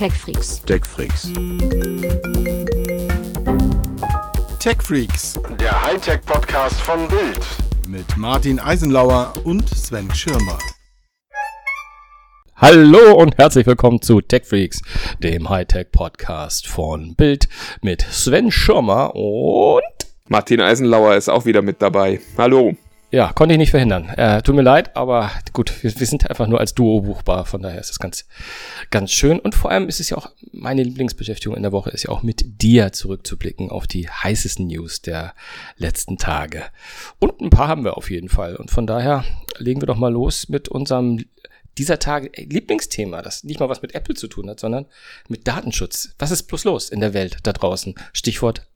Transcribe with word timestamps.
TechFreaks. 0.00 0.62
TechFreaks. 0.64 1.30
TechFreaks 4.58 5.38
Der 5.60 5.82
Hightech-Podcast 5.82 6.80
von 6.80 7.06
Bild. 7.06 7.46
mit 7.86 8.16
Martin 8.16 8.58
Eisenlauer 8.58 9.34
und 9.44 9.68
Sven 9.68 10.10
Schirmer. 10.14 10.56
Hallo 12.56 13.14
und 13.14 13.36
herzlich 13.36 13.66
willkommen 13.66 14.00
zu 14.00 14.22
TechFreaks, 14.22 14.80
dem 15.18 15.50
Hightech-Podcast 15.50 16.66
von 16.66 17.14
Bild 17.14 17.50
mit 17.82 18.00
Sven 18.00 18.50
Schirmer 18.50 19.14
und 19.14 19.82
Martin 20.28 20.62
Eisenlauer 20.62 21.16
ist 21.16 21.28
auch 21.28 21.44
wieder 21.44 21.60
mit 21.60 21.82
dabei. 21.82 22.20
Hallo. 22.38 22.74
Ja, 23.10 23.32
konnte 23.32 23.54
ich 23.54 23.58
nicht 23.58 23.70
verhindern. 23.70 24.08
Äh, 24.10 24.42
tut 24.42 24.54
mir 24.54 24.62
leid, 24.62 24.96
aber 24.96 25.30
gut, 25.52 25.82
wir, 25.82 25.98
wir 25.98 26.06
sind 26.06 26.28
einfach 26.30 26.46
nur 26.46 26.60
als 26.60 26.74
Duo 26.74 27.00
buchbar, 27.00 27.44
von 27.44 27.60
daher 27.62 27.80
ist 27.80 27.90
das 27.90 27.98
ganz, 27.98 28.26
ganz 28.90 29.10
schön. 29.10 29.40
Und 29.40 29.54
vor 29.54 29.70
allem 29.70 29.88
ist 29.88 30.00
es 30.00 30.10
ja 30.10 30.16
auch, 30.16 30.30
meine 30.52 30.82
Lieblingsbeschäftigung 30.82 31.56
in 31.56 31.62
der 31.62 31.72
Woche 31.72 31.90
ist 31.90 32.04
ja 32.04 32.10
auch 32.10 32.22
mit 32.22 32.62
dir 32.62 32.92
zurückzublicken 32.92 33.70
auf 33.70 33.86
die 33.86 34.08
heißesten 34.08 34.66
News 34.66 35.02
der 35.02 35.34
letzten 35.76 36.18
Tage. 36.18 36.64
Und 37.18 37.40
ein 37.40 37.50
paar 37.50 37.68
haben 37.68 37.84
wir 37.84 37.96
auf 37.96 38.10
jeden 38.10 38.28
Fall. 38.28 38.56
Und 38.56 38.70
von 38.70 38.86
daher 38.86 39.24
legen 39.58 39.82
wir 39.82 39.86
doch 39.86 39.98
mal 39.98 40.12
los 40.12 40.48
mit 40.48 40.68
unserem 40.68 41.24
dieser 41.78 41.98
Tage 41.98 42.30
ey, 42.32 42.44
Lieblingsthema, 42.44 43.22
das 43.22 43.42
nicht 43.44 43.58
mal 43.58 43.68
was 43.68 43.82
mit 43.82 43.94
Apple 43.94 44.14
zu 44.14 44.28
tun 44.28 44.48
hat, 44.50 44.60
sondern 44.60 44.86
mit 45.28 45.48
Datenschutz. 45.48 46.14
Was 46.18 46.30
ist 46.30 46.44
bloß 46.44 46.64
los 46.64 46.90
in 46.90 47.00
der 47.00 47.14
Welt 47.14 47.38
da 47.42 47.52
draußen? 47.52 47.94
Stichwort 48.12 48.66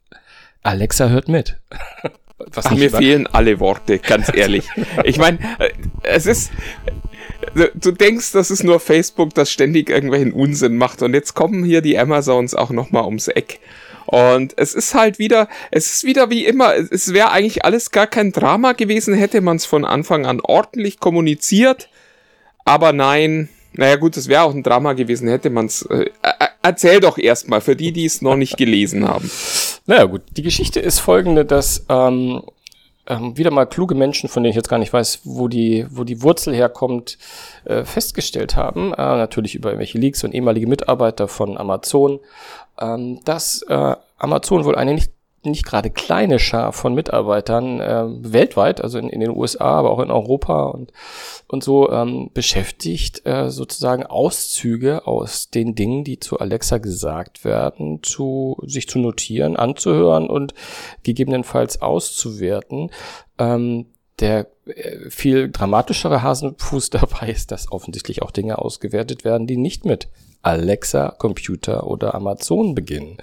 Alexa 0.63 1.09
hört 1.09 1.29
mit. 1.29 1.61
Was 2.39 2.67
Ach, 2.67 2.71
nicht 2.73 2.81
mir 2.81 2.91
fehlen 2.91 3.27
alle 3.29 3.61
Worte, 3.61 3.99
ganz 3.99 4.29
ehrlich. 4.35 4.69
ich 5.05 5.19
meine, 5.19 5.39
äh, 5.59 5.71
es 6.03 6.27
ist. 6.27 6.51
Du 7.55 7.71
du 7.75 7.93
denkst, 7.93 8.33
das 8.33 8.51
ist 8.51 8.65
nur 8.65 8.81
Facebook, 8.81 9.35
das 9.35 9.51
ständig 9.51 9.89
irgendwelchen 9.89 10.33
Unsinn 10.33 10.77
macht. 10.77 11.03
Und 11.03 11.15
jetzt 11.15 11.35
kommen 11.35 11.65
hier 11.65 11.81
die 11.81 11.99
Amazons 11.99 12.55
auch 12.55 12.71
nochmal 12.71 13.05
ums 13.05 13.29
Eck. 13.29 13.61
Und 14.07 14.55
es 14.59 14.75
ist 14.75 14.95
halt 14.95 15.19
wieder, 15.19 15.49
es 15.71 15.91
ist 15.91 16.05
wieder 16.05 16.29
wie 16.31 16.45
immer, 16.45 16.75
es 16.75 17.13
wäre 17.13 17.31
eigentlich 17.31 17.65
alles 17.65 17.91
gar 17.91 18.07
kein 18.07 18.33
Drama 18.33 18.73
gewesen, 18.73 19.15
hätte 19.15 19.41
man 19.41 19.57
es 19.57 19.65
von 19.65 19.85
Anfang 19.85 20.27
an 20.27 20.41
ordentlich 20.41 21.01
kommuniziert. 21.01 21.89
Aber 22.65 22.93
nein, 22.93 23.49
naja 23.73 23.97
gut, 23.97 24.17
es 24.17 24.29
wäre 24.29 24.43
auch 24.43 24.55
ein 24.55 24.63
Drama 24.63 24.93
gewesen, 24.93 25.29
hätte 25.29 25.51
man 25.51 25.67
es. 25.67 25.83
Äh, 25.83 26.11
äh, 26.23 26.47
erzähl 26.63 27.01
doch 27.01 27.19
erstmal, 27.19 27.61
für 27.61 27.77
die, 27.77 27.93
die 27.93 28.05
es 28.05 28.23
noch 28.23 28.37
nicht 28.37 28.57
gelesen 28.57 29.07
haben. 29.09 29.31
Naja 29.87 30.05
gut, 30.05 30.23
die 30.37 30.43
Geschichte 30.43 30.81
ist 30.81 30.99
folgende, 30.99 31.45
dass 31.45 31.85
ähm, 31.89 32.43
ähm, 33.07 33.37
wieder 33.37 33.51
mal 33.51 33.67
kluge 33.67 33.95
Menschen, 33.95 34.29
von 34.29 34.43
denen 34.43 34.51
ich 34.51 34.57
jetzt 34.57 34.69
gar 34.69 34.79
nicht 34.79 34.93
weiß, 34.93 35.21
wo 35.25 35.49
die, 35.49 35.87
wo 35.91 36.05
die 36.05 36.23
Wurzel 36.23 36.55
herkommt, 36.55 37.19
äh, 37.65 37.85
festgestellt 37.85 38.57
haben, 38.57 38.93
äh, 38.93 38.97
natürlich 38.97 39.55
über 39.55 39.71
irgendwelche 39.71 39.99
Leaks 39.99 40.25
und 40.25 40.35
ehemalige 40.35 40.67
Mitarbeiter 40.67 41.29
von 41.29 41.59
Amazon, 41.59 42.21
ähm, 42.81 43.21
dass 43.25 43.63
äh, 43.69 43.97
Amazon 44.19 44.65
wohl 44.65 44.77
eine 44.77 44.95
nicht 44.95 45.13
nicht 45.47 45.65
gerade 45.65 45.91
kleine 45.91 46.39
Schar 46.39 46.73
von 46.73 46.95
Mitarbeitern 46.95 47.81
äh, 47.81 48.05
weltweit, 48.33 48.81
also 48.81 48.99
in, 48.99 49.09
in 49.09 49.21
den 49.21 49.37
USA, 49.37 49.79
aber 49.79 49.91
auch 49.91 50.01
in 50.01 50.11
Europa 50.11 50.65
und, 50.65 50.93
und 51.49 51.63
so 51.63 51.91
ähm, 51.91 52.31
beschäftigt, 52.33 53.27
äh, 53.27 53.51
sozusagen 53.51 54.05
Auszüge 54.05 55.07
aus 55.07 55.51
den 55.51 55.75
Dingen, 55.75 56.05
die 56.05 56.21
zu 56.21 56.39
Alexa 56.39 56.79
gesagt 56.79 57.45
werden, 57.45 58.03
zu 58.03 58.57
sich 58.67 58.89
zu 58.89 58.99
notieren, 58.99 59.57
anzuhören 59.57 60.29
und 60.29 60.55
gegebenenfalls 61.03 61.83
auszuwerten. 61.83 62.91
Ähm, 63.39 63.87
der 64.21 64.47
äh, 64.67 65.11
viel 65.11 65.51
dramatischere 65.51 66.23
Hasenfuß 66.23 66.91
dabei 66.91 67.29
ist, 67.31 67.51
dass 67.51 67.71
offensichtlich 67.71 68.23
auch 68.23 68.31
Dinge 68.31 68.59
ausgewertet 68.59 69.25
werden, 69.25 69.47
die 69.47 69.57
nicht 69.57 69.85
mit 69.85 70.09
Alexa, 70.43 71.11
Computer 71.11 71.87
oder 71.87 72.15
Amazon 72.15 72.75
beginnen. 72.75 73.17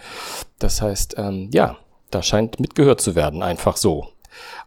Das 0.59 0.81
heißt, 0.81 1.15
ähm, 1.17 1.49
ja, 1.53 1.77
da 2.11 2.21
scheint 2.21 2.59
mitgehört 2.59 3.01
zu 3.01 3.15
werden, 3.15 3.41
einfach 3.41 3.77
so. 3.77 4.09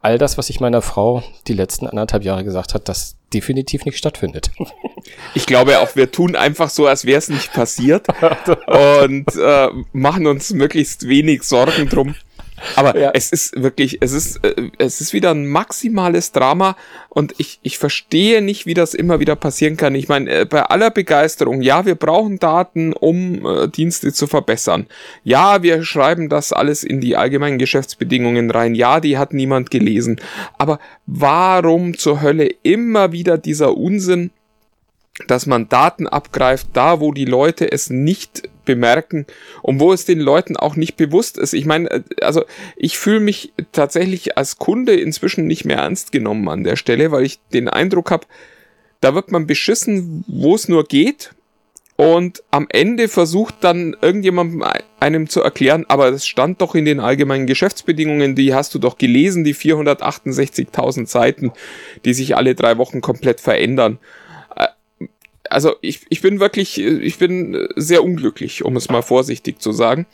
All 0.02 0.18
das, 0.18 0.36
was 0.36 0.50
ich 0.50 0.60
meiner 0.60 0.82
Frau 0.82 1.22
die 1.46 1.54
letzten 1.54 1.86
anderthalb 1.86 2.24
Jahre 2.24 2.44
gesagt 2.44 2.74
hat, 2.74 2.88
das 2.88 3.16
definitiv 3.32 3.84
nicht 3.84 3.98
stattfindet. 3.98 4.50
Ich 5.34 5.44
glaube 5.44 5.80
auch, 5.80 5.96
wir 5.96 6.10
tun 6.10 6.34
einfach 6.34 6.70
so, 6.70 6.86
als 6.86 7.04
wäre 7.04 7.18
es 7.18 7.28
nicht 7.28 7.52
passiert 7.52 8.06
und 9.02 9.26
äh, 9.36 9.68
machen 9.92 10.26
uns 10.26 10.50
möglichst 10.54 11.06
wenig 11.06 11.42
Sorgen 11.42 11.90
drum. 11.90 12.14
Aber 12.76 12.98
Ja. 12.98 13.10
es 13.14 13.30
ist 13.32 13.60
wirklich, 13.60 13.98
es 14.00 14.12
ist, 14.12 14.44
äh, 14.44 14.70
es 14.78 15.00
ist 15.00 15.12
wieder 15.12 15.30
ein 15.30 15.46
maximales 15.46 16.32
Drama 16.32 16.76
und 17.08 17.34
ich, 17.38 17.58
ich 17.62 17.78
verstehe 17.78 18.42
nicht, 18.42 18.66
wie 18.66 18.74
das 18.74 18.94
immer 18.94 19.20
wieder 19.20 19.36
passieren 19.36 19.76
kann. 19.76 19.94
Ich 19.94 20.08
meine, 20.08 20.30
äh, 20.30 20.44
bei 20.44 20.62
aller 20.62 20.90
Begeisterung, 20.90 21.62
ja, 21.62 21.86
wir 21.86 21.94
brauchen 21.94 22.38
Daten, 22.38 22.92
um 22.92 23.44
äh, 23.46 23.68
Dienste 23.68 24.12
zu 24.12 24.26
verbessern. 24.26 24.86
Ja, 25.22 25.62
wir 25.62 25.84
schreiben 25.84 26.28
das 26.28 26.52
alles 26.52 26.84
in 26.84 27.00
die 27.00 27.16
allgemeinen 27.16 27.58
Geschäftsbedingungen 27.58 28.50
rein. 28.50 28.74
Ja, 28.74 29.00
die 29.00 29.18
hat 29.18 29.32
niemand 29.32 29.70
gelesen. 29.70 30.20
Aber 30.58 30.78
warum 31.06 31.96
zur 31.98 32.22
Hölle 32.22 32.48
immer 32.62 33.12
wieder 33.12 33.38
dieser 33.38 33.76
Unsinn? 33.76 34.30
dass 35.28 35.46
man 35.46 35.68
Daten 35.68 36.08
abgreift, 36.08 36.66
da 36.72 36.98
wo 36.98 37.12
die 37.12 37.24
Leute 37.24 37.70
es 37.70 37.88
nicht 37.88 38.48
bemerken 38.64 39.26
und 39.62 39.80
wo 39.80 39.92
es 39.92 40.04
den 40.04 40.20
Leuten 40.20 40.56
auch 40.56 40.76
nicht 40.76 40.96
bewusst 40.96 41.38
ist. 41.38 41.52
Ich 41.52 41.66
meine, 41.66 41.90
äh, 41.90 42.02
also 42.20 42.44
ich 42.76 42.98
fühle 42.98 43.20
mich 43.20 43.52
tatsächlich 43.72 44.36
als 44.36 44.58
Kunde 44.58 44.94
inzwischen 44.94 45.46
nicht 45.46 45.64
mehr 45.64 45.78
ernst 45.78 46.12
genommen 46.12 46.48
an 46.48 46.64
der 46.64 46.76
Stelle, 46.76 47.10
weil 47.12 47.24
ich 47.24 47.38
den 47.52 47.68
Eindruck 47.68 48.10
habe, 48.10 48.26
da 49.00 49.14
wird 49.14 49.30
man 49.30 49.46
beschissen, 49.46 50.24
wo 50.26 50.54
es 50.54 50.68
nur 50.68 50.84
geht. 50.84 51.32
Und 51.96 52.42
am 52.50 52.66
Ende 52.70 53.06
versucht 53.06 53.54
dann 53.60 53.96
irgendjemand 54.00 54.64
einem 54.98 55.28
zu 55.28 55.42
erklären, 55.42 55.84
aber 55.86 56.08
es 56.08 56.26
stand 56.26 56.60
doch 56.60 56.74
in 56.74 56.84
den 56.84 56.98
allgemeinen 56.98 57.46
Geschäftsbedingungen, 57.46 58.34
die 58.34 58.52
hast 58.52 58.74
du 58.74 58.80
doch 58.80 58.98
gelesen, 58.98 59.44
die 59.44 59.54
468.000 59.54 61.06
Seiten, 61.06 61.52
die 62.04 62.12
sich 62.12 62.36
alle 62.36 62.56
drei 62.56 62.78
Wochen 62.78 63.00
komplett 63.00 63.40
verändern 63.40 64.00
also 65.50 65.76
ich, 65.80 66.00
ich 66.08 66.20
bin 66.22 66.40
wirklich, 66.40 66.80
ich 66.80 67.18
bin 67.18 67.68
sehr 67.76 68.02
unglücklich, 68.02 68.64
um 68.64 68.76
es 68.76 68.88
mal 68.88 69.02
vorsichtig 69.02 69.60
zu 69.60 69.72
sagen. 69.72 70.06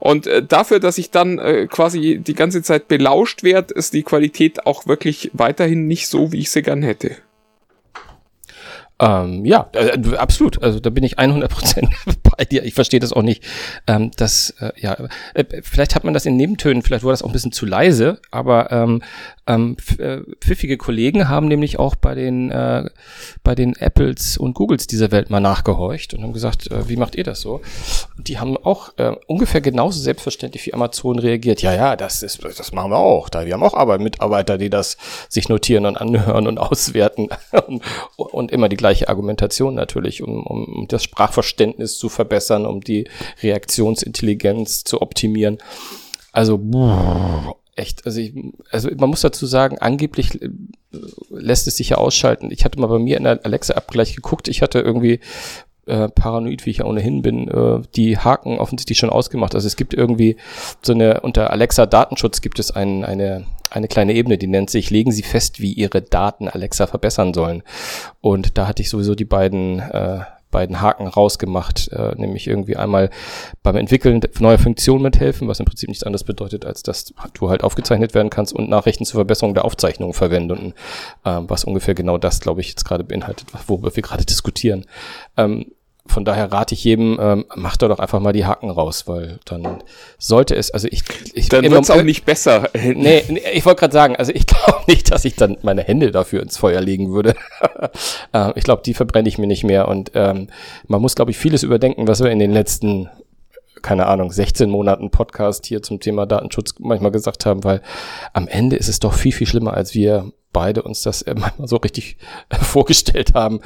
Und 0.00 0.26
äh, 0.26 0.44
dafür, 0.44 0.80
dass 0.80 0.98
ich 0.98 1.10
dann 1.10 1.38
äh, 1.38 1.66
quasi 1.66 2.18
die 2.18 2.34
ganze 2.34 2.62
Zeit 2.62 2.88
belauscht 2.88 3.42
werde, 3.42 3.74
ist 3.74 3.94
die 3.94 4.02
Qualität 4.02 4.66
auch 4.66 4.86
wirklich 4.86 5.30
weiterhin 5.32 5.86
nicht 5.86 6.08
so, 6.08 6.32
wie 6.32 6.40
ich 6.40 6.50
sie 6.50 6.62
gern 6.62 6.82
hätte. 6.82 7.16
Ähm, 9.00 9.44
ja, 9.44 9.68
äh, 9.72 9.98
absolut. 10.16 10.62
Also 10.62 10.80
da 10.80 10.90
bin 10.90 11.04
ich 11.04 11.18
100% 11.18 11.88
bei 12.36 12.44
dir. 12.44 12.64
Ich 12.64 12.74
verstehe 12.74 13.00
das 13.00 13.12
auch 13.12 13.22
nicht. 13.22 13.42
Ähm, 13.86 14.10
das, 14.16 14.50
äh, 14.60 14.72
ja, 14.76 14.96
äh, 15.34 15.44
vielleicht 15.62 15.94
hat 15.94 16.04
man 16.04 16.14
das 16.14 16.26
in 16.26 16.36
Nebentönen, 16.36 16.82
vielleicht 16.82 17.04
wurde 17.04 17.12
das 17.12 17.22
auch 17.22 17.28
ein 17.28 17.32
bisschen 17.32 17.52
zu 17.52 17.66
leise, 17.66 18.20
aber 18.30 18.70
ähm, 18.72 19.02
ähm, 19.46 19.76
äh, 19.98 20.18
pfiffige 20.40 20.78
Kollegen 20.78 21.28
haben 21.28 21.48
nämlich 21.48 21.78
auch 21.78 21.96
bei 21.96 22.14
den 22.14 22.50
äh, 22.50 22.88
bei 23.42 23.54
den 23.54 23.76
Apples 23.76 24.38
und 24.38 24.54
Googles 24.54 24.86
dieser 24.86 25.10
Welt 25.10 25.28
mal 25.28 25.40
nachgehorcht 25.40 26.14
und 26.14 26.22
haben 26.22 26.32
gesagt, 26.32 26.70
äh, 26.70 26.88
wie 26.88 26.96
macht 26.96 27.14
ihr 27.14 27.24
das 27.24 27.40
so? 27.42 27.60
Und 28.16 28.28
die 28.28 28.38
haben 28.38 28.56
auch 28.56 28.96
äh, 28.96 29.14
ungefähr 29.26 29.60
genauso 29.60 30.00
selbstverständlich 30.00 30.64
wie 30.66 30.72
Amazon 30.72 31.18
reagiert. 31.18 31.60
Ja, 31.60 31.74
ja, 31.74 31.96
das 31.96 32.22
ist, 32.22 32.42
das 32.42 32.72
machen 32.72 32.90
wir 32.90 32.98
auch. 32.98 33.28
Da 33.28 33.44
wir 33.44 33.52
haben 33.52 33.62
auch 33.62 33.74
aber 33.74 33.98
Mitarbeiter, 33.98 34.56
die 34.56 34.70
das 34.70 34.96
sich 35.28 35.48
notieren 35.48 35.84
und 35.86 35.96
anhören 35.96 36.46
und 36.46 36.58
auswerten 36.64 37.28
und, 37.66 37.82
und 38.16 38.50
immer 38.50 38.68
die 38.68 38.76
gleiche 38.76 39.08
Argumentation 39.08 39.74
natürlich, 39.74 40.22
um, 40.22 40.46
um 40.46 40.86
das 40.88 41.04
Sprachverständnis 41.04 41.98
zu 41.98 42.08
verbessern, 42.08 42.23
um 42.66 42.80
die 42.80 43.08
Reaktionsintelligenz 43.42 44.84
zu 44.84 45.02
optimieren. 45.02 45.58
Also 46.32 46.58
boah, 46.58 47.56
echt, 47.76 48.06
also, 48.06 48.20
ich, 48.20 48.34
also 48.70 48.90
man 48.96 49.10
muss 49.10 49.20
dazu 49.20 49.46
sagen, 49.46 49.78
angeblich 49.78 50.40
äh, 50.42 50.48
lässt 51.30 51.66
es 51.66 51.76
sich 51.76 51.90
ja 51.90 51.98
ausschalten. 51.98 52.50
Ich 52.50 52.64
hatte 52.64 52.80
mal 52.80 52.86
bei 52.86 52.98
mir 52.98 53.16
in 53.16 53.24
der 53.24 53.44
Alexa-App 53.44 53.88
gleich 53.88 54.14
geguckt, 54.16 54.48
ich 54.48 54.62
hatte 54.62 54.80
irgendwie 54.80 55.20
äh, 55.86 56.08
paranoid, 56.08 56.64
wie 56.64 56.70
ich 56.70 56.78
ja 56.78 56.86
ohnehin 56.86 57.22
bin, 57.22 57.48
äh, 57.48 57.82
die 57.94 58.18
Haken 58.18 58.58
offensichtlich 58.58 58.98
schon 58.98 59.10
ausgemacht. 59.10 59.54
Also 59.54 59.66
es 59.66 59.76
gibt 59.76 59.94
irgendwie 59.94 60.36
so 60.82 60.92
eine, 60.92 61.20
unter 61.20 61.50
Alexa 61.50 61.86
Datenschutz 61.86 62.40
gibt 62.40 62.58
es 62.58 62.70
ein, 62.70 63.04
eine, 63.04 63.44
eine 63.70 63.88
kleine 63.88 64.14
Ebene, 64.14 64.38
die 64.38 64.46
nennt 64.46 64.70
sich, 64.70 64.90
legen 64.90 65.12
Sie 65.12 65.22
fest, 65.22 65.60
wie 65.60 65.72
Ihre 65.72 66.02
Daten 66.02 66.48
Alexa 66.48 66.86
verbessern 66.86 67.34
sollen. 67.34 67.62
Und 68.20 68.56
da 68.56 68.66
hatte 68.66 68.82
ich 68.82 68.90
sowieso 68.90 69.14
die 69.14 69.24
beiden, 69.24 69.80
äh, 69.80 70.20
beiden 70.54 70.80
Haken 70.80 71.08
rausgemacht, 71.08 71.88
äh, 71.88 72.14
nämlich 72.16 72.46
irgendwie 72.46 72.76
einmal 72.76 73.10
beim 73.64 73.74
Entwickeln 73.74 74.20
neuer 74.38 74.56
Funktionen 74.56 75.02
mithelfen, 75.02 75.48
was 75.48 75.58
im 75.58 75.66
Prinzip 75.66 75.88
nichts 75.88 76.04
anderes 76.04 76.22
bedeutet, 76.22 76.64
als 76.64 76.84
dass 76.84 77.12
du 77.34 77.50
halt 77.50 77.64
aufgezeichnet 77.64 78.14
werden 78.14 78.30
kannst 78.30 78.54
und 78.54 78.70
Nachrichten 78.70 79.04
zur 79.04 79.18
Verbesserung 79.18 79.54
der 79.54 79.64
Aufzeichnung 79.64 80.14
verwenden, 80.14 80.72
ähm, 81.24 81.50
was 81.50 81.64
ungefähr 81.64 81.94
genau 81.94 82.18
das, 82.18 82.38
glaube 82.38 82.60
ich, 82.60 82.68
jetzt 82.68 82.84
gerade 82.84 83.02
beinhaltet, 83.02 83.48
worüber 83.66 83.94
wir 83.96 84.02
gerade 84.02 84.24
diskutieren. 84.24 84.86
Ähm, 85.36 85.72
von 86.06 86.24
daher 86.24 86.52
rate 86.52 86.74
ich 86.74 86.84
jedem, 86.84 87.18
ähm, 87.20 87.46
macht 87.54 87.80
da 87.80 87.88
doch 87.88 87.98
einfach 87.98 88.20
mal 88.20 88.32
die 88.32 88.44
Haken 88.44 88.68
raus, 88.68 89.08
weil 89.08 89.38
dann 89.46 89.82
sollte 90.18 90.54
es, 90.54 90.70
also 90.70 90.86
ich, 90.90 91.02
ich 91.32 91.48
dann 91.48 91.68
wird 91.70 91.82
es 91.82 91.90
auch 91.90 92.02
nicht 92.02 92.24
besser. 92.24 92.68
Nee, 92.84 93.24
nee 93.28 93.42
ich 93.52 93.64
wollte 93.64 93.80
gerade 93.80 93.92
sagen, 93.92 94.16
also 94.16 94.30
ich 94.32 94.46
glaube 94.46 94.82
nicht, 94.86 95.10
dass 95.10 95.24
ich 95.24 95.36
dann 95.36 95.56
meine 95.62 95.82
Hände 95.82 96.10
dafür 96.10 96.42
ins 96.42 96.58
Feuer 96.58 96.80
legen 96.80 97.12
würde. 97.12 97.34
äh, 98.32 98.52
ich 98.54 98.64
glaube, 98.64 98.82
die 98.84 98.94
verbrenne 98.94 99.28
ich 99.28 99.38
mir 99.38 99.46
nicht 99.46 99.64
mehr 99.64 99.88
und 99.88 100.12
ähm, 100.14 100.48
man 100.86 101.00
muss, 101.00 101.16
glaube 101.16 101.30
ich, 101.30 101.38
vieles 101.38 101.62
überdenken, 101.62 102.06
was 102.06 102.22
wir 102.22 102.30
in 102.30 102.38
den 102.38 102.52
letzten 102.52 103.08
keine 103.84 104.06
Ahnung, 104.06 104.32
16 104.32 104.70
Monaten 104.70 105.10
Podcast 105.10 105.66
hier 105.66 105.82
zum 105.82 106.00
Thema 106.00 106.24
Datenschutz 106.26 106.74
manchmal 106.78 107.12
gesagt 107.12 107.44
haben, 107.44 107.62
weil 107.64 107.82
am 108.32 108.48
Ende 108.48 108.76
ist 108.76 108.88
es 108.88 108.98
doch 108.98 109.12
viel, 109.12 109.30
viel 109.30 109.46
schlimmer, 109.46 109.74
als 109.74 109.94
wir 109.94 110.32
beide 110.54 110.82
uns 110.82 111.02
das 111.02 111.20
äh, 111.20 111.34
manchmal 111.38 111.68
so 111.68 111.76
richtig 111.76 112.16
äh, 112.48 112.56
vorgestellt 112.56 113.34
haben. 113.34 113.60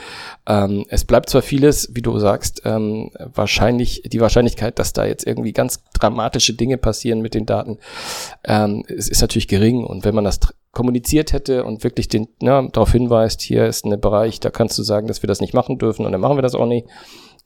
Ähm, 0.46 0.84
es 0.88 1.04
bleibt 1.04 1.30
zwar 1.30 1.42
vieles, 1.42 1.90
wie 1.94 2.02
du 2.02 2.18
sagst, 2.18 2.62
ähm, 2.64 3.12
wahrscheinlich 3.32 4.02
die 4.06 4.20
Wahrscheinlichkeit, 4.20 4.80
dass 4.80 4.92
da 4.92 5.06
jetzt 5.06 5.24
irgendwie 5.24 5.52
ganz 5.52 5.84
dramatische 5.94 6.54
Dinge 6.54 6.78
passieren 6.78 7.20
mit 7.20 7.34
den 7.34 7.46
Daten, 7.46 7.78
ähm, 8.44 8.84
es 8.88 9.08
ist 9.08 9.20
natürlich 9.20 9.46
gering. 9.46 9.84
Und 9.84 10.04
wenn 10.04 10.16
man 10.16 10.24
das 10.24 10.40
kommuniziert 10.72 11.32
hätte 11.32 11.64
und 11.64 11.84
wirklich 11.84 12.08
den, 12.08 12.26
na, 12.40 12.66
darauf 12.72 12.90
hinweist, 12.90 13.40
hier 13.40 13.66
ist 13.66 13.84
ein 13.84 14.00
Bereich, 14.00 14.40
da 14.40 14.50
kannst 14.50 14.76
du 14.78 14.82
sagen, 14.82 15.06
dass 15.06 15.22
wir 15.22 15.28
das 15.28 15.40
nicht 15.40 15.54
machen 15.54 15.78
dürfen 15.78 16.04
und 16.04 16.12
dann 16.12 16.20
machen 16.20 16.36
wir 16.36 16.42
das 16.42 16.56
auch 16.56 16.66
nicht 16.66 16.86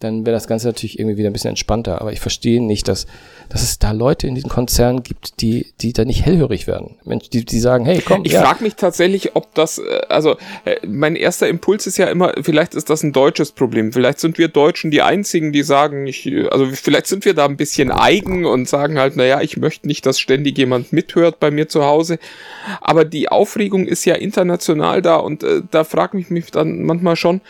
dann 0.03 0.27
wäre 0.27 0.35
das 0.35 0.47
Ganze 0.47 0.67
natürlich 0.67 0.99
irgendwie 0.99 1.17
wieder 1.17 1.31
ein 1.31 1.33
bisschen 1.33 1.51
entspannter. 1.51 2.01
Aber 2.01 2.13
ich 2.13 2.21
verstehe 2.21 2.63
nicht, 2.63 2.89
dass, 2.89 3.07
dass 3.49 3.63
es 3.63 3.79
da 3.79 3.93
Leute 3.93 4.27
in 4.27 4.35
diesen 4.35 4.51
Konzernen 4.51 5.03
gibt, 5.03 5.41
die, 5.41 5.67
die 5.81 5.93
da 5.93 6.05
nicht 6.05 6.25
hellhörig 6.25 6.67
werden. 6.67 6.97
Mensch, 7.05 7.31
die, 7.31 7.45
die 7.45 7.61
sagen, 7.61 7.85
hey, 7.85 8.03
komm. 8.05 8.25
Ich 8.25 8.33
ja. 8.33 8.43
frage 8.43 8.65
mich 8.65 8.75
tatsächlich, 8.75 9.37
ob 9.37 9.55
das, 9.55 9.79
äh, 9.79 10.01
also 10.09 10.37
äh, 10.65 10.77
mein 10.87 11.17
erster 11.17 11.49
Impuls 11.49 11.87
ist 11.87 11.99
ja 11.99 12.07
immer, 12.07 12.33
vielleicht 12.43 12.75
ist 12.75 12.91
das 12.91 13.03
ein 13.03 13.13
deutsches 13.13 13.53
Problem. 13.53 13.93
Vielleicht 13.93 14.21
sind 14.21 14.39
wir 14.39 14.49
Deutschen 14.49 14.91
die 14.91 15.03
einzigen, 15.03 15.53
die 15.53 15.63
sagen, 15.63 16.07
ich, 16.07 16.31
also 16.51 16.67
vielleicht 16.67 17.07
sind 17.07 17.25
wir 17.25 17.35
da 17.35 17.45
ein 17.45 17.57
bisschen 17.57 17.91
eigen 17.91 18.45
und 18.45 18.69
sagen 18.69 18.99
halt, 18.99 19.17
naja, 19.17 19.41
ich 19.41 19.57
möchte 19.57 19.87
nicht, 19.87 20.05
dass 20.07 20.19
ständig 20.19 20.59
jemand 20.59 20.93
mithört 20.93 21.39
bei 21.41 21.51
mir 21.51 21.69
zu 21.69 21.85
Hause. 21.85 22.19
Aber 22.81 23.05
die 23.05 23.29
Aufregung 23.29 23.87
ist 23.87 24.05
ja 24.05 24.15
international 24.15 25.03
da 25.03 25.17
und 25.17 25.43
äh, 25.43 25.63
da 25.71 25.85
frage 25.85 26.19
ich 26.19 26.31
mich 26.31 26.51
dann 26.51 26.83
manchmal 26.83 27.17
schon, 27.17 27.41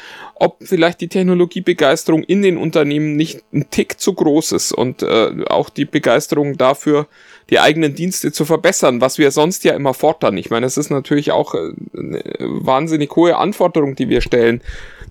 ob 0.42 0.56
vielleicht 0.60 1.00
die 1.00 1.06
Technologiebegeisterung 1.06 2.24
in 2.24 2.42
den 2.42 2.56
Unternehmen 2.56 3.14
nicht 3.14 3.44
ein 3.52 3.70
Tick 3.70 4.00
zu 4.00 4.12
groß 4.12 4.50
ist 4.50 4.72
und 4.72 5.04
äh, 5.04 5.44
auch 5.46 5.70
die 5.70 5.84
Begeisterung 5.84 6.58
dafür, 6.58 7.06
die 7.48 7.60
eigenen 7.60 7.94
Dienste 7.94 8.32
zu 8.32 8.44
verbessern, 8.44 9.00
was 9.00 9.18
wir 9.18 9.30
sonst 9.30 9.62
ja 9.62 9.72
immer 9.74 9.94
fordern. 9.94 10.36
Ich 10.36 10.50
meine, 10.50 10.66
es 10.66 10.76
ist 10.76 10.90
natürlich 10.90 11.30
auch 11.30 11.54
äh, 11.54 11.70
eine 11.96 12.24
wahnsinnig 12.40 13.14
hohe 13.14 13.36
Anforderung, 13.36 13.94
die 13.94 14.08
wir 14.08 14.20
stellen. 14.20 14.62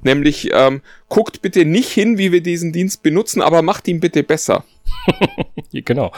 Nämlich, 0.03 0.49
ähm, 0.51 0.81
guckt 1.07 1.41
bitte 1.41 1.63
nicht 1.63 1.91
hin, 1.91 2.17
wie 2.17 2.33
wir 2.33 2.43
diesen 2.43 2.73
Dienst 2.73 3.01
benutzen, 3.01 3.41
aber 3.41 3.61
macht 3.61 3.87
ihn 3.87 4.01
bitte 4.01 4.23
besser. 4.23 4.65
genau. 5.71 6.11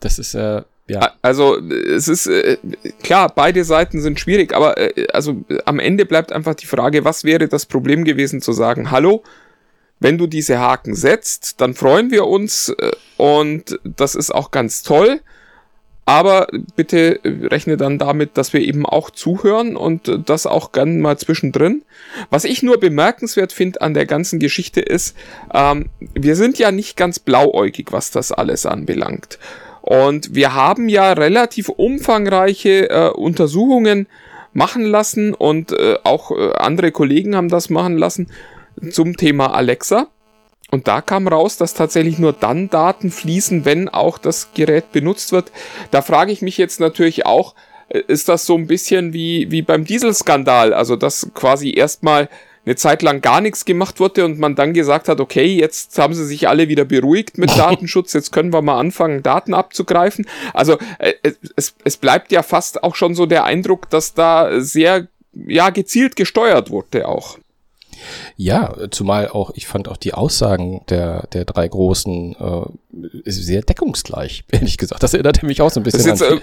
das 0.00 0.18
ist 0.18 0.32
äh, 0.32 0.62
ja. 0.88 1.12
Also 1.22 1.58
es 1.58 2.08
ist 2.08 2.26
äh, 2.26 2.58
klar, 3.02 3.32
beide 3.34 3.64
Seiten 3.64 4.00
sind 4.00 4.18
schwierig, 4.18 4.52
aber 4.54 4.78
äh, 4.78 5.06
also 5.12 5.44
am 5.64 5.78
Ende 5.78 6.04
bleibt 6.04 6.32
einfach 6.32 6.54
die 6.54 6.66
Frage, 6.66 7.04
was 7.04 7.24
wäre 7.24 7.48
das 7.48 7.66
Problem 7.66 8.04
gewesen 8.04 8.40
zu 8.40 8.52
sagen, 8.52 8.90
hallo, 8.90 9.22
wenn 10.00 10.18
du 10.18 10.26
diese 10.26 10.58
Haken 10.58 10.94
setzt, 10.94 11.60
dann 11.60 11.74
freuen 11.74 12.10
wir 12.10 12.26
uns 12.26 12.70
äh, 12.70 12.90
und 13.16 13.78
das 13.84 14.14
ist 14.14 14.34
auch 14.34 14.50
ganz 14.50 14.82
toll. 14.82 15.20
Aber 16.04 16.48
bitte 16.74 17.20
rechne 17.24 17.76
dann 17.76 17.96
damit, 17.96 18.36
dass 18.36 18.52
wir 18.52 18.60
eben 18.60 18.84
auch 18.84 19.10
zuhören 19.10 19.76
und 19.76 20.20
das 20.26 20.46
auch 20.46 20.72
gern 20.72 21.00
mal 21.00 21.16
zwischendrin. 21.16 21.84
Was 22.28 22.42
ich 22.42 22.64
nur 22.64 22.80
bemerkenswert 22.80 23.52
finde 23.52 23.80
an 23.82 23.94
der 23.94 24.06
ganzen 24.06 24.40
Geschichte 24.40 24.80
ist, 24.80 25.16
ähm, 25.54 25.90
wir 26.12 26.34
sind 26.34 26.58
ja 26.58 26.72
nicht 26.72 26.96
ganz 26.96 27.20
blauäugig, 27.20 27.92
was 27.92 28.10
das 28.10 28.32
alles 28.32 28.66
anbelangt. 28.66 29.38
Und 29.92 30.34
wir 30.34 30.54
haben 30.54 30.88
ja 30.88 31.12
relativ 31.12 31.68
umfangreiche 31.68 32.88
äh, 32.88 33.10
Untersuchungen 33.10 34.06
machen 34.54 34.86
lassen 34.86 35.34
und 35.34 35.72
äh, 35.72 35.98
auch 36.02 36.30
äh, 36.30 36.54
andere 36.54 36.92
Kollegen 36.92 37.36
haben 37.36 37.50
das 37.50 37.68
machen 37.68 37.98
lassen 37.98 38.30
zum 38.90 39.18
Thema 39.18 39.52
Alexa. 39.52 40.06
Und 40.70 40.88
da 40.88 41.02
kam 41.02 41.28
raus, 41.28 41.58
dass 41.58 41.74
tatsächlich 41.74 42.18
nur 42.18 42.32
dann 42.32 42.70
Daten 42.70 43.10
fließen, 43.10 43.66
wenn 43.66 43.90
auch 43.90 44.16
das 44.16 44.54
Gerät 44.54 44.92
benutzt 44.92 45.30
wird. 45.30 45.52
Da 45.90 46.00
frage 46.00 46.32
ich 46.32 46.40
mich 46.40 46.56
jetzt 46.56 46.80
natürlich 46.80 47.26
auch, 47.26 47.54
äh, 47.90 48.00
ist 48.06 48.30
das 48.30 48.46
so 48.46 48.56
ein 48.56 48.68
bisschen 48.68 49.12
wie, 49.12 49.50
wie 49.50 49.60
beim 49.60 49.84
Dieselskandal? 49.84 50.72
Also, 50.72 50.96
dass 50.96 51.32
quasi 51.34 51.74
erstmal 51.74 52.30
eine 52.64 52.76
Zeit 52.76 53.02
lang 53.02 53.20
gar 53.20 53.40
nichts 53.40 53.64
gemacht 53.64 53.98
wurde 53.98 54.24
und 54.24 54.38
man 54.38 54.54
dann 54.54 54.72
gesagt 54.72 55.08
hat, 55.08 55.20
okay, 55.20 55.56
jetzt 55.56 55.98
haben 55.98 56.14
sie 56.14 56.24
sich 56.24 56.48
alle 56.48 56.68
wieder 56.68 56.84
beruhigt 56.84 57.38
mit 57.38 57.50
Datenschutz, 57.58 58.12
jetzt 58.12 58.32
können 58.32 58.52
wir 58.52 58.62
mal 58.62 58.78
anfangen, 58.78 59.22
Daten 59.22 59.54
abzugreifen. 59.54 60.26
Also 60.54 60.78
äh, 60.98 61.14
es, 61.56 61.74
es 61.84 61.96
bleibt 61.96 62.30
ja 62.32 62.42
fast 62.42 62.82
auch 62.82 62.94
schon 62.94 63.14
so 63.14 63.26
der 63.26 63.44
Eindruck, 63.44 63.90
dass 63.90 64.14
da 64.14 64.60
sehr 64.60 65.08
ja 65.34 65.70
gezielt 65.70 66.14
gesteuert 66.16 66.70
wurde 66.70 67.08
auch. 67.08 67.38
Ja, 68.36 68.74
zumal 68.90 69.28
auch, 69.28 69.52
ich 69.54 69.66
fand 69.66 69.88
auch 69.88 69.96
die 69.96 70.14
Aussagen 70.14 70.82
der, 70.88 71.28
der 71.32 71.44
drei 71.44 71.68
Großen 71.68 72.34
äh, 72.34 73.30
sehr 73.30 73.62
deckungsgleich, 73.62 74.44
ehrlich 74.50 74.78
gesagt. 74.78 75.02
Das 75.02 75.14
erinnerte 75.14 75.46
mich 75.46 75.60
auch 75.62 75.70
so 75.70 75.80
ein 75.80 75.82
bisschen 75.84 76.08
das 76.08 76.20
jetzt, 76.20 76.22
an. 76.22 76.38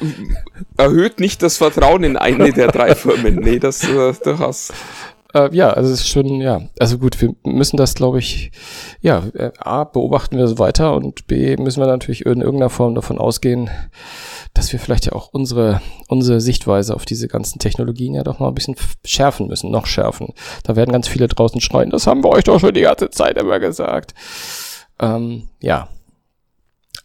Äh, 0.77 0.83
erhöht 0.83 1.19
nicht 1.19 1.41
das 1.43 1.57
Vertrauen 1.57 2.03
in 2.03 2.17
eine 2.17 2.51
der 2.53 2.67
drei 2.71 2.95
Firmen. 2.95 3.35
Nee, 3.35 3.59
das 3.59 3.83
äh, 3.83 4.13
durchaus. 4.23 4.71
Äh, 5.33 5.55
ja, 5.55 5.69
also 5.69 5.91
es 5.91 6.01
ist 6.01 6.09
schon, 6.09 6.41
ja, 6.41 6.61
also 6.79 6.97
gut, 6.97 7.21
wir 7.21 7.35
müssen 7.45 7.77
das, 7.77 7.93
glaube 7.93 8.19
ich, 8.19 8.51
ja, 9.01 9.23
äh, 9.35 9.51
A, 9.59 9.83
beobachten 9.83 10.37
wir 10.37 10.47
so 10.47 10.57
weiter 10.57 10.95
und 10.95 11.27
B, 11.27 11.55
müssen 11.57 11.81
wir 11.81 11.87
natürlich 11.87 12.25
in 12.25 12.41
irgendeiner 12.41 12.71
Form 12.71 12.95
davon 12.95 13.19
ausgehen, 13.19 13.69
dass 14.55 14.71
wir 14.73 14.79
vielleicht 14.79 15.05
ja 15.05 15.13
auch 15.13 15.29
unsere, 15.31 15.81
unsere 16.07 16.41
Sichtweise 16.41 16.95
auf 16.95 17.05
diese 17.05 17.27
ganzen 17.27 17.59
Technologien 17.59 18.15
ja 18.15 18.23
doch 18.23 18.39
mal 18.39 18.47
ein 18.47 18.55
bisschen 18.55 18.75
schärfen 19.05 19.47
müssen, 19.47 19.69
noch 19.69 19.85
schärfen. 19.85 20.33
Da 20.63 20.75
werden 20.75 20.91
ganz 20.91 21.07
viele 21.07 21.27
draußen 21.27 21.61
schreien, 21.61 21.91
das 21.91 22.07
haben 22.07 22.23
wir 22.23 22.29
euch 22.29 22.45
doch 22.45 22.59
schon 22.59 22.73
die 22.73 22.81
ganze 22.81 23.11
Zeit 23.11 23.37
immer 23.37 23.59
gesagt. 23.59 24.15
Ähm, 24.99 25.49
ja, 25.61 25.89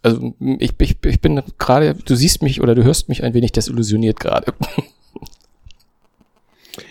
also 0.03 0.35
ich, 0.59 0.73
ich, 0.79 0.97
ich 1.05 1.21
bin 1.21 1.43
gerade, 1.59 1.95
du 1.95 2.15
siehst 2.15 2.43
mich 2.43 2.63
oder 2.63 2.75
du 2.75 2.85
hörst 2.85 3.09
mich 3.09 3.23
ein 3.23 3.35
wenig 3.35 3.53
desillusioniert 3.53 4.19
gerade. 4.19 4.55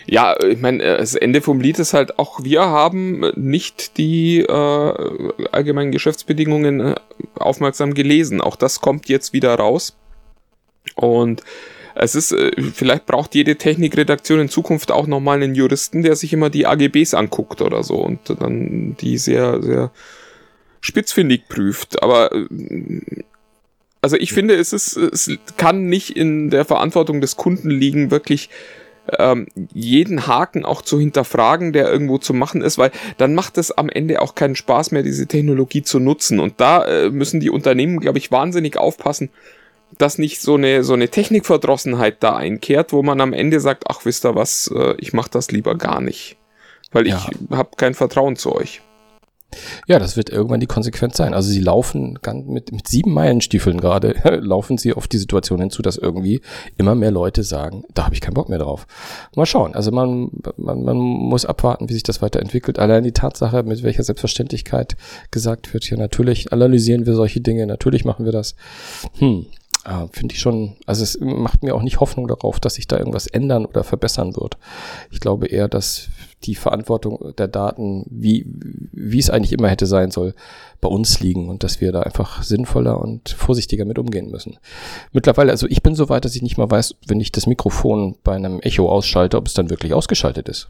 Ja, 0.06 0.36
ich 0.42 0.60
meine, 0.60 0.82
äh, 0.82 0.98
das 0.98 1.14
Ende 1.14 1.40
vom 1.40 1.60
Lied 1.60 1.78
ist 1.78 1.94
halt 1.94 2.18
auch, 2.18 2.42
wir 2.44 2.62
haben 2.62 3.30
nicht 3.36 3.98
die 3.98 4.40
äh, 4.40 4.92
allgemeinen 5.52 5.92
Geschäftsbedingungen 5.92 6.80
äh, 6.80 6.94
aufmerksam 7.34 7.94
gelesen. 7.94 8.40
Auch 8.40 8.56
das 8.56 8.80
kommt 8.80 9.08
jetzt 9.08 9.32
wieder 9.32 9.54
raus. 9.54 9.96
Und 10.94 11.42
es 11.94 12.14
ist, 12.14 12.32
äh, 12.32 12.50
vielleicht 12.72 13.06
braucht 13.06 13.34
jede 13.34 13.56
Technikredaktion 13.56 14.40
in 14.40 14.48
Zukunft 14.48 14.90
auch 14.90 15.06
nochmal 15.06 15.42
einen 15.42 15.54
Juristen, 15.54 16.02
der 16.02 16.16
sich 16.16 16.32
immer 16.32 16.50
die 16.50 16.66
AGBs 16.66 17.14
anguckt 17.14 17.60
oder 17.60 17.82
so 17.82 17.96
und 17.96 18.20
dann 18.40 18.96
die 19.00 19.18
sehr, 19.18 19.62
sehr 19.62 19.90
spitzfindig 20.80 21.48
prüft. 21.48 22.02
Aber 22.02 22.30
also 24.02 24.16
ich 24.16 24.34
finde, 24.34 24.54
es 24.54 24.72
ist, 24.74 24.96
es 24.96 25.30
kann 25.56 25.86
nicht 25.86 26.14
in 26.14 26.50
der 26.50 26.66
Verantwortung 26.66 27.22
des 27.22 27.36
Kunden 27.36 27.70
liegen, 27.70 28.10
wirklich 28.10 28.50
ähm, 29.18 29.46
jeden 29.72 30.26
Haken 30.26 30.64
auch 30.64 30.82
zu 30.82 30.98
hinterfragen, 30.98 31.72
der 31.72 31.90
irgendwo 31.90 32.18
zu 32.18 32.32
machen 32.34 32.62
ist, 32.62 32.78
weil 32.78 32.90
dann 33.18 33.34
macht 33.34 33.58
es 33.58 33.70
am 33.72 33.88
Ende 33.88 34.22
auch 34.22 34.34
keinen 34.34 34.56
Spaß 34.56 34.92
mehr, 34.92 35.02
diese 35.02 35.26
Technologie 35.26 35.82
zu 35.82 35.98
nutzen. 35.98 36.40
Und 36.40 36.60
da 36.60 36.84
äh, 36.84 37.10
müssen 37.10 37.40
die 37.40 37.50
Unternehmen, 37.50 38.00
glaube 38.00 38.18
ich, 38.18 38.30
wahnsinnig 38.30 38.76
aufpassen, 38.76 39.30
dass 39.98 40.18
nicht 40.18 40.40
so 40.40 40.54
eine, 40.54 40.82
so 40.82 40.94
eine 40.94 41.08
Technikverdrossenheit 41.08 42.22
da 42.22 42.36
einkehrt, 42.36 42.92
wo 42.92 43.02
man 43.02 43.20
am 43.20 43.32
Ende 43.32 43.60
sagt, 43.60 43.84
ach 43.88 44.04
wisst 44.04 44.24
ihr 44.24 44.34
was, 44.34 44.70
äh, 44.74 44.94
ich 44.98 45.12
mache 45.12 45.30
das 45.30 45.50
lieber 45.50 45.76
gar 45.76 46.00
nicht. 46.00 46.36
Weil 46.92 47.06
ja. 47.06 47.16
ich 47.18 47.56
habe 47.56 47.70
kein 47.76 47.94
Vertrauen 47.94 48.36
zu 48.36 48.54
euch. 48.54 48.80
Ja, 49.86 49.98
das 49.98 50.16
wird 50.16 50.30
irgendwann 50.30 50.60
die 50.60 50.66
Konsequenz 50.66 51.16
sein. 51.16 51.34
Also 51.34 51.50
sie 51.50 51.60
laufen 51.60 52.18
mit, 52.46 52.72
mit 52.72 52.88
sieben 52.88 53.12
Meilenstiefeln 53.12 53.80
gerade, 53.80 54.14
laufen 54.40 54.78
sie 54.78 54.94
auf 54.94 55.08
die 55.08 55.18
Situation 55.18 55.60
hinzu, 55.60 55.82
dass 55.82 55.96
irgendwie 55.96 56.40
immer 56.76 56.94
mehr 56.94 57.10
Leute 57.10 57.42
sagen, 57.42 57.84
da 57.94 58.04
habe 58.04 58.14
ich 58.14 58.20
keinen 58.20 58.34
Bock 58.34 58.48
mehr 58.48 58.58
drauf. 58.58 58.86
Mal 59.36 59.46
schauen. 59.46 59.74
Also 59.74 59.90
man, 59.90 60.30
man, 60.56 60.82
man 60.82 60.96
muss 60.96 61.44
abwarten, 61.44 61.88
wie 61.88 61.94
sich 61.94 62.02
das 62.02 62.22
weiterentwickelt. 62.22 62.78
Allein 62.78 63.04
die 63.04 63.12
Tatsache, 63.12 63.62
mit 63.62 63.82
welcher 63.82 64.02
Selbstverständlichkeit 64.02 64.96
gesagt 65.30 65.72
wird, 65.72 65.88
ja 65.88 65.96
natürlich 65.96 66.52
analysieren 66.52 67.06
wir 67.06 67.14
solche 67.14 67.40
Dinge, 67.40 67.66
natürlich 67.66 68.04
machen 68.04 68.24
wir 68.24 68.32
das. 68.32 68.54
Hm, 69.18 69.46
äh, 69.84 70.06
finde 70.12 70.34
ich 70.34 70.40
schon, 70.40 70.76
also 70.86 71.02
es 71.02 71.18
macht 71.20 71.62
mir 71.62 71.74
auch 71.74 71.82
nicht 71.82 72.00
Hoffnung 72.00 72.26
darauf, 72.26 72.60
dass 72.60 72.74
sich 72.74 72.88
da 72.88 72.98
irgendwas 72.98 73.26
ändern 73.26 73.66
oder 73.66 73.84
verbessern 73.84 74.34
wird. 74.36 74.56
Ich 75.10 75.20
glaube 75.20 75.46
eher, 75.46 75.68
dass 75.68 76.08
die 76.44 76.54
Verantwortung 76.54 77.34
der 77.38 77.48
Daten, 77.48 78.06
wie, 78.10 78.46
wie 78.92 79.18
es 79.18 79.30
eigentlich 79.30 79.52
immer 79.52 79.68
hätte 79.68 79.86
sein 79.86 80.10
soll, 80.10 80.34
bei 80.80 80.88
uns 80.88 81.20
liegen 81.20 81.48
und 81.48 81.62
dass 81.64 81.80
wir 81.80 81.92
da 81.92 82.00
einfach 82.02 82.42
sinnvoller 82.42 83.00
und 83.00 83.30
vorsichtiger 83.30 83.84
mit 83.84 83.98
umgehen 83.98 84.30
müssen. 84.30 84.58
Mittlerweile, 85.12 85.50
also 85.50 85.66
ich 85.68 85.82
bin 85.82 85.94
so 85.94 86.08
weit, 86.08 86.24
dass 86.24 86.36
ich 86.36 86.42
nicht 86.42 86.58
mal 86.58 86.70
weiß, 86.70 86.96
wenn 87.06 87.20
ich 87.20 87.32
das 87.32 87.46
Mikrofon 87.46 88.16
bei 88.22 88.34
einem 88.34 88.60
Echo 88.60 88.88
ausschalte, 88.88 89.36
ob 89.36 89.46
es 89.46 89.54
dann 89.54 89.70
wirklich 89.70 89.94
ausgeschaltet 89.94 90.48
ist. 90.48 90.68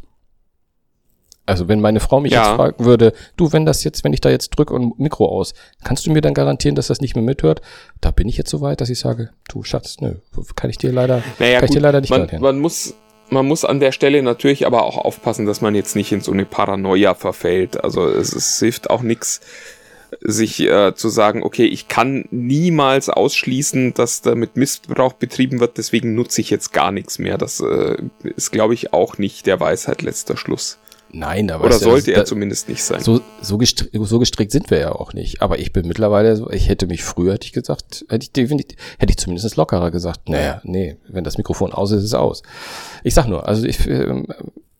Also 1.46 1.68
wenn 1.68 1.80
meine 1.80 2.00
Frau 2.00 2.20
mich 2.20 2.32
Ja. 2.32 2.46
jetzt 2.46 2.56
fragen 2.56 2.84
würde, 2.86 3.12
du, 3.36 3.52
wenn 3.52 3.66
das 3.66 3.84
jetzt, 3.84 4.02
wenn 4.02 4.14
ich 4.14 4.22
da 4.22 4.30
jetzt 4.30 4.50
drücke 4.50 4.72
und 4.72 4.98
Mikro 4.98 5.26
aus, 5.28 5.52
kannst 5.82 6.06
du 6.06 6.10
mir 6.10 6.22
dann 6.22 6.32
garantieren, 6.32 6.74
dass 6.74 6.86
das 6.86 7.02
nicht 7.02 7.16
mehr 7.16 7.24
mithört? 7.24 7.60
Da 8.00 8.12
bin 8.12 8.28
ich 8.28 8.38
jetzt 8.38 8.48
so 8.48 8.62
weit, 8.62 8.80
dass 8.80 8.88
ich 8.88 8.98
sage, 8.98 9.28
du 9.48 9.62
Schatz, 9.62 9.96
nö, 10.00 10.14
kann 10.56 10.70
ich 10.70 10.78
dir 10.78 10.90
leider, 10.90 11.22
Naja, 11.38 11.56
kann 11.58 11.64
ich 11.64 11.70
gut, 11.70 11.76
dir 11.76 11.80
leider 11.82 12.00
nicht 12.00 12.08
man, 12.08 12.20
garantieren. 12.20 12.42
man 12.42 12.60
muss 12.60 12.94
man 13.30 13.46
muss 13.46 13.64
an 13.64 13.80
der 13.80 13.92
Stelle 13.92 14.22
natürlich 14.22 14.66
aber 14.66 14.84
auch 14.84 14.98
aufpassen, 14.98 15.46
dass 15.46 15.60
man 15.60 15.74
jetzt 15.74 15.96
nicht 15.96 16.12
in 16.12 16.20
so 16.20 16.32
eine 16.32 16.44
Paranoia 16.44 17.14
verfällt. 17.14 17.82
Also 17.82 18.06
es, 18.06 18.34
es 18.34 18.58
hilft 18.58 18.90
auch 18.90 19.02
nichts, 19.02 19.40
sich 20.20 20.60
äh, 20.60 20.94
zu 20.94 21.08
sagen, 21.08 21.42
okay, 21.42 21.66
ich 21.66 21.88
kann 21.88 22.26
niemals 22.30 23.08
ausschließen, 23.08 23.94
dass 23.94 24.22
damit 24.22 24.56
Missbrauch 24.56 25.14
betrieben 25.14 25.60
wird, 25.60 25.78
deswegen 25.78 26.14
nutze 26.14 26.40
ich 26.40 26.50
jetzt 26.50 26.72
gar 26.72 26.92
nichts 26.92 27.18
mehr. 27.18 27.38
Das 27.38 27.60
äh, 27.60 27.96
ist, 28.36 28.52
glaube 28.52 28.74
ich, 28.74 28.92
auch 28.92 29.18
nicht 29.18 29.46
der 29.46 29.60
Weisheit 29.60 30.02
letzter 30.02 30.36
Schluss. 30.36 30.78
Nein, 31.14 31.50
aber 31.50 31.64
Oder 31.66 31.76
ist 31.76 31.82
ja- 31.82 31.90
sollte 31.90 32.12
er 32.12 32.20
da- 32.20 32.24
zumindest 32.24 32.68
nicht 32.68 32.82
sein. 32.82 33.00
So, 33.00 33.20
so, 33.40 33.56
gestrickt, 33.56 33.96
so 34.06 34.18
gestrickt 34.18 34.50
sind 34.50 34.70
wir 34.70 34.78
ja 34.78 34.92
auch 34.92 35.12
nicht. 35.12 35.42
Aber 35.42 35.58
ich 35.60 35.72
bin 35.72 35.86
mittlerweile 35.86 36.34
so, 36.36 36.50
ich 36.50 36.68
hätte 36.68 36.86
mich 36.86 37.04
früher, 37.04 37.34
hätte 37.34 37.46
ich 37.46 37.52
gesagt, 37.52 38.04
hätte 38.08 38.24
ich 38.24 38.32
definitiv, 38.32 38.76
hätte 38.98 39.10
ich 39.10 39.16
zumindest 39.16 39.56
lockerer 39.56 39.90
gesagt, 39.92 40.28
naja, 40.28 40.60
nee, 40.64 40.96
wenn 41.08 41.22
das 41.22 41.38
Mikrofon 41.38 41.72
aus 41.72 41.92
ist, 41.92 41.98
ist 41.98 42.04
es 42.06 42.14
aus. 42.14 42.42
Ich 43.04 43.14
sag 43.14 43.26
nur, 43.28 43.46
also 43.48 43.64
ich, 43.64 43.86
ähm, 43.86 44.26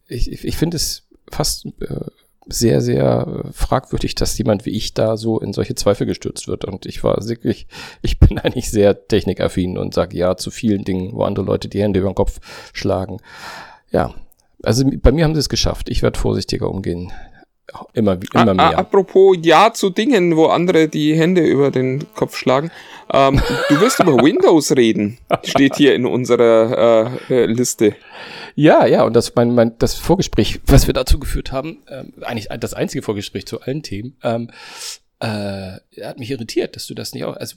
ich, 0.08 0.44
ich, 0.44 0.56
finde 0.56 0.76
es 0.76 1.04
fast 1.30 1.66
äh, 1.66 2.00
sehr, 2.46 2.80
sehr 2.80 3.44
fragwürdig, 3.52 4.16
dass 4.16 4.36
jemand 4.36 4.66
wie 4.66 4.70
ich 4.70 4.92
da 4.92 5.16
so 5.16 5.38
in 5.40 5.52
solche 5.52 5.76
Zweifel 5.76 6.06
gestürzt 6.06 6.48
wird. 6.48 6.64
Und 6.64 6.84
ich 6.84 7.04
war 7.04 7.16
wirklich, 7.28 7.68
ich 8.02 8.18
bin 8.18 8.38
eigentlich 8.38 8.70
sehr 8.70 9.06
technikaffin 9.06 9.78
und 9.78 9.94
sage 9.94 10.16
ja 10.16 10.36
zu 10.36 10.50
vielen 10.50 10.84
Dingen, 10.84 11.12
wo 11.12 11.22
andere 11.22 11.46
Leute 11.46 11.68
die 11.68 11.80
Hände 11.80 12.00
über 12.00 12.10
den 12.10 12.16
Kopf 12.16 12.40
schlagen. 12.72 13.18
Ja, 13.92 14.12
also 14.64 14.84
bei 15.02 15.12
mir 15.12 15.24
haben 15.24 15.34
sie 15.34 15.40
es 15.40 15.48
geschafft. 15.48 15.88
Ich 15.88 16.02
werde 16.02 16.18
vorsichtiger 16.18 16.70
umgehen. 16.70 17.12
Immer, 17.94 18.20
wie- 18.20 18.26
immer 18.34 18.48
A- 18.48 18.50
a- 18.50 18.54
mehr. 18.54 18.78
Apropos 18.78 19.36
Ja 19.42 19.72
zu 19.72 19.88
Dingen, 19.90 20.36
wo 20.36 20.46
andere 20.46 20.86
die 20.88 21.14
Hände 21.16 21.40
über 21.42 21.70
den 21.70 22.04
Kopf 22.14 22.36
schlagen. 22.36 22.70
Ähm, 23.12 23.40
du 23.70 23.80
wirst 23.80 23.98
über 24.00 24.12
Windows 24.22 24.70
reden, 24.72 25.18
steht 25.42 25.76
hier 25.76 25.94
in 25.94 26.04
unserer 26.06 27.18
äh, 27.28 27.34
äh, 27.42 27.46
Liste. 27.46 27.96
Ja, 28.54 28.84
ja, 28.86 29.02
und 29.04 29.14
das 29.14 29.34
mein, 29.34 29.54
mein 29.54 29.76
das 29.78 29.94
Vorgespräch, 29.94 30.60
was 30.66 30.86
wir 30.86 30.94
dazu 30.94 31.18
geführt 31.18 31.52
haben, 31.52 31.78
ähm, 31.88 32.12
eigentlich 32.22 32.48
das 32.60 32.74
einzige 32.74 33.02
Vorgespräch 33.02 33.46
zu 33.46 33.60
allen 33.62 33.82
Themen, 33.82 34.16
ähm, 34.22 34.50
äh, 35.24 35.80
hat 36.02 36.18
mich 36.18 36.30
irritiert, 36.30 36.76
dass 36.76 36.86
du 36.86 36.92
das 36.92 37.14
nicht 37.14 37.24
auch. 37.24 37.36
Also 37.36 37.56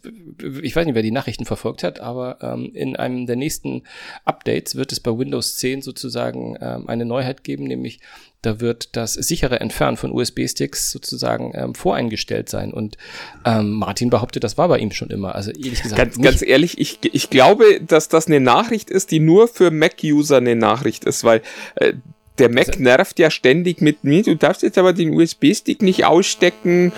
ich 0.62 0.74
weiß 0.74 0.86
nicht, 0.86 0.96
wer 0.96 1.02
die 1.02 1.12
Nachrichten 1.12 1.44
verfolgt 1.44 1.84
hat, 1.84 2.00
aber 2.00 2.38
ähm, 2.42 2.72
in 2.74 2.96
einem 2.96 3.26
der 3.26 3.36
nächsten 3.36 3.84
Updates 4.24 4.76
wird 4.76 4.94
es 4.94 5.02
bei 5.02 5.18
Windows 5.18 5.58
10 5.58 5.82
sozusagen 5.82 6.56
ähm, 6.62 6.88
eine 6.88 7.04
Neuheit 7.04 7.44
geben, 7.44 7.66
nämlich 7.66 8.00
da 8.42 8.62
wird 8.62 8.96
das 8.96 9.16
sichere 9.16 9.60
Entfernen 9.60 9.98
von 9.98 10.14
USB-Sticks 10.14 10.92
sozusagen 10.92 11.52
ähm, 11.56 11.76
voreingestellt 11.76 12.48
sein. 12.48 12.72
Und 12.72 12.96
ähm, 13.44 13.72
Martin 13.72 14.10
behauptet, 14.10 14.46
das 14.46 14.58
war 14.58 14.70
bei 14.70 14.78
ihm 14.78 14.92
schon 14.92 15.10
immer. 15.10 15.36
Also 15.36 15.52
ehrlich 15.52 15.82
gesagt, 15.82 15.98
Ganz, 15.98 16.22
ganz 16.22 16.42
ehrlich, 16.42 16.78
ich, 16.78 17.00
ich 17.02 17.30
glaube, 17.30 17.82
dass 17.86 18.08
das 18.08 18.28
eine 18.28 18.40
Nachricht 18.40 18.90
ist, 18.90 19.12
die 19.12 19.20
nur 19.20 19.50
für 19.50 19.72
Mac-User 19.72 20.38
eine 20.38 20.56
Nachricht 20.56 21.04
ist, 21.04 21.26
weil 21.26 21.42
äh, 21.76 21.94
der 22.38 22.50
Mac 22.50 22.80
nervt 22.80 23.20
ja 23.20 23.30
ständig 23.30 23.82
mit 23.82 24.04
mir. 24.04 24.24
Du 24.24 24.36
darfst 24.36 24.62
jetzt 24.62 24.78
aber 24.78 24.94
den 24.94 25.14
USB-Stick 25.14 25.82
nicht 25.82 26.06
ausstecken 26.06 26.94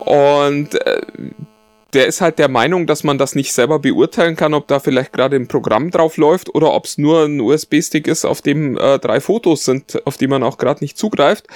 und 0.00 0.74
äh, 0.74 1.00
der 1.92 2.06
ist 2.06 2.20
halt 2.20 2.38
der 2.38 2.48
Meinung, 2.48 2.86
dass 2.86 3.04
man 3.04 3.18
das 3.18 3.34
nicht 3.34 3.52
selber 3.52 3.78
beurteilen 3.78 4.36
kann, 4.36 4.54
ob 4.54 4.68
da 4.68 4.78
vielleicht 4.78 5.12
gerade 5.12 5.36
ein 5.36 5.48
Programm 5.48 5.90
drauf 5.90 6.16
läuft 6.16 6.54
oder 6.54 6.72
ob 6.72 6.84
es 6.84 6.98
nur 6.98 7.24
ein 7.24 7.40
USB-Stick 7.40 8.06
ist, 8.06 8.24
auf 8.24 8.42
dem 8.42 8.76
äh, 8.78 8.98
drei 8.98 9.20
Fotos 9.20 9.64
sind, 9.64 10.06
auf 10.06 10.16
die 10.16 10.28
man 10.28 10.42
auch 10.42 10.58
gerade 10.58 10.84
nicht 10.84 10.96
zugreift. 10.96 11.46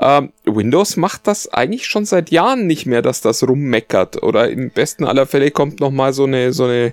Ähm, 0.00 0.32
Windows 0.44 0.96
macht 0.96 1.26
das 1.26 1.52
eigentlich 1.52 1.86
schon 1.86 2.04
seit 2.04 2.30
Jahren 2.30 2.66
nicht 2.66 2.86
mehr, 2.86 3.02
dass 3.02 3.20
das 3.20 3.46
rummeckert. 3.46 4.22
Oder 4.22 4.48
im 4.48 4.70
besten 4.70 5.04
aller 5.04 5.26
Fälle 5.26 5.50
kommt 5.50 5.80
noch 5.80 5.90
mal 5.90 6.12
so 6.12 6.24
eine, 6.24 6.52
so 6.52 6.64
eine, 6.64 6.92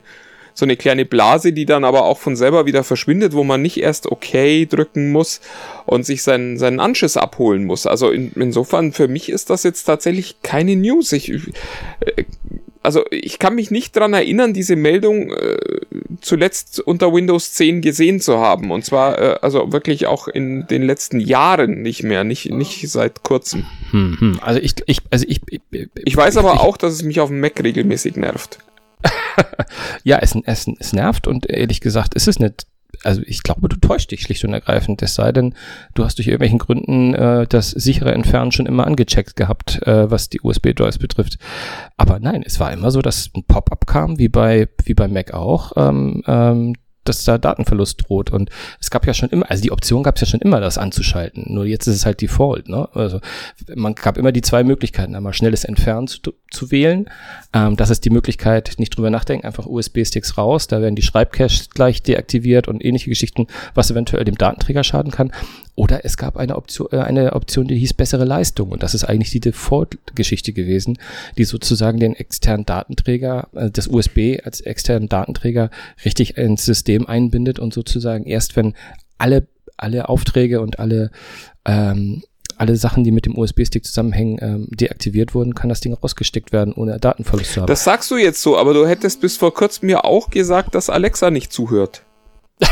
so 0.57 0.65
eine 0.65 0.75
kleine 0.75 1.05
Blase, 1.05 1.53
die 1.53 1.67
dann 1.67 1.83
aber 1.83 2.05
auch 2.05 2.17
von 2.17 2.35
selber 2.35 2.65
wieder 2.65 2.83
verschwindet, 2.83 3.33
wo 3.33 3.43
man 3.43 3.61
nicht 3.61 3.77
erst 3.77 4.11
okay 4.11 4.65
drücken 4.65 5.11
muss 5.11 5.39
und 5.85 6.03
sich 6.03 6.23
seinen, 6.23 6.57
seinen 6.57 6.79
Anschiss 6.79 7.15
abholen 7.15 7.63
muss. 7.65 7.85
Also 7.85 8.09
in, 8.09 8.31
insofern, 8.33 8.91
für 8.91 9.07
mich 9.07 9.29
ist 9.29 9.51
das 9.51 9.61
jetzt 9.61 9.83
tatsächlich 9.83 10.37
keine 10.41 10.75
News. 10.75 11.11
Ich, 11.11 11.29
äh, 11.29 12.23
also 12.81 13.05
ich 13.11 13.37
kann 13.37 13.53
mich 13.53 13.69
nicht 13.69 13.95
dran 13.95 14.15
erinnern, 14.15 14.55
diese 14.55 14.75
Meldung 14.75 15.31
äh, 15.31 15.57
zuletzt 16.21 16.79
unter 16.79 17.13
Windows 17.13 17.53
10 17.53 17.81
gesehen 17.81 18.19
zu 18.19 18.39
haben. 18.39 18.71
Und 18.71 18.83
zwar 18.83 19.19
äh, 19.19 19.39
also 19.43 19.71
wirklich 19.71 20.07
auch 20.07 20.27
in 20.27 20.65
den 20.65 20.81
letzten 20.81 21.19
Jahren 21.19 21.83
nicht 21.83 22.01
mehr, 22.01 22.23
nicht, 22.23 22.49
nicht 22.49 22.89
seit 22.89 23.21
kurzem. 23.21 23.67
hm, 23.91 24.17
hm. 24.19 24.39
also 24.41 24.59
ich, 24.59 24.73
ich, 24.87 25.01
also 25.11 25.23
ich, 25.27 25.39
ich, 25.51 25.61
Ich 26.03 26.17
weiß 26.17 26.35
aber 26.37 26.61
auch, 26.61 26.77
dass 26.77 26.93
es 26.93 27.03
mich 27.03 27.19
auf 27.19 27.29
dem 27.29 27.41
Mac 27.41 27.63
regelmäßig 27.63 28.15
nervt. 28.15 28.57
Ja, 30.04 30.20
es, 30.20 30.36
es, 30.46 30.68
es 30.80 30.94
nervt 30.94 31.27
und 31.27 31.50
ehrlich 31.50 31.82
gesagt 31.82 32.16
ist 32.16 32.27
es 32.27 32.39
nicht. 32.39 32.66
Also 33.04 33.22
ich 33.25 33.44
glaube, 33.44 33.68
du 33.68 33.75
täuschst 33.75 34.10
dich 34.10 34.22
schlicht 34.22 34.44
und 34.46 34.54
ergreifend. 34.54 35.01
Es 35.01 35.16
sei 35.16 35.32
denn, 35.32 35.54
du 35.94 36.06
hast 36.06 36.18
durch 36.18 36.27
irgendwelchen 36.27 36.58
Gründen 36.58 37.13
äh, 37.13 37.46
das 37.46 37.72
sichere 37.72 38.13
Entfernen 38.13 38.51
schon 38.51 38.66
immer 38.66 38.88
angecheckt 38.88 39.36
gehabt, 39.36 39.86
äh, 39.86 40.10
was 40.10 40.30
die 40.30 40.42
USB-Drives 40.42 40.98
betrifft. 40.98 41.38
Aber 41.98 42.20
nein, 42.20 42.44
es 42.46 42.60
war 42.60 42.72
immer 42.72 42.89
so, 42.89 43.01
dass 43.01 43.30
ein 43.36 43.44
Pop-up 43.44 43.86
kam, 43.86 44.18
wie 44.18 44.30
bei 44.30 44.70
wie 44.86 44.94
bei 44.94 45.08
Mac 45.08 45.34
auch, 45.34 45.74
ähm, 45.75 46.24
ähm, 46.25 46.75
dass 47.07 47.23
da 47.23 47.37
Datenverlust 47.37 48.07
droht. 48.07 48.31
Und 48.31 48.49
es 48.79 48.89
gab 48.89 49.05
ja 49.05 49.13
schon 49.13 49.29
immer, 49.29 49.49
also 49.49 49.63
die 49.63 49.71
Option 49.71 50.03
gab 50.03 50.15
es 50.15 50.21
ja 50.21 50.27
schon 50.27 50.41
immer, 50.41 50.59
das 50.59 50.77
anzuschalten. 50.77 51.45
Nur 51.53 51.65
jetzt 51.65 51.87
ist 51.87 51.95
es 51.95 52.05
halt 52.05 52.21
Default. 52.21 52.69
Ne? 52.69 52.87
Also 52.93 53.19
man 53.75 53.95
gab 53.95 54.17
immer 54.17 54.31
die 54.31 54.41
zwei 54.41 54.63
Möglichkeiten, 54.63 55.15
einmal 55.15 55.33
schnelles 55.33 55.63
Entfernen 55.63 56.07
zu, 56.07 56.19
zu 56.51 56.71
wählen. 56.71 57.09
Ähm, 57.53 57.75
das 57.75 57.89
ist 57.89 58.05
die 58.05 58.09
Möglichkeit, 58.09 58.75
nicht 58.77 58.95
drüber 58.95 59.09
nachdenken, 59.09 59.45
einfach 59.45 59.65
USB-Sticks 59.65 60.37
raus. 60.37 60.67
Da 60.67 60.81
werden 60.81 60.95
die 60.95 61.01
Schreibcaches 61.01 61.69
gleich 61.69 62.01
deaktiviert 62.01 62.67
und 62.67 62.83
ähnliche 62.83 63.09
Geschichten, 63.09 63.47
was 63.73 63.91
eventuell 63.91 64.25
dem 64.25 64.37
Datenträger 64.37 64.83
schaden 64.83 65.11
kann. 65.11 65.31
Oder 65.77 66.03
es 66.05 66.17
gab 66.17 66.38
eine 66.38 66.55
Option, 66.55 66.88
äh, 66.91 66.98
eine 66.98 67.34
Option, 67.34 67.67
die 67.67 67.77
hieß 67.77 67.93
bessere 67.93 68.25
Leistung. 68.25 68.72
Und 68.72 68.81
das 68.81 68.96
ist 68.96 69.03
eigentlich 69.03 69.29
die 69.29 69.39
Default-Geschichte 69.39 70.51
gewesen, 70.51 70.98
die 71.38 71.43
sozusagen 71.43 72.00
den 72.00 72.15
externen 72.15 72.65
Datenträger, 72.65 73.48
äh, 73.53 73.69
das 73.69 73.88
USB 73.88 74.39
als 74.43 74.60
externen 74.60 75.07
Datenträger 75.07 75.69
richtig 76.03 76.36
ins 76.36 76.65
System 76.65 77.05
einbindet 77.05 77.60
und 77.60 77.75
sozusagen 77.75 78.25
erst 78.25 78.55
wenn 78.55 78.74
alle, 79.19 79.46
alle 79.77 80.10
Aufträge 80.10 80.62
und 80.62 80.79
alle, 80.79 81.12
ähm, 81.65 82.24
alle 82.57 82.75
Sachen, 82.75 83.03
die 83.03 83.12
mit 83.12 83.27
dem 83.27 83.38
USB-Stick 83.38 83.86
zusammenhängen, 83.86 84.39
ähm, 84.41 84.67
deaktiviert 84.72 85.36
wurden, 85.36 85.53
kann 85.53 85.69
das 85.69 85.79
Ding 85.79 85.93
rausgesteckt 85.93 86.51
werden, 86.51 86.74
ohne 86.74 87.00
Datenverlust 87.00 87.53
zu 87.53 87.62
haben. 87.62 87.67
Das 87.67 87.84
sagst 87.84 88.10
du 88.10 88.17
jetzt 88.17 88.41
so, 88.41 88.57
aber 88.57 88.74
du 88.74 88.88
hättest 88.88 89.22
bis 89.22 89.38
vor 89.38 89.53
kurzem 89.53 89.86
mir 89.86 90.05
auch 90.05 90.31
gesagt, 90.31 90.74
dass 90.74 90.89
Alexa 90.89 91.29
nicht 91.29 91.53
zuhört. 91.53 92.01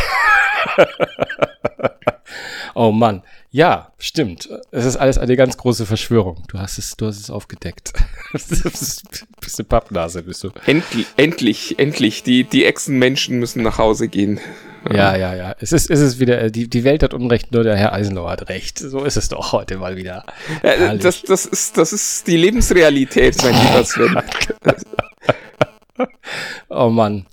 Oh 2.77 2.91
Mann. 2.91 3.23
Ja, 3.51 3.93
stimmt. 3.97 4.49
Es 4.71 4.83
ist 4.83 4.97
alles 4.97 5.17
eine 5.17 5.37
ganz 5.37 5.55
große 5.55 5.85
Verschwörung. 5.85 6.43
Du 6.49 6.59
hast 6.59 6.77
es, 6.77 6.97
du 6.97 7.07
hast 7.07 7.21
es 7.21 7.29
aufgedeckt. 7.29 7.93
Bist 8.33 9.59
eine 9.59 9.65
Pappnase, 9.65 10.23
bist 10.23 10.43
du. 10.43 10.51
Endlich, 10.65 11.07
endlich, 11.15 11.79
endlich. 11.79 12.23
Die, 12.23 12.43
die 12.43 12.65
Echsenmenschen 12.65 13.39
müssen 13.39 13.63
nach 13.63 13.77
Hause 13.77 14.09
gehen. 14.09 14.41
Ja, 14.91 15.15
ja, 15.15 15.33
ja. 15.33 15.55
Es 15.59 15.71
ist, 15.71 15.89
es 15.89 16.01
ist 16.01 16.19
wieder, 16.19 16.41
äh, 16.41 16.51
die, 16.51 16.67
die 16.67 16.83
Welt 16.83 17.01
hat 17.01 17.13
Unrecht, 17.13 17.53
nur 17.53 17.63
der 17.63 17.77
Herr 17.77 17.93
Eisenhower 17.93 18.31
hat 18.31 18.49
Recht. 18.49 18.77
So 18.77 19.05
ist 19.05 19.15
es 19.15 19.29
doch 19.29 19.53
heute 19.53 19.77
mal 19.77 19.95
wieder. 19.95 20.25
Äh, 20.61 20.77
Herrlich. 20.77 21.01
das, 21.01 21.21
das, 21.21 21.45
ist, 21.45 21.77
das 21.77 21.93
ist 21.93 22.27
die 22.27 22.35
Lebensrealität, 22.35 23.41
mein 23.41 23.53
lieber 23.53 23.85
Sven. 23.85 24.21
Oh 26.67 26.89
Mann. 26.89 27.25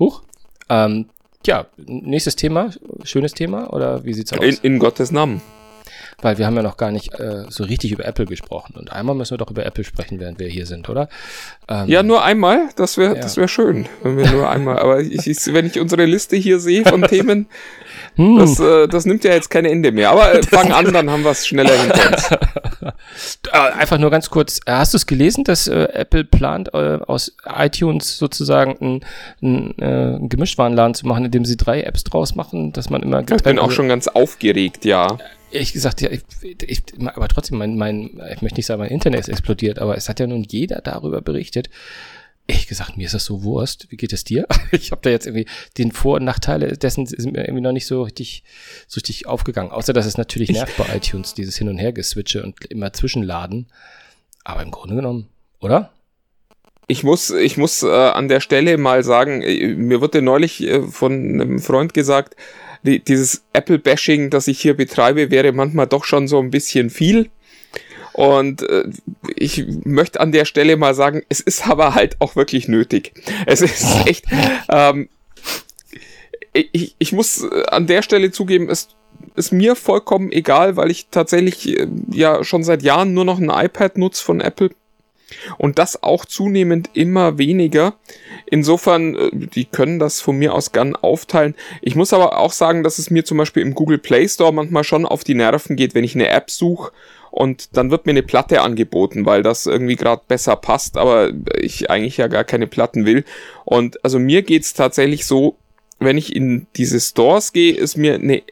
Huch. 0.00 0.22
Ähm, 0.68 1.06
ja, 1.46 1.66
nächstes 1.76 2.36
Thema. 2.36 2.70
Schönes 3.04 3.32
Thema, 3.32 3.72
oder 3.72 4.04
wie 4.04 4.14
sieht's 4.14 4.32
aus? 4.32 4.40
In, 4.40 4.58
in 4.62 4.78
Gottes 4.78 5.10
Namen. 5.10 5.40
Weil 6.22 6.38
wir 6.38 6.46
haben 6.46 6.56
ja 6.56 6.62
noch 6.62 6.76
gar 6.76 6.90
nicht 6.92 7.12
äh, 7.18 7.44
so 7.48 7.64
richtig 7.64 7.92
über 7.92 8.04
Apple 8.04 8.26
gesprochen. 8.26 8.74
Und 8.78 8.92
einmal 8.92 9.14
müssen 9.14 9.32
wir 9.32 9.38
doch 9.38 9.50
über 9.50 9.66
Apple 9.66 9.84
sprechen, 9.84 10.20
während 10.20 10.38
wir 10.38 10.48
hier 10.48 10.66
sind, 10.66 10.88
oder? 10.88 11.08
Ähm, 11.68 11.88
Ja, 11.88 12.02
nur 12.02 12.22
einmal, 12.24 12.68
das 12.76 12.96
wäre 12.96 13.16
Ja. 13.16 13.20
das 13.22 13.38
schön, 13.50 13.86
wenn 14.02 14.16
wir 14.16 14.30
nur 14.30 14.48
einmal. 14.48 14.78
Aber 14.78 15.00
ich, 15.00 15.26
ich, 15.26 15.38
wenn 15.52 15.66
ich 15.66 15.78
unsere 15.80 16.04
Liste 16.06 16.36
hier 16.36 16.60
sehe 16.60 16.84
von 16.84 17.02
Themen, 17.08 17.46
hm. 18.16 18.38
das, 18.38 18.60
äh, 18.60 18.86
das 18.88 19.04
nimmt 19.04 19.24
ja 19.24 19.32
jetzt 19.32 19.50
kein 19.50 19.64
Ende 19.64 19.90
mehr. 19.92 20.10
Aber 20.10 20.32
äh, 20.32 20.42
fang 20.48 20.72
an, 20.72 20.92
dann 20.92 21.10
haben 21.10 21.24
wir 21.24 21.30
es 21.32 21.46
schneller 21.46 21.72
hinter 21.80 22.10
uns. 22.10 22.30
Äh, 23.52 23.58
Einfach 23.72 23.98
nur 23.98 24.10
ganz 24.10 24.30
kurz, 24.30 24.60
äh, 24.66 24.72
hast 24.72 24.94
du 24.94 24.96
es 24.98 25.06
gelesen, 25.06 25.44
dass 25.44 25.66
äh, 25.66 25.88
Apple 25.92 26.24
plant, 26.24 26.72
äh, 26.74 26.98
aus 27.06 27.36
iTunes 27.46 28.18
sozusagen 28.18 28.76
ein, 28.80 29.04
ein, 29.42 29.78
äh, 29.78 30.28
Gemischtwarenladen 30.28 30.94
zu 30.94 31.06
machen, 31.06 31.24
indem 31.24 31.44
sie 31.44 31.56
drei 31.56 31.82
Apps 31.82 32.04
draus 32.04 32.34
machen, 32.34 32.72
dass 32.72 32.90
man 32.90 33.02
immer 33.02 33.20
Ich 33.28 33.42
bin 33.42 33.58
auch 33.58 33.70
schon 33.72 33.88
ganz 33.88 34.08
aufgeregt, 34.08 34.84
ja. 34.84 35.18
Ehrlich 35.52 35.72
gesagt, 35.72 36.00
ja, 36.00 36.10
ich, 36.10 36.22
ich, 36.62 36.82
aber 37.04 37.28
trotzdem, 37.28 37.58
mein, 37.58 37.76
mein, 37.76 38.20
ich 38.32 38.42
möchte 38.42 38.56
nicht 38.56 38.66
sagen, 38.66 38.80
mein 38.80 38.90
Internet 38.90 39.20
ist 39.20 39.28
explodiert, 39.28 39.78
aber 39.78 39.96
es 39.96 40.08
hat 40.08 40.18
ja 40.18 40.26
nun 40.26 40.44
jeder 40.44 40.80
darüber 40.80 41.20
berichtet, 41.20 41.68
Ehrlich 42.48 42.66
gesagt, 42.66 42.96
mir 42.96 43.06
ist 43.06 43.14
das 43.14 43.24
so 43.24 43.44
Wurst. 43.44 43.86
Wie 43.90 43.96
geht 43.96 44.12
es 44.12 44.24
dir? 44.24 44.46
Ich 44.72 44.90
habe 44.90 45.00
da 45.02 45.10
jetzt 45.10 45.26
irgendwie 45.26 45.46
den 45.78 45.92
Vor- 45.92 46.16
und 46.16 46.24
Nachteile 46.24 46.76
dessen 46.76 47.06
sind 47.06 47.32
mir 47.32 47.46
irgendwie 47.46 47.60
noch 47.60 47.72
nicht 47.72 47.86
so 47.86 48.02
richtig, 48.02 48.42
so 48.88 48.96
richtig 48.96 49.26
aufgegangen. 49.26 49.70
Außer, 49.70 49.92
dass 49.92 50.06
es 50.06 50.18
natürlich 50.18 50.50
nervt 50.50 50.76
bei 50.76 50.96
iTunes, 50.96 51.34
dieses 51.34 51.56
Hin- 51.56 51.68
und 51.68 51.78
Her-Geswitche 51.78 52.42
und 52.42 52.64
immer 52.66 52.92
Zwischenladen. 52.92 53.68
Aber 54.44 54.62
im 54.62 54.72
Grunde 54.72 54.96
genommen, 54.96 55.28
oder? 55.60 55.92
Ich 56.88 57.04
muss, 57.04 57.30
ich 57.30 57.56
muss 57.56 57.82
äh, 57.84 57.88
an 57.88 58.28
der 58.28 58.40
Stelle 58.40 58.76
mal 58.76 59.04
sagen, 59.04 59.42
äh, 59.42 59.74
mir 59.74 60.00
wurde 60.00 60.20
neulich 60.20 60.62
äh, 60.62 60.82
von 60.82 61.12
einem 61.12 61.60
Freund 61.60 61.94
gesagt, 61.94 62.34
die, 62.82 63.00
dieses 63.00 63.44
Apple-Bashing, 63.52 64.30
das 64.30 64.48
ich 64.48 64.60
hier 64.60 64.74
betreibe, 64.74 65.30
wäre 65.30 65.52
manchmal 65.52 65.86
doch 65.86 66.04
schon 66.04 66.28
so 66.28 66.38
ein 66.38 66.50
bisschen 66.50 66.90
viel. 66.90 67.30
Und 68.12 68.62
äh, 68.68 68.84
ich 69.36 69.64
möchte 69.84 70.20
an 70.20 70.32
der 70.32 70.44
Stelle 70.44 70.76
mal 70.76 70.94
sagen, 70.94 71.22
es 71.28 71.40
ist 71.40 71.66
aber 71.68 71.94
halt 71.94 72.20
auch 72.20 72.36
wirklich 72.36 72.68
nötig. 72.68 73.12
Es 73.46 73.60
ist 73.60 73.84
echt. 74.06 74.26
Ähm, 74.68 75.08
ich, 76.52 76.94
ich 76.98 77.12
muss 77.12 77.44
an 77.68 77.86
der 77.86 78.02
Stelle 78.02 78.30
zugeben, 78.30 78.68
es 78.68 78.88
ist 79.36 79.52
mir 79.52 79.74
vollkommen 79.76 80.30
egal, 80.32 80.76
weil 80.76 80.90
ich 80.90 81.06
tatsächlich 81.10 81.78
äh, 81.78 81.86
ja 82.10 82.44
schon 82.44 82.64
seit 82.64 82.82
Jahren 82.82 83.14
nur 83.14 83.24
noch 83.24 83.38
ein 83.38 83.50
iPad 83.50 83.96
nutze 83.96 84.22
von 84.22 84.40
Apple. 84.40 84.70
Und 85.58 85.78
das 85.78 86.02
auch 86.02 86.24
zunehmend 86.24 86.90
immer 86.94 87.38
weniger. 87.38 87.94
Insofern, 88.46 89.14
äh, 89.14 89.30
die 89.32 89.64
können 89.64 89.98
das 89.98 90.20
von 90.20 90.36
mir 90.36 90.54
aus 90.54 90.72
gern 90.72 90.96
aufteilen. 90.96 91.54
Ich 91.80 91.94
muss 91.94 92.12
aber 92.12 92.38
auch 92.38 92.52
sagen, 92.52 92.82
dass 92.82 92.98
es 92.98 93.10
mir 93.10 93.24
zum 93.24 93.38
Beispiel 93.38 93.62
im 93.62 93.74
Google 93.74 93.98
Play 93.98 94.28
Store 94.28 94.52
manchmal 94.52 94.84
schon 94.84 95.06
auf 95.06 95.24
die 95.24 95.34
Nerven 95.34 95.76
geht, 95.76 95.94
wenn 95.94 96.04
ich 96.04 96.14
eine 96.14 96.28
App 96.28 96.50
suche 96.50 96.92
und 97.32 97.78
dann 97.78 97.90
wird 97.90 98.04
mir 98.04 98.12
eine 98.12 98.22
Platte 98.22 98.60
angeboten, 98.60 99.24
weil 99.24 99.42
das 99.42 99.64
irgendwie 99.64 99.96
gerade 99.96 100.20
besser 100.28 100.54
passt, 100.54 100.98
aber 100.98 101.32
ich 101.58 101.90
eigentlich 101.90 102.18
ja 102.18 102.26
gar 102.28 102.44
keine 102.44 102.66
Platten 102.66 103.06
will. 103.06 103.24
Und 103.64 104.04
also 104.04 104.18
mir 104.18 104.42
geht's 104.42 104.74
tatsächlich 104.74 105.24
so, 105.24 105.56
wenn 105.98 106.18
ich 106.18 106.36
in 106.36 106.66
diese 106.76 107.00
Stores 107.00 107.54
gehe, 107.54 107.74
ist 107.74 107.96
mir 107.96 108.16
eine 108.16 108.42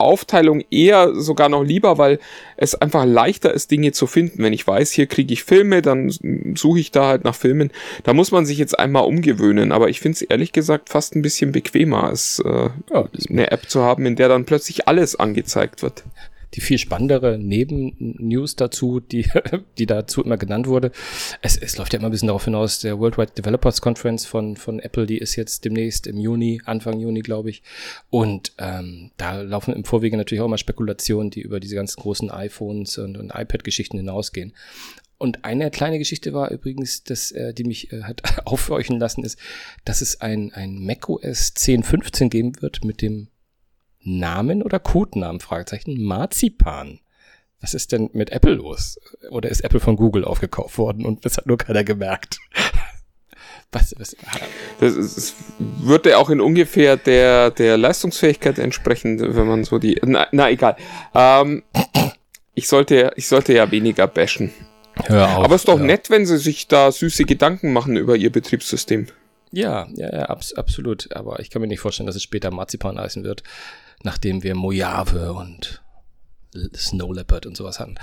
Aufteilung 0.00 0.62
eher 0.70 1.14
sogar 1.14 1.48
noch 1.48 1.62
lieber, 1.62 1.98
weil 1.98 2.18
es 2.56 2.74
einfach 2.74 3.04
leichter 3.04 3.52
ist, 3.52 3.70
Dinge 3.70 3.92
zu 3.92 4.06
finden. 4.06 4.42
Wenn 4.42 4.52
ich 4.52 4.66
weiß, 4.66 4.92
hier 4.92 5.06
kriege 5.06 5.32
ich 5.32 5.44
Filme, 5.44 5.82
dann 5.82 6.10
suche 6.56 6.80
ich 6.80 6.90
da 6.90 7.08
halt 7.08 7.24
nach 7.24 7.34
Filmen. 7.34 7.70
Da 8.04 8.12
muss 8.12 8.32
man 8.32 8.46
sich 8.46 8.58
jetzt 8.58 8.78
einmal 8.78 9.04
umgewöhnen. 9.04 9.72
Aber 9.72 9.88
ich 9.88 10.00
finde 10.00 10.16
es 10.16 10.22
ehrlich 10.22 10.52
gesagt 10.52 10.88
fast 10.88 11.14
ein 11.14 11.22
bisschen 11.22 11.52
bequemer, 11.52 12.04
als 12.04 12.42
äh, 12.44 12.70
ja, 12.92 13.08
eine 13.28 13.50
App 13.50 13.68
zu 13.68 13.82
haben, 13.82 14.06
in 14.06 14.16
der 14.16 14.28
dann 14.28 14.44
plötzlich 14.44 14.88
alles 14.88 15.16
angezeigt 15.16 15.82
wird 15.82 16.04
die 16.54 16.60
viel 16.60 16.78
spannendere 16.78 17.38
Neben-News 17.38 18.56
dazu, 18.56 19.00
die, 19.00 19.28
die 19.78 19.86
dazu 19.86 20.22
immer 20.22 20.36
genannt 20.36 20.66
wurde. 20.66 20.90
Es, 21.42 21.56
es 21.56 21.76
läuft 21.76 21.92
ja 21.92 21.98
immer 21.98 22.08
ein 22.08 22.12
bisschen 22.12 22.28
darauf 22.28 22.44
hinaus, 22.44 22.80
der 22.80 22.98
Worldwide 22.98 23.32
Developers 23.32 23.80
Conference 23.80 24.26
von, 24.26 24.56
von 24.56 24.80
Apple, 24.80 25.06
die 25.06 25.18
ist 25.18 25.36
jetzt 25.36 25.64
demnächst 25.64 26.06
im 26.06 26.18
Juni, 26.18 26.60
Anfang 26.64 26.98
Juni, 26.98 27.20
glaube 27.20 27.50
ich. 27.50 27.62
Und 28.10 28.52
ähm, 28.58 29.10
da 29.16 29.40
laufen 29.40 29.74
im 29.74 29.84
Vorwege 29.84 30.16
natürlich 30.16 30.40
auch 30.40 30.46
immer 30.46 30.58
Spekulationen, 30.58 31.30
die 31.30 31.42
über 31.42 31.60
diese 31.60 31.76
ganzen 31.76 32.00
großen 32.00 32.30
iPhones 32.30 32.98
und, 32.98 33.16
und 33.16 33.32
iPad-Geschichten 33.34 33.96
hinausgehen. 33.96 34.52
Und 35.20 35.44
eine 35.44 35.70
kleine 35.70 35.98
Geschichte 35.98 36.32
war 36.32 36.50
übrigens, 36.50 37.04
dass, 37.04 37.30
äh, 37.30 37.52
die 37.52 37.64
mich 37.64 37.92
äh, 37.92 38.04
hat 38.04 38.22
aufhorchen 38.46 38.98
lassen, 38.98 39.22
ist, 39.22 39.38
dass 39.84 40.00
es 40.00 40.22
ein, 40.22 40.52
ein 40.54 40.82
macOS 40.82 41.52
10.15 41.56 42.30
geben 42.30 42.62
wird 42.62 42.84
mit 42.84 43.02
dem 43.02 43.28
Namen 44.02 44.62
oder 44.62 44.78
Codenamen? 44.78 45.40
Fragezeichen. 45.40 46.02
Marzipan. 46.02 47.00
Was 47.60 47.74
ist 47.74 47.92
denn 47.92 48.08
mit 48.12 48.30
Apple 48.30 48.54
los? 48.54 48.98
Oder 49.30 49.50
ist 49.50 49.60
Apple 49.60 49.80
von 49.80 49.96
Google 49.96 50.24
aufgekauft 50.24 50.78
worden 50.78 51.04
und 51.04 51.24
das 51.24 51.36
hat 51.36 51.46
nur 51.46 51.58
keiner 51.58 51.84
gemerkt? 51.84 52.38
Was, 53.72 53.94
was? 53.96 54.16
Das, 54.80 54.96
ist, 54.96 55.16
das 55.16 55.34
würde 55.58 56.18
auch 56.18 56.28
in 56.28 56.40
ungefähr 56.40 56.96
der, 56.96 57.52
der 57.52 57.76
Leistungsfähigkeit 57.78 58.58
entsprechen, 58.58 59.20
wenn 59.20 59.46
man 59.46 59.62
so 59.62 59.78
die. 59.78 60.00
Na, 60.04 60.26
na 60.32 60.50
egal. 60.50 60.74
Ähm, 61.14 61.62
ich, 62.54 62.66
sollte, 62.66 63.12
ich 63.14 63.28
sollte 63.28 63.52
ja 63.52 63.70
weniger 63.70 64.08
bashen. 64.08 64.52
Hör 65.04 65.38
auf, 65.38 65.44
Aber 65.44 65.54
es 65.54 65.60
ist 65.60 65.68
doch 65.68 65.78
ja. 65.78 65.84
nett, 65.84 66.10
wenn 66.10 66.26
sie 66.26 66.38
sich 66.38 66.66
da 66.66 66.90
süße 66.90 67.24
Gedanken 67.24 67.72
machen 67.72 67.96
über 67.96 68.16
ihr 68.16 68.32
Betriebssystem. 68.32 69.06
Ja, 69.52 69.86
ja, 69.94 70.12
ja, 70.12 70.24
abs 70.24 70.52
absolut. 70.54 71.14
Aber 71.14 71.38
ich 71.38 71.50
kann 71.50 71.62
mir 71.62 71.68
nicht 71.68 71.80
vorstellen, 71.80 72.08
dass 72.08 72.16
es 72.16 72.24
später 72.24 72.50
Marzipan 72.50 72.98
heißen 72.98 73.22
wird 73.22 73.44
nachdem 74.02 74.42
wir 74.42 74.54
Mojave 74.54 75.32
und 75.32 75.82
Snow 76.74 77.14
Leopard 77.14 77.46
und 77.46 77.56
sowas 77.56 77.78
hatten. 77.78 77.94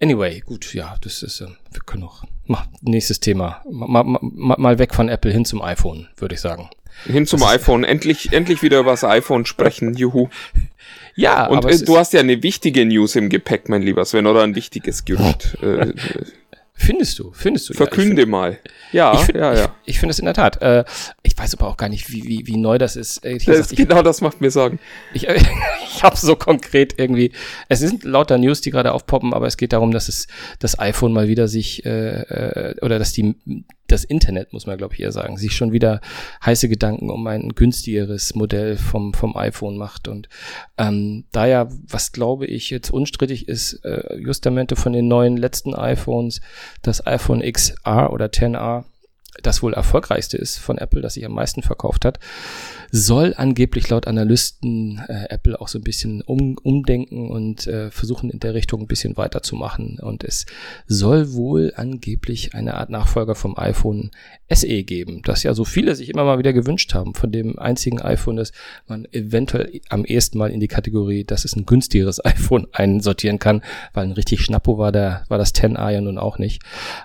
Anyway, 0.00 0.40
gut, 0.40 0.74
ja, 0.74 0.96
das 1.00 1.22
ist, 1.22 1.40
äh, 1.40 1.46
wir 1.70 1.80
können 1.86 2.02
noch, 2.02 2.24
mal, 2.46 2.66
nächstes 2.82 3.20
Thema, 3.20 3.62
mal, 3.70 4.04
mal, 4.04 4.56
mal 4.58 4.78
weg 4.78 4.94
von 4.94 5.08
Apple 5.08 5.32
hin 5.32 5.44
zum 5.44 5.62
iPhone, 5.62 6.08
würde 6.16 6.34
ich 6.34 6.40
sagen. 6.40 6.68
Hin 7.04 7.26
zum 7.26 7.40
das 7.40 7.50
iPhone, 7.50 7.84
endlich, 7.84 8.32
endlich 8.32 8.62
wieder 8.62 8.80
über 8.80 8.90
das 8.90 9.04
iPhone 9.04 9.46
sprechen, 9.46 9.94
juhu. 9.94 10.28
Ja, 11.14 11.46
und 11.46 11.64
äh, 11.64 11.84
du 11.84 11.98
hast 11.98 12.12
ja 12.12 12.20
eine 12.20 12.44
wichtige 12.44 12.86
News 12.86 13.16
im 13.16 13.28
Gepäck, 13.28 13.68
mein 13.68 13.82
lieber 13.82 14.04
Sven, 14.04 14.28
oder 14.28 14.44
ein 14.44 14.54
wichtiges 14.54 15.04
Gerücht. 15.04 15.58
äh, 15.62 15.92
Findest 16.80 17.18
du, 17.18 17.32
findest 17.32 17.68
du. 17.68 17.74
Verkünde 17.74 18.22
ja, 18.22 18.24
find, 18.24 18.30
mal. 18.30 18.58
Ja, 18.92 19.12
ich 19.12 19.20
find, 19.20 19.36
ja, 19.36 19.52
ja. 19.52 19.74
Ich, 19.84 19.94
ich 19.94 19.98
finde 19.98 20.12
es 20.12 20.20
in 20.20 20.26
der 20.26 20.34
Tat. 20.34 20.62
Äh, 20.62 20.84
ich 21.24 21.36
weiß 21.36 21.54
aber 21.56 21.66
auch 21.66 21.76
gar 21.76 21.88
nicht, 21.88 22.10
wie, 22.12 22.22
wie, 22.22 22.46
wie 22.46 22.56
neu 22.56 22.78
das 22.78 22.94
ist. 22.94 23.24
das 23.24 23.44
gesagt, 23.44 23.76
genau 23.76 24.00
das 24.02 24.20
macht 24.20 24.40
mir 24.40 24.52
Sorgen. 24.52 24.78
Ich, 25.12 25.26
ich 25.84 26.02
habe 26.04 26.16
so 26.16 26.36
konkret 26.36 26.94
irgendwie. 26.96 27.32
Es 27.68 27.80
sind 27.80 28.04
lauter 28.04 28.38
News, 28.38 28.60
die 28.60 28.70
gerade 28.70 28.92
aufpoppen, 28.92 29.34
aber 29.34 29.48
es 29.48 29.56
geht 29.56 29.72
darum, 29.72 29.90
dass 29.90 30.08
es 30.08 30.28
das 30.60 30.78
iPhone 30.78 31.12
mal 31.12 31.26
wieder 31.26 31.48
sich 31.48 31.84
äh, 31.84 32.20
äh, 32.20 32.74
oder 32.80 33.00
dass 33.00 33.12
die 33.12 33.34
das 33.88 34.04
Internet, 34.04 34.52
muss 34.52 34.66
man 34.66 34.78
glaube 34.78 34.94
ich 34.94 35.00
eher 35.00 35.12
sagen, 35.12 35.36
sich 35.36 35.56
schon 35.56 35.72
wieder 35.72 36.00
heiße 36.44 36.68
Gedanken 36.68 37.10
um 37.10 37.26
ein 37.26 37.50
günstigeres 37.50 38.34
Modell 38.34 38.76
vom, 38.76 39.14
vom 39.14 39.36
iPhone 39.36 39.76
macht. 39.76 40.08
Und 40.08 40.28
ähm, 40.76 41.24
da 41.32 41.46
ja, 41.46 41.68
was 41.88 42.12
glaube 42.12 42.46
ich 42.46 42.70
jetzt 42.70 42.90
unstrittig 42.90 43.48
ist, 43.48 43.84
äh, 43.84 44.16
Justamente 44.18 44.76
von 44.76 44.92
den 44.92 45.08
neuen 45.08 45.36
letzten 45.36 45.74
iPhones, 45.74 46.40
das 46.82 47.06
iPhone 47.06 47.40
XR 47.40 48.12
oder 48.12 48.26
10R, 48.26 48.84
das 49.42 49.62
wohl 49.62 49.74
erfolgreichste 49.74 50.36
ist 50.36 50.58
von 50.58 50.78
Apple, 50.78 51.00
das 51.00 51.14
sich 51.14 51.24
am 51.24 51.32
meisten 51.32 51.62
verkauft 51.62 52.04
hat, 52.04 52.18
soll 52.90 53.34
angeblich 53.36 53.88
laut 53.90 54.06
Analysten 54.06 55.00
äh, 55.08 55.26
Apple 55.28 55.60
auch 55.60 55.68
so 55.68 55.78
ein 55.78 55.84
bisschen 55.84 56.22
um, 56.22 56.56
umdenken 56.62 57.30
und 57.30 57.66
äh, 57.66 57.90
versuchen 57.90 58.30
in 58.30 58.40
der 58.40 58.54
Richtung 58.54 58.82
ein 58.82 58.86
bisschen 58.86 59.16
weiterzumachen. 59.16 59.98
Und 60.00 60.24
es 60.24 60.46
soll 60.86 61.32
wohl 61.32 61.72
angeblich 61.76 62.54
eine 62.54 62.74
Art 62.74 62.90
Nachfolger 62.90 63.34
vom 63.34 63.58
iPhone 63.58 64.10
SE 64.50 64.82
geben, 64.82 65.20
das 65.24 65.42
ja 65.42 65.52
so 65.52 65.64
viele 65.64 65.94
sich 65.94 66.08
immer 66.08 66.24
mal 66.24 66.38
wieder 66.38 66.54
gewünscht 66.54 66.94
haben, 66.94 67.14
von 67.14 67.30
dem 67.30 67.58
einzigen 67.58 68.00
iPhone, 68.00 68.36
das 68.36 68.52
man 68.86 69.06
eventuell 69.12 69.80
am 69.90 70.06
ersten 70.06 70.38
Mal 70.38 70.50
in 70.50 70.60
die 70.60 70.68
Kategorie, 70.68 71.24
dass 71.24 71.44
es 71.44 71.54
ein 71.54 71.66
günstigeres 71.66 72.24
iPhone 72.24 72.66
einsortieren 72.72 73.38
kann, 73.38 73.62
weil 73.92 74.06
ein 74.06 74.12
richtig 74.12 74.40
Schnappo 74.40 74.78
war 74.78 74.92
der, 74.92 75.24
war 75.28 75.36
das 75.36 75.54
10a 75.54 75.90
ja 75.90 76.00
nun 76.00 76.16
auch 76.16 76.38
nicht. 76.38 76.62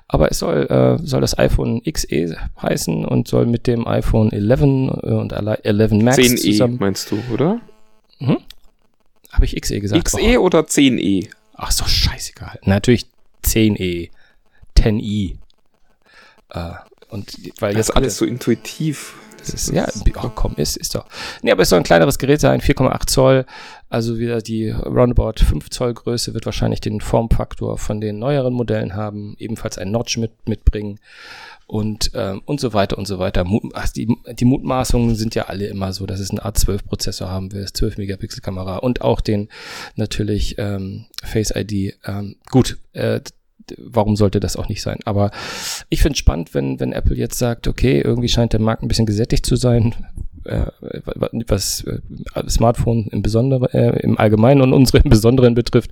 Aber 0.08 0.32
es 0.32 0.40
soll, 0.40 0.68
äh, 0.68 0.98
soll 1.06 1.22
das 1.22 1.38
iPhone 1.38 1.82
XE 1.84 2.38
heißen 2.62 3.04
und 3.04 3.28
soll 3.28 3.46
mit 3.46 3.68
dem 3.68 3.88
iPhone 3.88 4.32
11 4.32 4.62
und 4.62 5.34
11 5.34 5.73
Max 6.04 6.18
10e 6.18 6.38
zusammen. 6.38 6.78
meinst 6.80 7.12
du, 7.12 7.22
oder? 7.32 7.62
Hm? 8.20 8.38
Habe 9.32 9.46
ich 9.46 9.60
XE 9.60 9.80
gesagt? 9.80 10.06
XE 10.06 10.40
oder 10.40 10.62
10e? 10.62 11.30
Ach, 11.56 11.70
ist 11.70 11.82
doch 11.82 11.88
scheißegal. 11.88 12.60
Natürlich 12.64 13.08
10e. 13.44 14.10
10i. 14.78 15.36
Äh, 16.50 16.72
und 17.10 17.38
weil 17.60 17.74
das 17.74 17.90
ist 17.90 17.96
alles 17.96 18.18
so 18.18 18.26
intuitiv. 18.26 19.16
Das 19.46 19.54
ist, 19.54 19.72
ja, 19.72 19.88
oh, 20.24 20.30
komm, 20.34 20.56
ist, 20.56 20.78
ist 20.78 20.96
doch. 20.96 21.06
Nee, 21.42 21.52
aber 21.52 21.64
es 21.64 21.70
soll 21.70 21.80
ein 21.80 21.84
kleineres 21.84 22.18
Gerät 22.18 22.40
sein, 22.40 22.62
4,8 22.62 23.08
Zoll. 23.08 23.46
Also 23.90 24.18
wieder 24.18 24.42
die 24.42 24.70
roundabout 24.70 25.44
5 25.44 25.70
Zoll 25.70 25.94
Größe 25.94 26.34
wird 26.34 26.46
wahrscheinlich 26.46 26.82
den 26.82 27.02
Formfaktor 27.02 27.78
von 27.78 28.02
den 28.02 28.20
neueren 28.20 28.54
Modellen 28.54 28.96
haben. 28.96 29.36
Ebenfalls 29.38 29.78
ein 29.78 29.92
Notch 29.92 30.18
mit, 30.18 30.32
mitbringen 30.48 31.00
und, 31.68 32.12
ähm, 32.16 32.42
und 32.46 32.60
so 32.60 32.74
weiter 32.74 32.98
und 32.98 33.08
so 33.08 33.20
weiter. 33.20 33.46
also 33.74 33.94
die, 33.94 34.16
die 34.34 34.46
Mutmaßungen 34.46 35.16
sind 35.16 35.36
ja 35.36 35.44
alle 35.44 35.68
immer 35.68 35.94
so, 35.94 36.06
dass 36.06 36.20
es 36.20 36.30
einen 36.30 36.40
A12-Prozessor 36.40 37.30
haben 37.30 37.52
will, 37.52 37.68
12 37.72 37.98
Megapixel 37.98 38.42
Kamera 38.42 38.78
und 38.78 39.02
auch 39.02 39.22
den 39.22 39.50
natürlich 39.96 40.56
ähm, 40.58 41.06
Face 41.24 41.54
ID. 41.56 41.96
Ähm, 42.06 42.36
gut, 42.50 42.78
äh, 42.94 43.22
warum 43.78 44.16
sollte 44.16 44.40
das 44.40 44.56
auch 44.56 44.70
nicht 44.70 44.82
sein? 44.82 45.00
Aber 45.06 45.32
ich 45.90 46.02
finde 46.02 46.14
es 46.14 46.20
spannend, 46.20 46.54
wenn, 46.54 46.80
wenn 46.80 46.94
Apple 46.94 47.16
jetzt 47.16 47.38
sagt, 47.38 47.68
okay, 47.68 48.02
irgendwie 48.02 48.30
scheint 48.30 48.54
der 48.54 48.60
Markt 48.60 48.84
ein 48.84 48.88
bisschen 48.88 49.06
gesättigt 49.06 49.46
zu 49.46 49.56
sein, 49.56 49.96
äh, 50.46 50.66
was 51.48 51.84
äh, 51.86 52.50
Smartphone 52.50 53.08
im 53.12 53.22
Besonderen, 53.22 53.68
äh, 53.70 54.00
im 54.02 54.18
Allgemeinen 54.18 54.62
und 54.62 54.74
unsere 54.74 55.00
im 55.00 55.10
Besonderen 55.10 55.56
betrifft. 55.56 55.92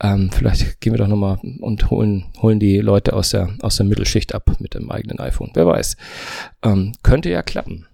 Ähm, 0.00 0.30
vielleicht 0.32 0.80
gehen 0.80 0.92
wir 0.92 0.98
doch 0.98 1.08
nochmal 1.08 1.38
und 1.60 1.90
holen, 1.90 2.26
holen 2.40 2.60
die 2.60 2.78
Leute 2.78 3.12
aus 3.12 3.30
der, 3.30 3.50
aus 3.60 3.76
der 3.76 3.86
Mittelschicht 3.86 4.34
ab 4.34 4.50
mit 4.58 4.74
dem 4.74 4.90
eigenen 4.90 5.20
iPhone. 5.20 5.50
Wer 5.54 5.66
weiß. 5.66 5.96
Ähm, 6.62 6.92
könnte 7.02 7.30
ja 7.30 7.42
klappen. 7.42 7.86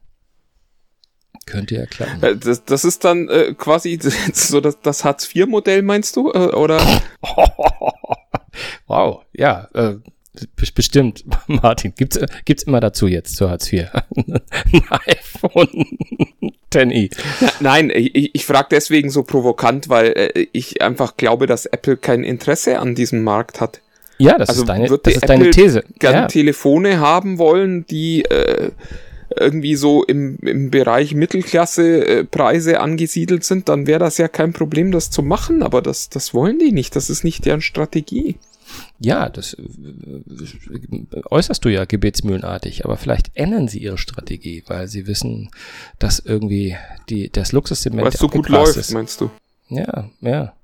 Könnte 1.47 1.75
ja 1.75 1.87
klappen. 1.87 2.23
Äh, 2.23 2.37
das, 2.37 2.65
das 2.65 2.85
ist 2.85 3.05
dann 3.05 3.29
äh, 3.29 3.55
quasi 3.55 3.99
so 4.33 4.61
das, 4.61 4.81
das 4.81 5.05
Hartz-IV-Modell, 5.05 5.83
meinst 5.83 6.17
du? 6.17 6.31
Äh, 6.33 6.55
oder? 6.55 6.81
wow, 8.91 9.23
ja. 9.33 9.69
Äh, 9.73 9.97
Bestimmt, 10.75 11.25
Martin. 11.49 11.93
Gibt's, 11.97 12.19
gibt's 12.45 12.63
immer 12.63 12.81
dazu 12.81 13.09
jetzt 13.09 13.37
zu 13.37 13.51
Hartz 13.51 13.73
IV? 13.73 13.89
Ein 14.17 14.83
iPhone 15.07 15.99
10i. 16.73 17.11
Nein, 17.59 17.91
ich, 17.93 18.35
ich 18.35 18.47
frage 18.47 18.69
deswegen 18.71 19.11
so 19.11 19.25
provokant, 19.25 19.89
weil 19.89 20.13
äh, 20.17 20.47
ich 20.53 20.83
einfach 20.83 21.17
glaube, 21.17 21.47
dass 21.47 21.67
Apple 21.67 21.97
kein 21.97 22.23
Interesse 22.23 22.79
an 22.79 22.95
diesem 22.95 23.25
Markt 23.25 23.61
hat. 23.61 23.81
Ja, 24.19 24.39
das 24.39 24.51
also 24.51 24.63
ist 24.63 24.69
deine, 24.69 24.87
das 24.87 25.15
ist 25.15 25.29
deine 25.29 25.51
These. 25.51 25.83
Gerne 25.99 26.19
ja. 26.19 26.27
Telefone 26.27 27.01
haben 27.01 27.39
wollen, 27.39 27.87
die 27.87 28.23
äh, 28.25 28.71
irgendwie 29.37 29.75
so 29.75 30.05
im, 30.05 30.39
im 30.43 30.71
Bereich 30.71 31.15
Mittelklasse 31.15 32.07
äh, 32.07 32.25
Preise 32.25 32.81
angesiedelt 32.81 33.45
sind, 33.45 33.69
dann 33.69 33.87
wäre 33.87 34.01
das 34.01 34.19
ja 34.19 34.29
kein 34.29 34.53
Problem, 34.53 34.93
das 34.93 35.11
zu 35.11 35.23
machen, 35.23 35.63
aber 35.63 35.83
das, 35.83 36.09
das 36.09 36.35
wollen 36.35 36.59
die 36.59 36.73
nicht. 36.73 36.95
Das 36.97 37.11
ist 37.11 37.25
nicht 37.25 37.47
deren 37.47 37.63
Strategie. 37.63 38.37
Ja, 38.99 39.29
das 39.29 39.57
äußerst 41.31 41.65
du 41.65 41.69
ja 41.71 41.85
gebetsmühlenartig, 41.85 42.85
aber 42.85 42.97
vielleicht 42.97 43.31
ändern 43.35 43.69
sie 43.69 43.79
ihre 43.79 43.99
Strategie, 43.99 44.63
weil 44.67 44.89
sie 44.89 45.07
wissen, 45.07 45.51
dass 45.99 46.19
irgendwie 46.19 46.77
die, 47.09 47.31
das 47.31 47.53
Luxussegment 47.53 48.05
Weil 48.05 48.13
es 48.13 48.21
so 48.21 48.29
gut 48.29 48.49
läuft, 48.49 48.77
ist. 48.77 48.93
meinst 48.93 49.21
du? 49.21 49.31
Ja, 49.69 50.11
ja. 50.21 50.55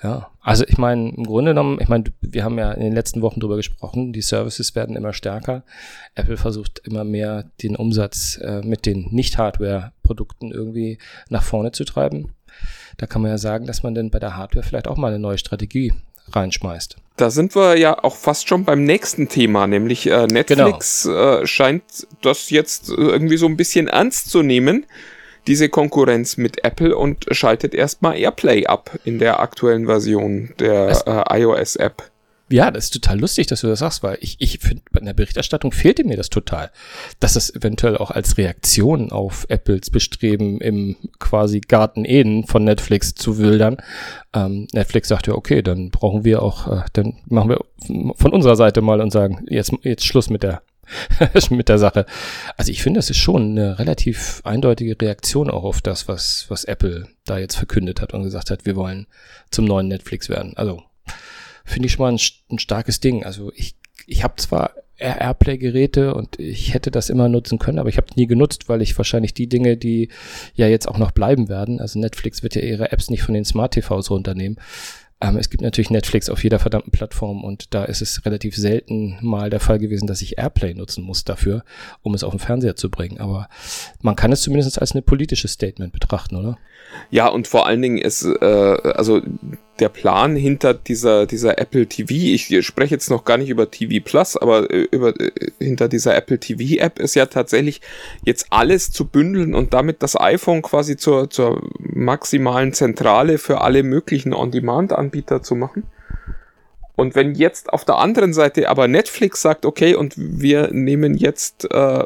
Ja, 0.00 0.30
also 0.40 0.64
ich 0.68 0.78
meine, 0.78 1.08
im 1.08 1.24
Grunde 1.24 1.50
genommen, 1.50 1.78
ich 1.80 1.88
meine, 1.88 2.04
wir 2.20 2.44
haben 2.44 2.56
ja 2.56 2.70
in 2.70 2.82
den 2.82 2.92
letzten 2.92 3.20
Wochen 3.20 3.40
drüber 3.40 3.56
gesprochen, 3.56 4.12
die 4.12 4.22
Services 4.22 4.76
werden 4.76 4.94
immer 4.94 5.12
stärker. 5.12 5.64
Apple 6.14 6.36
versucht 6.36 6.80
immer 6.84 7.02
mehr 7.02 7.50
den 7.62 7.74
Umsatz 7.74 8.38
äh, 8.40 8.60
mit 8.62 8.86
den 8.86 9.08
Nicht-Hardware-Produkten 9.10 10.52
irgendwie 10.52 10.98
nach 11.30 11.42
vorne 11.42 11.72
zu 11.72 11.84
treiben. 11.84 12.32
Da 12.96 13.06
kann 13.06 13.22
man 13.22 13.32
ja 13.32 13.38
sagen, 13.38 13.66
dass 13.66 13.82
man 13.82 13.94
dann 13.94 14.10
bei 14.10 14.20
der 14.20 14.36
Hardware 14.36 14.64
vielleicht 14.64 14.86
auch 14.86 14.96
mal 14.96 15.08
eine 15.08 15.18
neue 15.18 15.38
Strategie 15.38 15.92
reinschmeißt. 16.28 16.96
Da 17.18 17.30
sind 17.30 17.56
wir 17.56 17.76
ja 17.76 18.02
auch 18.04 18.14
fast 18.14 18.48
schon 18.48 18.64
beim 18.64 18.84
nächsten 18.84 19.28
Thema, 19.28 19.66
nämlich 19.66 20.06
äh, 20.06 20.28
Netflix 20.28 21.02
genau. 21.02 21.40
äh, 21.40 21.46
scheint 21.48 21.82
das 22.22 22.48
jetzt 22.50 22.90
irgendwie 22.90 23.36
so 23.36 23.46
ein 23.46 23.56
bisschen 23.56 23.88
ernst 23.88 24.30
zu 24.30 24.44
nehmen, 24.44 24.86
diese 25.48 25.68
Konkurrenz 25.68 26.36
mit 26.36 26.64
Apple 26.64 26.96
und 26.96 27.26
schaltet 27.32 27.74
erstmal 27.74 28.16
AirPlay 28.16 28.66
ab 28.66 28.96
in 29.04 29.18
der 29.18 29.40
aktuellen 29.40 29.86
Version 29.86 30.54
der 30.60 31.26
äh, 31.28 31.40
iOS-App. 31.40 32.08
Ja, 32.50 32.70
das 32.70 32.84
ist 32.84 32.94
total 32.94 33.20
lustig, 33.20 33.46
dass 33.46 33.60
du 33.60 33.66
das 33.66 33.80
sagst, 33.80 34.02
weil 34.02 34.16
ich, 34.20 34.36
ich 34.40 34.58
finde, 34.58 34.82
bei 34.90 35.00
der 35.00 35.12
Berichterstattung 35.12 35.72
fehlte 35.72 36.04
mir 36.04 36.16
das 36.16 36.30
total. 36.30 36.70
Dass 37.20 37.36
es 37.36 37.54
eventuell 37.54 37.98
auch 37.98 38.10
als 38.10 38.38
Reaktion 38.38 39.12
auf 39.12 39.46
Apples 39.48 39.90
Bestreben 39.90 40.60
im 40.60 40.96
quasi 41.18 41.60
Garten 41.60 42.04
Eden 42.04 42.46
von 42.46 42.64
Netflix 42.64 43.14
zu 43.14 43.38
wildern. 43.38 43.76
Ähm, 44.32 44.66
Netflix 44.72 45.08
sagt 45.08 45.26
ja, 45.26 45.34
okay, 45.34 45.62
dann 45.62 45.90
brauchen 45.90 46.24
wir 46.24 46.42
auch, 46.42 46.68
äh, 46.68 46.84
dann 46.94 47.18
machen 47.26 47.50
wir 47.50 47.64
von 48.16 48.32
unserer 48.32 48.56
Seite 48.56 48.80
mal 48.80 49.00
und 49.00 49.10
sagen, 49.10 49.44
jetzt, 49.48 49.72
jetzt 49.82 50.04
Schluss 50.04 50.30
mit 50.30 50.42
der 50.42 50.62
mit 51.50 51.68
der 51.68 51.78
Sache. 51.78 52.06
Also 52.56 52.72
ich 52.72 52.82
finde, 52.82 52.98
das 52.98 53.10
ist 53.10 53.18
schon 53.18 53.50
eine 53.50 53.78
relativ 53.78 54.40
eindeutige 54.44 54.96
Reaktion 55.00 55.50
auch 55.50 55.64
auf 55.64 55.80
das, 55.80 56.08
was, 56.08 56.46
was 56.48 56.64
Apple 56.64 57.08
da 57.26 57.38
jetzt 57.38 57.56
verkündet 57.56 58.00
hat 58.00 58.14
und 58.14 58.22
gesagt 58.22 58.50
hat, 58.50 58.64
wir 58.64 58.76
wollen 58.76 59.06
zum 59.50 59.64
neuen 59.64 59.88
Netflix 59.88 60.28
werden. 60.28 60.56
Also 60.56 60.82
finde 61.68 61.86
ich 61.86 61.92
schon 61.92 62.04
mal 62.04 62.12
ein, 62.12 62.20
ein, 62.50 62.58
starkes 62.58 63.00
Ding. 63.00 63.24
Also 63.24 63.52
ich, 63.54 63.76
ich 64.06 64.24
habe 64.24 64.36
zwar 64.36 64.72
Airplay-Geräte 64.98 66.14
und 66.14 66.38
ich 66.40 66.74
hätte 66.74 66.90
das 66.90 67.08
immer 67.08 67.28
nutzen 67.28 67.58
können, 67.58 67.78
aber 67.78 67.88
ich 67.88 67.96
habe 67.96 68.08
nie 68.16 68.26
genutzt, 68.26 68.68
weil 68.68 68.82
ich 68.82 68.96
wahrscheinlich 68.98 69.32
die 69.32 69.48
Dinge, 69.48 69.76
die 69.76 70.08
ja 70.54 70.66
jetzt 70.66 70.88
auch 70.88 70.98
noch 70.98 71.12
bleiben 71.12 71.48
werden, 71.48 71.80
also 71.80 72.00
Netflix 72.00 72.42
wird 72.42 72.56
ja 72.56 72.62
ihre 72.62 72.90
Apps 72.90 73.08
nicht 73.08 73.22
von 73.22 73.34
den 73.34 73.44
Smart 73.44 73.74
TVs 73.74 74.10
runternehmen, 74.10 74.58
ähm, 75.20 75.36
es 75.36 75.50
gibt 75.50 75.62
natürlich 75.62 75.90
Netflix 75.90 76.28
auf 76.28 76.44
jeder 76.44 76.58
verdammten 76.58 76.92
Plattform 76.92 77.42
und 77.42 77.74
da 77.74 77.84
ist 77.84 78.02
es 78.02 78.24
relativ 78.24 78.56
selten 78.56 79.18
mal 79.20 79.50
der 79.50 79.60
Fall 79.60 79.78
gewesen, 79.78 80.06
dass 80.06 80.22
ich 80.22 80.38
Airplay 80.38 80.74
nutzen 80.74 81.02
muss 81.02 81.24
dafür, 81.24 81.64
um 82.02 82.14
es 82.14 82.22
auf 82.22 82.32
den 82.32 82.38
Fernseher 82.38 82.76
zu 82.76 82.88
bringen. 82.90 83.18
Aber 83.18 83.48
man 84.00 84.16
kann 84.16 84.32
es 84.32 84.42
zumindest 84.42 84.80
als 84.80 84.94
ein 84.94 85.02
politisches 85.02 85.52
Statement 85.52 85.92
betrachten, 85.92 86.36
oder? 86.36 86.58
Ja, 87.10 87.28
und 87.28 87.48
vor 87.48 87.66
allen 87.66 87.82
Dingen 87.82 87.98
ist, 87.98 88.24
äh, 88.24 88.44
also 88.44 89.20
der 89.80 89.88
Plan 89.88 90.36
hinter 90.36 90.74
dieser, 90.74 91.26
dieser 91.26 91.58
Apple 91.58 91.86
TV, 91.86 92.12
ich 92.12 92.66
spreche 92.66 92.94
jetzt 92.94 93.10
noch 93.10 93.24
gar 93.24 93.38
nicht 93.38 93.50
über 93.50 93.70
TV 93.70 94.02
Plus, 94.04 94.36
aber 94.36 94.70
äh, 94.70 94.88
über, 94.90 95.18
äh, 95.20 95.30
hinter 95.58 95.88
dieser 95.88 96.16
Apple 96.16 96.38
TV 96.38 96.80
App 96.82 96.98
ist 96.98 97.14
ja 97.14 97.26
tatsächlich 97.26 97.80
jetzt 98.24 98.46
alles 98.50 98.90
zu 98.90 99.06
bündeln 99.06 99.54
und 99.54 99.74
damit 99.74 100.02
das 100.02 100.18
iPhone 100.18 100.62
quasi 100.62 100.96
zur, 100.96 101.30
zur 101.30 101.62
maximalen 101.78 102.72
Zentrale 102.72 103.38
für 103.38 103.60
alle 103.60 103.82
möglichen 103.82 104.32
On-Demand-Anbieter 104.32 105.42
zu 105.42 105.54
machen. 105.54 105.84
Und 106.96 107.14
wenn 107.14 107.34
jetzt 107.34 107.72
auf 107.72 107.84
der 107.84 107.98
anderen 107.98 108.32
Seite 108.32 108.68
aber 108.68 108.88
Netflix 108.88 109.40
sagt, 109.40 109.64
okay, 109.64 109.94
und 109.94 110.14
wir 110.16 110.72
nehmen 110.72 111.14
jetzt 111.14 111.70
äh, 111.70 112.04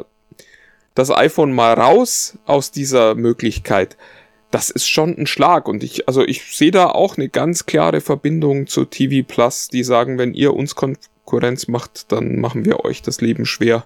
das 0.94 1.10
iPhone 1.10 1.52
mal 1.52 1.74
raus 1.74 2.38
aus 2.46 2.70
dieser 2.70 3.14
Möglichkeit, 3.14 3.96
das 4.50 4.70
ist 4.70 4.88
schon 4.88 5.16
ein 5.16 5.26
Schlag. 5.26 5.66
Und 5.66 5.82
ich, 5.82 6.06
also 6.06 6.22
ich 6.22 6.56
sehe 6.56 6.70
da 6.70 6.86
auch 6.86 7.16
eine 7.16 7.28
ganz 7.28 7.66
klare 7.66 8.00
Verbindung 8.00 8.66
zu 8.66 8.84
TV 8.84 9.26
Plus, 9.26 9.68
die 9.68 9.82
sagen, 9.82 10.18
wenn 10.18 10.34
ihr 10.34 10.54
uns 10.54 10.74
Konkurrenz 10.74 11.68
macht, 11.68 12.12
dann 12.12 12.36
machen 12.38 12.64
wir 12.64 12.84
euch 12.84 13.02
das 13.02 13.20
Leben 13.20 13.46
schwer. 13.46 13.84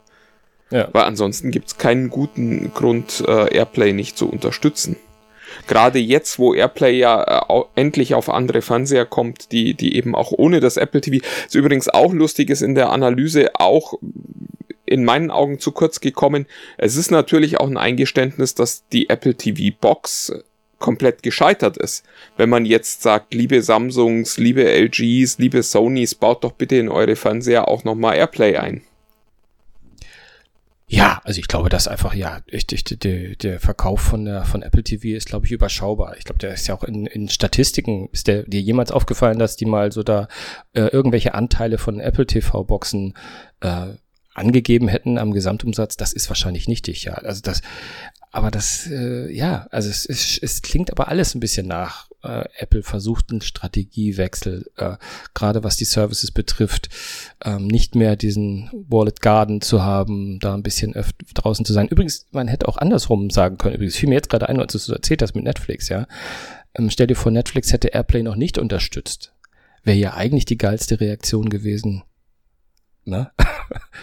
Ja. 0.70 0.88
Weil 0.92 1.04
ansonsten 1.04 1.52
gibt's 1.52 1.78
keinen 1.78 2.10
guten 2.10 2.72
Grund, 2.74 3.22
äh, 3.26 3.54
Airplay 3.54 3.92
nicht 3.92 4.18
zu 4.18 4.28
unterstützen. 4.28 4.96
Gerade 5.68 6.00
jetzt, 6.00 6.40
wo 6.40 6.54
Airplay 6.54 6.98
ja 6.98 7.46
äh, 7.48 7.62
endlich 7.76 8.14
auf 8.14 8.28
andere 8.28 8.62
Fernseher 8.62 9.06
kommt, 9.06 9.52
die, 9.52 9.74
die 9.74 9.96
eben 9.96 10.16
auch 10.16 10.32
ohne 10.32 10.58
das 10.58 10.76
Apple 10.76 11.00
TV, 11.00 11.24
ist 11.46 11.54
übrigens 11.54 11.88
auch 11.88 12.12
lustig 12.12 12.50
ist 12.50 12.62
in 12.62 12.74
der 12.74 12.90
Analyse 12.90 13.50
auch 13.54 13.94
in 14.87 15.05
meinen 15.05 15.31
Augen 15.31 15.59
zu 15.59 15.72
kurz 15.72 16.01
gekommen. 16.01 16.46
Es 16.79 16.96
ist 16.96 17.11
natürlich 17.11 17.59
auch 17.59 17.68
ein 17.68 17.77
Eingeständnis, 17.77 18.55
dass 18.55 18.88
die 18.88 19.09
Apple 19.09 19.35
TV 19.35 19.77
Box 19.81 20.33
komplett 20.79 21.22
gescheitert 21.22 21.77
ist. 21.77 22.05
Wenn 22.37 22.51
man 22.51 22.66
jetzt 22.66 23.03
sagt, 23.03 23.35
liebe 23.35 23.62
Samsungs, 23.62 24.37
liebe 24.37 24.64
LGs, 24.64 25.38
liebe 25.38 25.62
Sonys, 25.62 26.14
baut 26.14 26.44
doch 26.44 26.53
bitte 26.53 26.77
in 26.77 26.88
eure 26.88 27.16
Fernseher 27.16 27.68
auch 27.68 27.85
nochmal 27.85 28.16
Airplay 28.16 28.57
ein. 28.57 28.83
Ja, 30.88 31.20
also 31.25 31.40
ich 31.40 31.49
glaube, 31.49 31.68
dass 31.68 31.88
einfach, 31.88 32.14
ja, 32.14 32.42
ich, 32.46 32.70
ich, 32.70 32.85
der, 32.85 33.35
der 33.35 33.59
Verkauf 33.59 34.01
von 34.01 34.25
der 34.25 34.44
von 34.44 34.62
Apple 34.62 34.85
TV 34.85 35.16
ist, 35.16 35.27
glaube 35.27 35.46
ich, 35.46 35.53
überschaubar. 35.53 36.16
Ich 36.16 36.25
glaube, 36.25 36.38
der 36.38 36.55
ist 36.55 36.68
ja 36.68 36.77
auch 36.77 36.85
in, 36.85 37.07
in 37.07 37.29
Statistiken, 37.29 38.09
ist 38.12 38.29
der 38.29 38.44
dir 38.44 38.61
jemals 38.61 38.92
aufgefallen, 38.92 39.40
dass 39.40 39.57
die 39.57 39.64
mal 39.64 39.90
so 39.90 40.05
da 40.05 40.29
äh, 40.75 40.83
irgendwelche 40.83 41.35
Anteile 41.35 41.79
von 41.79 41.99
Apple 41.99 42.27
TV-Boxen 42.27 43.14
äh, 43.62 43.94
angegeben 44.37 44.88
hätten 44.88 45.18
am 45.18 45.33
Gesamtumsatz? 45.33 45.96
Das 45.96 46.12
ist 46.12 46.29
wahrscheinlich 46.29 46.68
nichtig, 46.68 47.05
ja. 47.05 47.14
Also 47.14 47.40
das, 47.42 47.62
aber 48.33 48.51
das, 48.51 48.87
äh, 48.90 49.33
ja, 49.33 49.66
also 49.70 49.88
es, 49.88 50.05
es, 50.05 50.38
es 50.38 50.62
klingt 50.62 50.90
aber 50.90 51.09
alles 51.09 51.35
ein 51.35 51.40
bisschen 51.40 51.66
nach. 51.66 52.09
Äh, 52.22 52.44
Apple 52.59 52.83
versucht 52.83 53.31
einen 53.31 53.40
Strategiewechsel, 53.40 54.70
äh, 54.77 54.96
gerade 55.33 55.64
was 55.64 55.77
die 55.77 55.85
Services 55.85 56.33
betrifft, 56.33 56.90
ähm, 57.44 57.66
nicht 57.66 57.94
mehr 57.94 58.16
diesen 58.16 58.70
Wallet 58.88 59.20
Garden 59.22 59.61
zu 59.61 59.83
haben, 59.83 60.38
da 60.40 60.55
ein 60.55 60.62
bisschen 60.62 60.94
draußen 61.35 61.64
zu 61.64 61.72
sein. 61.72 61.88
Übrigens, 61.88 62.27
man 62.31 62.49
hätte 62.49 62.68
auch 62.68 62.77
andersrum 62.77 63.31
sagen 63.31 63.59
können. 63.59 63.77
Übrigens 63.77 63.96
fiel 63.96 64.09
mir 64.09 64.16
jetzt 64.16 64.29
gerade 64.29 64.49
ein, 64.49 64.61
als 64.61 64.72
du 64.72 64.92
erzählt 64.92 65.22
hast 65.22 65.35
mit 65.35 65.44
Netflix, 65.44 65.88
ja. 65.88 66.07
Ähm, 66.75 66.90
stell 66.90 67.07
dir 67.07 67.16
vor, 67.16 67.33
Netflix 67.33 67.72
hätte 67.72 67.88
Airplay 67.88 68.22
noch 68.22 68.37
nicht 68.37 68.59
unterstützt. 68.59 69.33
Wäre 69.83 69.96
ja 69.96 70.14
eigentlich 70.14 70.44
die 70.44 70.59
geilste 70.59 71.01
Reaktion 71.01 71.49
gewesen. 71.49 72.03
Ne? 73.05 73.31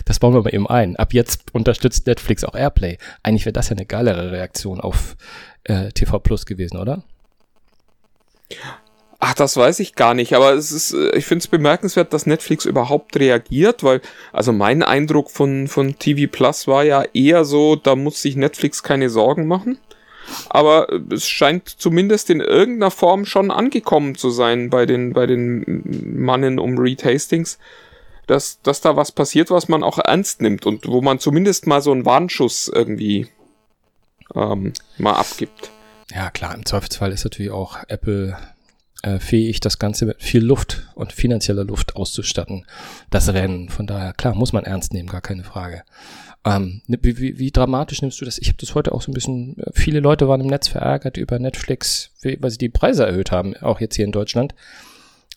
Das 0.05 0.19
bauen 0.19 0.33
wir 0.33 0.41
mal 0.41 0.53
eben 0.53 0.67
ein. 0.67 0.95
Ab 0.95 1.13
jetzt 1.13 1.53
unterstützt 1.53 2.07
Netflix 2.07 2.43
auch 2.43 2.55
Airplay. 2.55 2.97
Eigentlich 3.21 3.45
wäre 3.45 3.53
das 3.53 3.69
ja 3.69 3.75
eine 3.75 3.85
geilere 3.85 4.31
Reaktion 4.31 4.81
auf 4.81 5.15
äh, 5.63 5.91
TV 5.91 6.19
Plus 6.19 6.45
gewesen, 6.45 6.77
oder? 6.77 7.03
Ach, 9.25 9.33
das 9.33 9.55
weiß 9.55 9.79
ich 9.79 9.95
gar 9.95 10.13
nicht, 10.13 10.33
aber 10.33 10.51
es 10.51 10.73
ist, 10.73 10.93
äh, 10.93 11.15
ich 11.15 11.25
finde 11.25 11.43
es 11.43 11.47
bemerkenswert, 11.47 12.11
dass 12.11 12.25
Netflix 12.25 12.65
überhaupt 12.65 13.17
reagiert, 13.17 13.81
weil, 13.81 14.01
also 14.33 14.51
mein 14.51 14.83
Eindruck 14.83 15.31
von, 15.31 15.69
von 15.69 15.97
TV 15.97 16.29
Plus 16.29 16.67
war 16.67 16.83
ja 16.83 17.05
eher 17.13 17.45
so, 17.45 17.77
da 17.77 17.95
muss 17.95 18.21
sich 18.21 18.35
Netflix 18.35 18.83
keine 18.83 19.09
Sorgen 19.09 19.47
machen. 19.47 19.77
Aber 20.49 20.87
es 21.09 21.27
scheint 21.27 21.69
zumindest 21.69 22.29
in 22.29 22.41
irgendeiner 22.41 22.91
Form 22.91 23.25
schon 23.25 23.49
angekommen 23.49 24.15
zu 24.15 24.29
sein 24.29 24.69
bei 24.69 24.85
den, 24.85 25.13
bei 25.13 25.25
den 25.25 25.83
Mannen 26.17 26.59
um 26.59 26.77
Reed 26.77 27.05
Hastings 27.05 27.59
dass, 28.27 28.61
dass 28.61 28.81
da 28.81 28.95
was 28.95 29.11
passiert, 29.11 29.51
was 29.51 29.67
man 29.67 29.83
auch 29.83 29.99
ernst 29.99 30.41
nimmt 30.41 30.65
und 30.65 30.87
wo 30.87 31.01
man 31.01 31.19
zumindest 31.19 31.67
mal 31.67 31.81
so 31.81 31.91
einen 31.91 32.05
Warnschuss 32.05 32.67
irgendwie 32.67 33.27
ähm, 34.35 34.73
mal 34.97 35.13
abgibt. 35.13 35.71
Ja, 36.13 36.29
klar, 36.29 36.55
im 36.55 36.65
Zweifelsfall 36.65 37.11
ist 37.11 37.23
natürlich 37.23 37.51
auch 37.51 37.77
Apple 37.87 38.37
äh, 39.03 39.19
fähig, 39.19 39.59
das 39.59 39.79
Ganze 39.79 40.05
mit 40.05 40.21
viel 40.21 40.43
Luft 40.43 40.87
und 40.95 41.13
finanzieller 41.13 41.63
Luft 41.63 41.95
auszustatten. 41.95 42.65
Das 43.09 43.31
Rennen. 43.33 43.69
Von 43.69 43.87
daher, 43.87 44.13
klar, 44.13 44.35
muss 44.35 44.53
man 44.53 44.63
ernst 44.63 44.93
nehmen, 44.93 45.09
gar 45.09 45.21
keine 45.21 45.43
Frage. 45.43 45.83
Ähm, 46.45 46.81
ne, 46.87 46.99
wie, 47.01 47.17
wie, 47.19 47.39
wie 47.39 47.51
dramatisch 47.51 48.01
nimmst 48.01 48.19
du 48.19 48.25
das? 48.25 48.37
Ich 48.37 48.47
habe 48.49 48.57
das 48.59 48.75
heute 48.75 48.91
auch 48.91 49.01
so 49.01 49.11
ein 49.11 49.13
bisschen, 49.13 49.57
äh, 49.59 49.71
viele 49.73 49.99
Leute 49.99 50.27
waren 50.27 50.41
im 50.41 50.47
Netz 50.47 50.67
verärgert 50.67 51.17
über 51.17 51.39
Netflix, 51.39 52.11
weil 52.21 52.49
sie 52.49 52.57
die 52.57 52.69
Preise 52.69 53.05
erhöht 53.05 53.31
haben, 53.31 53.55
auch 53.57 53.79
jetzt 53.79 53.95
hier 53.95 54.05
in 54.05 54.11
Deutschland. 54.11 54.53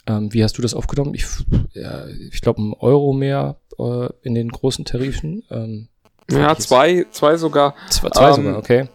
Ähm, 0.06 0.32
wie 0.32 0.42
hast 0.44 0.56
du 0.58 0.62
das 0.62 0.74
aufgenommen? 0.74 1.14
Ich, 1.14 1.26
ja, 1.74 2.06
ich 2.30 2.40
glaube, 2.40 2.62
ein 2.62 2.74
Euro 2.74 3.12
mehr 3.12 3.56
äh, 3.78 4.08
in 4.22 4.34
den 4.34 4.48
großen 4.48 4.84
Tarifen. 4.84 5.42
Ähm, 5.50 5.88
Ja, 6.30 6.56
zwei, 6.56 7.06
zwei 7.10 7.36
sogar. 7.36 7.74
zwei, 7.90 8.10
zwei 8.10 8.28
Ähm, 8.28 8.34
sogar, 8.34 8.58
okay. 8.58 8.88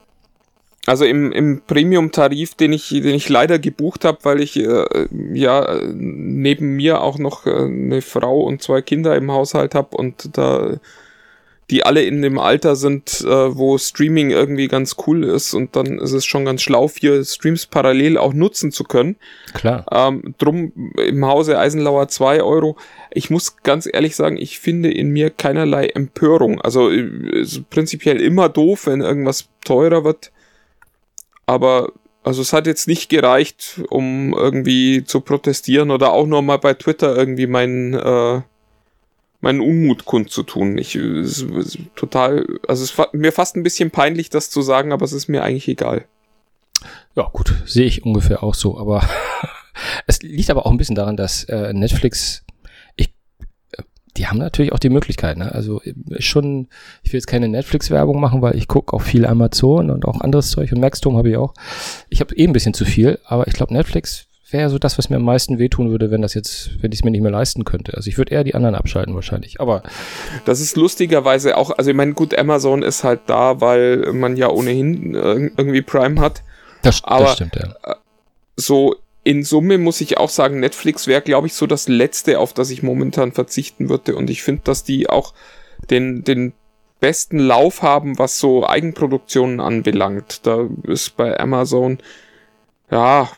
Also 0.88 1.06
im, 1.06 1.32
im 1.32 1.62
Premium-Tarif, 1.68 2.56
den 2.56 2.74
ich, 2.74 2.90
den 2.90 3.14
ich 3.14 3.30
leider 3.30 3.60
gebucht 3.60 4.04
habe, 4.04 4.18
weil 4.24 4.42
ich 4.42 4.58
äh, 4.58 5.08
ja 5.34 5.80
neben 5.94 6.76
mir 6.76 7.02
auch 7.02 7.20
noch 7.20 7.46
äh, 7.46 7.52
eine 7.52 8.02
Frau 8.02 8.42
und 8.42 8.64
zwei 8.64 8.82
Kinder 8.82 9.16
im 9.16 9.32
Haushalt 9.32 9.76
habe 9.76 9.96
und 9.96 10.36
da 10.36 10.78
die 11.72 11.86
alle 11.86 12.04
in 12.04 12.22
dem 12.22 12.38
Alter 12.38 12.76
sind, 12.76 13.22
äh, 13.22 13.58
wo 13.58 13.78
Streaming 13.78 14.30
irgendwie 14.30 14.68
ganz 14.68 14.98
cool 15.08 15.24
ist 15.24 15.54
und 15.54 15.76
dann 15.78 16.00
ist 16.00 16.12
es 16.12 16.26
schon 16.26 16.44
ganz 16.44 16.62
schlau, 16.62 16.90
vier 16.90 17.24
Streams 17.24 17.66
parallel 17.66 18.18
auch 18.18 18.34
nutzen 18.34 18.74
zu 18.74 18.84
können. 18.84 19.16
Klar. 19.54 19.86
Ähm, 19.90 20.36
drum 20.38 20.74
im 20.98 21.26
Hause 21.26 21.58
Eisenlauer 21.58 22.10
2 22.10 22.44
Euro. 22.44 22.76
Ich 23.10 23.30
muss 23.30 23.58
ganz 23.64 23.88
ehrlich 23.92 24.18
sagen, 24.18 24.36
ich 24.36 24.60
finde 24.60 24.92
in 24.92 25.12
mir 25.12 25.30
keinerlei 25.30 25.88
Empörung. 25.88 26.60
Also 26.60 26.92
äh, 26.92 27.40
ist 27.40 27.70
prinzipiell 27.70 28.20
immer 28.20 28.50
doof, 28.50 28.88
wenn 28.88 29.00
irgendwas 29.00 29.48
teurer 29.64 30.04
wird. 30.04 30.34
Aber 31.46 31.94
also 32.24 32.42
es 32.42 32.52
hat 32.52 32.68
jetzt 32.68 32.88
nicht 32.88 33.10
gereicht, 33.10 33.82
um 33.90 34.34
irgendwie 34.34 35.06
zu 35.06 35.22
protestieren 35.22 35.90
oder 35.90 36.12
auch 36.12 36.28
nur 36.28 36.42
mal 36.42 36.58
bei 36.58 36.74
Twitter 36.74 37.16
irgendwie 37.16 37.48
meinen 37.48 37.94
äh, 37.94 38.42
meinen 39.42 39.60
Unmut 39.60 40.06
kundzutun. 40.06 40.78
Ich 40.78 40.96
es, 40.96 41.42
es, 41.42 41.78
total, 41.96 42.46
also 42.68 42.84
es 42.84 42.98
war 42.98 43.10
mir 43.12 43.32
fast 43.32 43.56
ein 43.56 43.64
bisschen 43.64 43.92
peinlich, 43.92 44.30
das 44.30 44.50
zu 44.50 44.62
sagen, 44.62 44.94
aber 44.94 45.04
es 45.04 45.14
ist 45.14 45.28
mir 45.28 45.44
eigentlich 45.44 45.68
egal. 45.68 46.06
Ja, 47.16 47.30
gut, 47.34 47.54
sehe 47.66 47.86
ich 47.86 48.06
ungefähr 48.06 48.44
auch 48.44 48.54
so, 48.54 48.78
aber 48.80 49.04
es 50.08 50.22
liegt 50.22 50.50
aber 50.50 50.66
auch 50.66 50.72
ein 50.72 50.78
bisschen 50.78 50.96
daran, 50.96 51.18
dass 51.18 51.44
äh, 51.46 51.74
Netflix, 51.74 52.44
ich, 52.96 53.14
äh, 53.78 53.84
die 54.16 54.28
haben 54.28 54.38
natürlich 54.38 54.72
auch 54.72 54.80
die 54.80 54.90
Möglichkeit, 54.90 55.38
ne? 55.38 55.54
Also 55.54 55.82
ist 55.82 56.24
schon, 56.24 56.70
ich 57.04 57.12
will 57.12 57.18
jetzt 57.18 57.28
keine 57.28 57.50
Netflix-Werbung 57.50 58.20
machen, 58.20 58.42
weil 58.42 58.56
ich 58.56 58.68
gucke 58.68 58.94
auch 58.94 59.02
viel 59.02 59.26
Amazon 59.26 59.90
und 59.90 60.06
auch 60.06 60.22
anderes 60.22 60.52
Zeug 60.52 60.72
und 60.72 60.80
Maxdome 60.80 61.18
habe 61.18 61.30
ich 61.30 61.38
auch. 61.38 61.54
Ich 62.10 62.22
habe 62.22 62.36
eh 62.36 62.46
ein 62.46 62.54
bisschen 62.54 62.74
zu 62.74 62.86
viel, 62.86 63.20
aber 63.26 63.48
ich 63.48 63.54
glaube, 63.54 63.74
Netflix 63.74 64.28
wäre 64.54 64.70
so 64.70 64.78
das, 64.80 64.98
was 64.98 65.10
mir 65.10 65.18
am 65.18 65.24
meisten 65.24 65.60
wehtun 65.60 65.90
würde, 65.92 66.12
wenn 66.12 66.22
das 66.22 66.34
jetzt, 66.34 66.72
wenn 66.82 66.92
ich 66.92 67.00
es 67.00 67.04
mir 67.04 67.12
nicht 67.12 67.22
mehr 67.22 67.32
leisten 67.32 67.64
könnte. 67.66 67.96
Also 67.96 68.08
ich 68.10 68.18
würde 68.18 68.34
eher 68.34 68.44
die 68.44 68.56
anderen 68.56 68.76
abschalten 68.76 69.14
wahrscheinlich. 69.16 69.60
Aber 69.60 69.84
Das 70.46 70.60
ist 70.62 70.76
lustigerweise 70.78 71.58
auch, 71.58 71.72
also 71.78 71.90
ich 71.92 71.96
meine, 71.96 72.14
gut, 72.14 72.38
Amazon 72.38 72.82
ist 72.84 73.04
halt 73.04 73.22
da, 73.28 73.62
weil 73.62 74.12
man 74.14 74.36
ja 74.38 74.50
ohnehin 74.50 75.16
äh, 75.16 75.52
irgendwie 75.58 75.82
Prime 75.82 76.20
hat. 76.20 76.44
das, 76.82 77.04
Aber- 77.04 77.26
das 77.26 77.34
stimmt, 77.36 77.56
ja. 77.56 77.76
So 78.58 78.96
in 79.24 79.44
Summe 79.44 79.78
muss 79.78 80.02
ich 80.02 80.18
auch 80.18 80.30
sagen, 80.30 80.60
Netflix 80.60 81.06
wäre, 81.08 81.22
glaube 81.22 81.48
ich, 81.48 81.54
so 81.54 81.68
das 81.68 81.88
Letzte, 81.88 82.40
auf 82.40 82.54
das 82.54 82.70
ich 82.72 82.82
momentan 82.84 83.32
verzichten 83.32 83.88
würde. 83.90 84.16
Und 84.16 84.30
ich 84.30 84.42
finde, 84.44 84.64
dass 84.64 84.84
die 84.84 85.10
auch 85.10 85.34
den, 85.90 86.24
den 86.24 86.54
besten 87.00 87.38
Lauf 87.40 87.82
haben, 87.84 88.18
was 88.20 88.40
so 88.40 88.68
Eigenproduktionen 88.68 89.60
anbelangt. 89.60 90.46
Da 90.46 90.68
ist 90.84 91.16
bei 91.18 91.40
Amazon, 91.40 92.00
ja, 92.90 93.30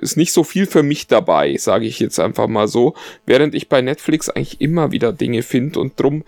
ist 0.00 0.16
nicht 0.16 0.32
so 0.32 0.44
viel 0.44 0.66
für 0.66 0.82
mich 0.82 1.06
dabei, 1.06 1.56
sage 1.56 1.86
ich 1.86 1.98
jetzt 1.98 2.18
einfach 2.18 2.48
mal 2.48 2.68
so. 2.68 2.94
Während 3.26 3.54
ich 3.54 3.68
bei 3.68 3.82
Netflix 3.82 4.28
eigentlich 4.28 4.60
immer 4.60 4.92
wieder 4.92 5.12
Dinge 5.12 5.42
finde 5.42 5.80
und 5.80 5.98
drum, 5.98 6.24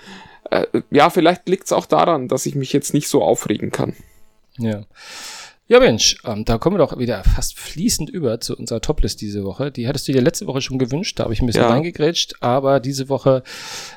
äh, 0.51 0.67
ja, 0.91 1.11
vielleicht 1.11 1.49
liegt 1.49 1.65
es 1.65 1.73
auch 1.73 1.87
daran, 1.87 2.29
dass 2.29 2.47
ich 2.47 2.55
mich 2.55 2.73
jetzt 2.73 2.95
nicht 2.95 3.09
so 3.09 3.23
aufregen 3.23 3.71
kann. 3.71 3.95
Ja. 4.59 4.83
Ja, 5.67 5.81
Mensch, 5.81 6.19
ähm, 6.27 6.45
da 6.45 6.59
kommen 6.59 6.75
wir 6.77 6.87
doch 6.87 6.99
wieder 6.99 7.25
fast 7.25 7.59
fließend 7.59 8.11
über 8.11 8.39
zu 8.39 8.55
unserer 8.55 8.83
Toplist 8.83 9.23
diese 9.23 9.45
Woche. 9.45 9.71
Die 9.73 9.89
hattest 9.89 10.07
du 10.07 10.13
dir 10.13 10.21
letzte 10.21 10.47
Woche 10.47 10.61
schon 10.61 10.79
gewünscht, 10.79 11.19
da 11.19 11.25
habe 11.25 11.33
ich 11.33 11.41
ein 11.41 11.47
bisschen 11.47 11.63
Ja. 11.63 11.71
reingegrätscht, 11.71 12.35
aber 12.41 12.81
diese 12.81 13.09
Woche 13.09 13.43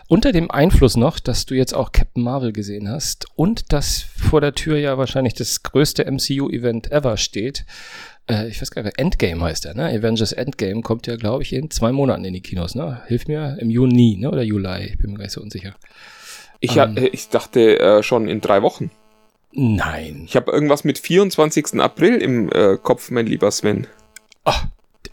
unter 0.07 0.31
dem 0.31 0.49
Einfluss 0.49 0.95
noch, 0.95 1.19
dass 1.19 1.45
du 1.45 1.55
jetzt 1.55 1.73
auch 1.73 1.91
Captain 1.91 2.23
Marvel 2.23 2.53
gesehen 2.53 2.89
hast 2.89 3.25
und 3.35 3.73
dass 3.73 3.99
vor 4.01 4.39
der 4.39 4.53
Tür 4.55 4.77
ja 4.77 4.97
wahrscheinlich 4.97 5.33
das 5.33 5.61
größte 5.61 6.05
MCU-Event 6.09 6.89
ever 6.93 7.17
steht. 7.17 7.65
Äh, 8.29 8.47
ich 8.47 8.61
weiß 8.61 8.71
gar 8.71 8.83
nicht, 8.83 8.97
Endgame 8.97 9.43
heißt 9.43 9.65
er, 9.65 9.73
ne? 9.73 9.87
Avengers 9.89 10.31
Endgame 10.31 10.81
kommt 10.83 11.05
ja, 11.05 11.17
glaube 11.17 11.43
ich, 11.43 11.51
in 11.51 11.69
zwei 11.69 11.91
Monaten 11.91 12.23
in 12.23 12.33
die 12.33 12.41
Kinos, 12.41 12.75
ne? 12.75 13.01
Hilf 13.07 13.27
mir, 13.27 13.57
im 13.59 13.69
Juni, 13.69 14.15
ne? 14.17 14.31
Oder 14.31 14.43
Juli, 14.43 14.85
ich 14.85 14.97
bin 14.99 15.11
mir 15.11 15.17
gar 15.17 15.23
nicht 15.25 15.33
so 15.33 15.41
unsicher. 15.41 15.75
Ich, 16.61 16.77
Ähm. 16.77 16.95
ha- 16.95 17.09
ich 17.11 17.27
dachte 17.27 17.77
äh, 17.77 18.03
schon 18.03 18.29
in 18.29 18.39
drei 18.39 18.61
Wochen. 18.61 18.89
Nein. 19.51 20.23
Ich 20.27 20.35
habe 20.35 20.51
irgendwas 20.51 20.83
mit 20.83 20.99
24. 20.99 21.79
April 21.81 22.15
im 22.21 22.51
äh, 22.51 22.77
Kopf, 22.81 23.09
mein 23.11 23.25
lieber 23.25 23.49
Sven. 23.51 23.87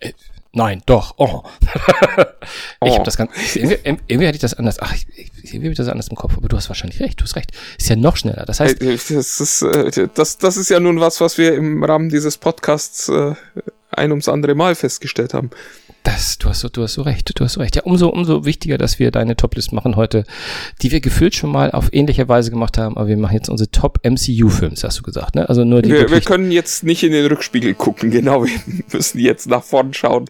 Äh, 0.00 0.12
Nein, 0.56 0.82
doch. 0.86 1.14
Oh. 1.16 1.42
ich 1.62 2.24
Oh. 2.80 2.94
habe 2.94 3.04
das 3.04 3.16
ganz. 3.16 3.32
Irgendwie, 3.56 3.78
irgendwie 4.06 4.26
hatte 4.28 4.36
ich 4.36 4.40
das 4.40 4.54
anders. 4.54 4.78
Ach, 4.80 4.94
ich, 4.94 5.06
irgendwie 5.42 5.66
habe 5.66 5.72
ich 5.72 5.76
das 5.78 5.88
anders 5.88 6.06
im 6.08 6.16
Kopf. 6.16 6.34
Aber 6.36 6.46
du 6.48 6.56
hast 6.56 6.68
wahrscheinlich 6.68 7.00
recht. 7.00 7.18
Du 7.20 7.24
hast 7.24 7.34
recht. 7.34 7.50
Ist 7.76 7.88
ja 7.88 7.96
noch 7.96 8.16
schneller. 8.16 8.44
Das 8.46 8.60
heißt, 8.60 8.80
Äh, 8.80 8.92
Das 8.96 9.40
ist, 9.40 9.62
äh, 9.62 10.08
das, 10.14 10.38
das 10.38 10.56
ist 10.56 10.68
ja 10.68 10.78
nun 10.78 11.00
was, 11.00 11.20
was 11.20 11.38
wir 11.38 11.54
im 11.54 11.82
Rahmen 11.82 12.08
dieses 12.08 12.38
Podcasts 12.38 13.08
äh, 13.08 13.34
ein 13.90 14.10
ums 14.12 14.28
andere 14.28 14.54
Mal 14.54 14.76
festgestellt 14.76 15.34
haben. 15.34 15.50
Das, 16.04 16.36
du 16.36 16.50
hast 16.50 16.60
so, 16.60 16.68
du 16.68 16.82
hast 16.82 16.94
so 16.94 17.02
recht. 17.02 17.38
Du 17.38 17.44
hast 17.44 17.54
so 17.54 17.60
recht. 17.60 17.76
Ja, 17.76 17.82
umso, 17.82 18.10
umso 18.10 18.44
wichtiger, 18.44 18.76
dass 18.76 18.98
wir 18.98 19.10
deine 19.10 19.36
Toplist 19.36 19.72
machen 19.72 19.96
heute, 19.96 20.24
die 20.82 20.92
wir 20.92 21.00
gefühlt 21.00 21.34
schon 21.34 21.50
mal 21.50 21.72
auf 21.72 21.92
ähnliche 21.92 22.28
Weise 22.28 22.50
gemacht 22.50 22.76
haben. 22.76 22.96
Aber 22.96 23.08
wir 23.08 23.16
machen 23.16 23.34
jetzt 23.34 23.48
unsere 23.48 23.70
Top 23.70 24.00
MCU-Films, 24.04 24.84
hast 24.84 24.98
du 24.98 25.02
gesagt, 25.02 25.34
ne? 25.34 25.48
Also 25.48 25.64
nur 25.64 25.80
die 25.80 25.90
Wir, 25.90 26.10
wir 26.10 26.20
können 26.20 26.50
jetzt 26.50 26.84
nicht 26.84 27.02
in 27.02 27.12
den 27.12 27.26
Rückspiegel 27.26 27.74
gucken, 27.74 28.10
genau. 28.12 28.44
Wir 28.44 28.60
müssen 28.92 29.18
jetzt 29.18 29.48
nach 29.48 29.64
vorn 29.64 29.94
schauen 29.94 30.26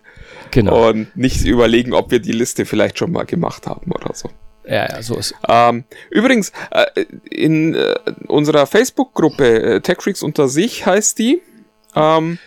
genau. 0.53 0.91
und 0.91 1.15
nicht 1.17 1.45
überlegen, 1.45 1.93
ob 1.93 2.13
wir 2.13 2.21
die 2.21 2.33
Liste 2.33 2.67
vielleicht 2.67 2.99
schon 2.99 3.11
mal 3.11 3.25
gemacht 3.25 3.67
haben 3.67 3.91
oder 3.91 4.15
so. 4.15 4.31
Ja, 4.67 4.89
ja, 4.89 5.03
so 5.03 5.17
ist. 5.17 5.35
Ähm, 5.49 5.85
übrigens, 6.11 6.53
äh, 6.71 7.05
in 7.29 7.75
äh, 7.75 7.95
unserer 8.29 8.67
Facebook-Gruppe 8.67 9.63
äh, 9.63 9.81
TechFreaks 9.81 10.23
unter 10.23 10.49
sich 10.49 10.87
heißt 10.87 11.19
die. 11.19 11.43
Ähm, 11.97 12.39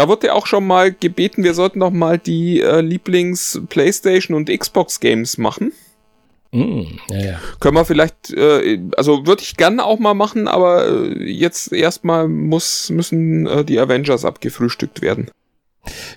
da 0.00 0.08
wurde 0.08 0.32
auch 0.32 0.46
schon 0.46 0.66
mal 0.66 0.94
gebeten, 0.94 1.44
wir 1.44 1.52
sollten 1.52 1.80
doch 1.80 1.90
mal 1.90 2.16
die 2.16 2.62
äh, 2.62 2.80
Lieblings-PlayStation 2.80 4.34
und 4.34 4.48
Xbox-Games 4.48 5.36
machen. 5.36 5.74
Mm, 6.52 6.84
ja, 7.10 7.18
ja. 7.18 7.40
Können 7.60 7.76
wir 7.76 7.84
vielleicht, 7.84 8.30
äh, 8.30 8.80
also 8.96 9.26
würde 9.26 9.42
ich 9.42 9.58
gerne 9.58 9.84
auch 9.84 9.98
mal 9.98 10.14
machen, 10.14 10.48
aber 10.48 10.88
äh, 10.88 11.30
jetzt 11.30 11.74
erstmal 11.74 12.28
muss, 12.28 12.88
müssen 12.88 13.46
äh, 13.46 13.62
die 13.62 13.78
Avengers 13.78 14.24
abgefrühstückt 14.24 15.02
werden. 15.02 15.30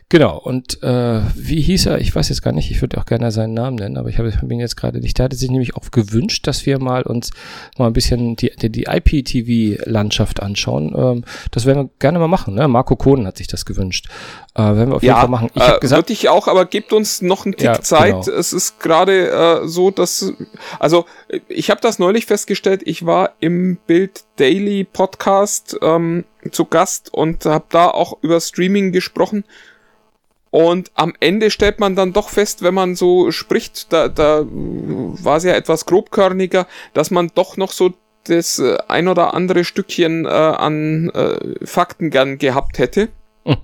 Genau, 0.09 0.37
und 0.37 0.83
äh, 0.83 1.21
wie 1.35 1.61
hieß 1.61 1.87
er? 1.87 1.99
Ich 1.99 2.13
weiß 2.13 2.29
jetzt 2.29 2.41
gar 2.43 2.51
nicht, 2.51 2.69
ich 2.69 2.81
würde 2.81 2.97
auch 2.97 3.05
gerne 3.05 3.31
seinen 3.31 3.53
Namen 3.53 3.77
nennen, 3.77 3.97
aber 3.97 4.09
ich 4.09 4.19
habe 4.19 4.31
hab 4.31 4.51
ihn 4.51 4.59
jetzt 4.59 4.75
gerade 4.75 4.99
nicht. 4.99 5.17
Der 5.17 5.25
hatte 5.25 5.35
sich 5.35 5.49
nämlich 5.49 5.75
auch 5.75 5.89
gewünscht, 5.89 6.45
dass 6.47 6.65
wir 6.65 6.79
mal 6.79 7.03
uns 7.03 7.31
mal 7.77 7.87
ein 7.87 7.93
bisschen 7.93 8.35
die, 8.35 8.51
die, 8.55 8.69
die 8.69 8.83
IPTV-Landschaft 8.83 10.41
anschauen. 10.41 10.93
Ähm, 10.95 11.23
das 11.51 11.65
werden 11.65 11.85
wir 11.85 11.89
gerne 11.99 12.19
mal 12.19 12.27
machen, 12.27 12.55
ne? 12.55 12.67
Marco 12.67 12.95
Kohn 12.95 13.25
hat 13.25 13.37
sich 13.37 13.47
das 13.47 13.65
gewünscht. 13.65 14.07
Äh, 14.53 14.61
werden 14.61 14.89
wir 14.89 14.97
auf 14.97 15.03
jeden 15.03 15.15
Fall 15.15 15.29
machen. 15.29 15.49
Ich 15.53 15.61
äh, 15.61 15.65
habe 15.65 15.79
gesagt, 15.79 16.03
würde 16.03 16.13
ich 16.13 16.29
auch, 16.29 16.47
aber 16.47 16.65
gebt 16.65 16.93
uns 16.93 17.21
noch 17.21 17.45
einen 17.45 17.55
Tick 17.55 17.65
Ja, 17.65 17.81
Zeit. 17.81 18.25
genau. 18.25 18.37
Es 18.37 18.53
ist 18.53 18.79
gerade 18.79 19.29
äh, 19.63 19.67
so, 19.67 19.91
dass 19.91 20.33
also 20.79 21.05
ich 21.47 21.69
habe 21.69 21.81
das 21.81 21.99
neulich 21.99 22.25
festgestellt. 22.25 22.81
Ich 22.85 23.05
war 23.05 23.31
im 23.39 23.77
Bild 23.87 24.25
Daily 24.35 24.83
Podcast 24.83 25.77
ähm, 25.81 26.25
zu 26.51 26.65
Gast 26.65 27.13
und 27.13 27.45
habe 27.45 27.65
da 27.69 27.87
auch 27.89 28.17
über 28.21 28.39
Streaming 28.39 28.91
gesprochen. 28.91 29.43
Und 30.51 30.91
am 30.93 31.13
Ende 31.19 31.49
stellt 31.49 31.79
man 31.79 31.95
dann 31.95 32.13
doch 32.13 32.29
fest, 32.29 32.61
wenn 32.61 32.75
man 32.75 32.95
so 32.95 33.31
spricht, 33.31 33.91
da, 33.91 34.07
da 34.07 34.45
war 34.47 35.37
es 35.37 35.43
ja 35.43 35.53
etwas 35.53 35.85
grobkörniger, 35.87 36.67
dass 36.93 37.09
man 37.09 37.31
doch 37.33 37.57
noch 37.57 37.71
so 37.71 37.93
das 38.25 38.59
äh, 38.59 38.77
ein 38.87 39.07
oder 39.07 39.33
andere 39.33 39.63
Stückchen 39.63 40.25
äh, 40.25 40.29
an 40.29 41.09
äh, 41.09 41.65
Fakten 41.65 42.09
gern 42.09 42.37
gehabt 42.37 42.77
hätte. 42.77 43.09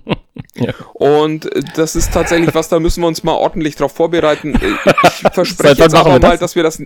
Ja. 0.56 0.72
Und 0.94 1.54
äh, 1.54 1.62
das 1.76 1.96
ist 1.96 2.12
tatsächlich 2.12 2.54
was, 2.54 2.68
da 2.68 2.80
müssen 2.80 3.02
wir 3.02 3.06
uns 3.06 3.22
mal 3.22 3.34
ordentlich 3.34 3.76
drauf 3.76 3.92
vorbereiten. 3.92 4.54
Äh, 4.54 4.94
Ich 5.04 5.28
verspreche 5.32 5.82
jetzt 5.82 5.94
aber 5.94 6.10
mal, 6.10 6.18
das? 6.18 6.40
dass 6.40 6.56
wir 6.56 6.62
das, 6.62 6.82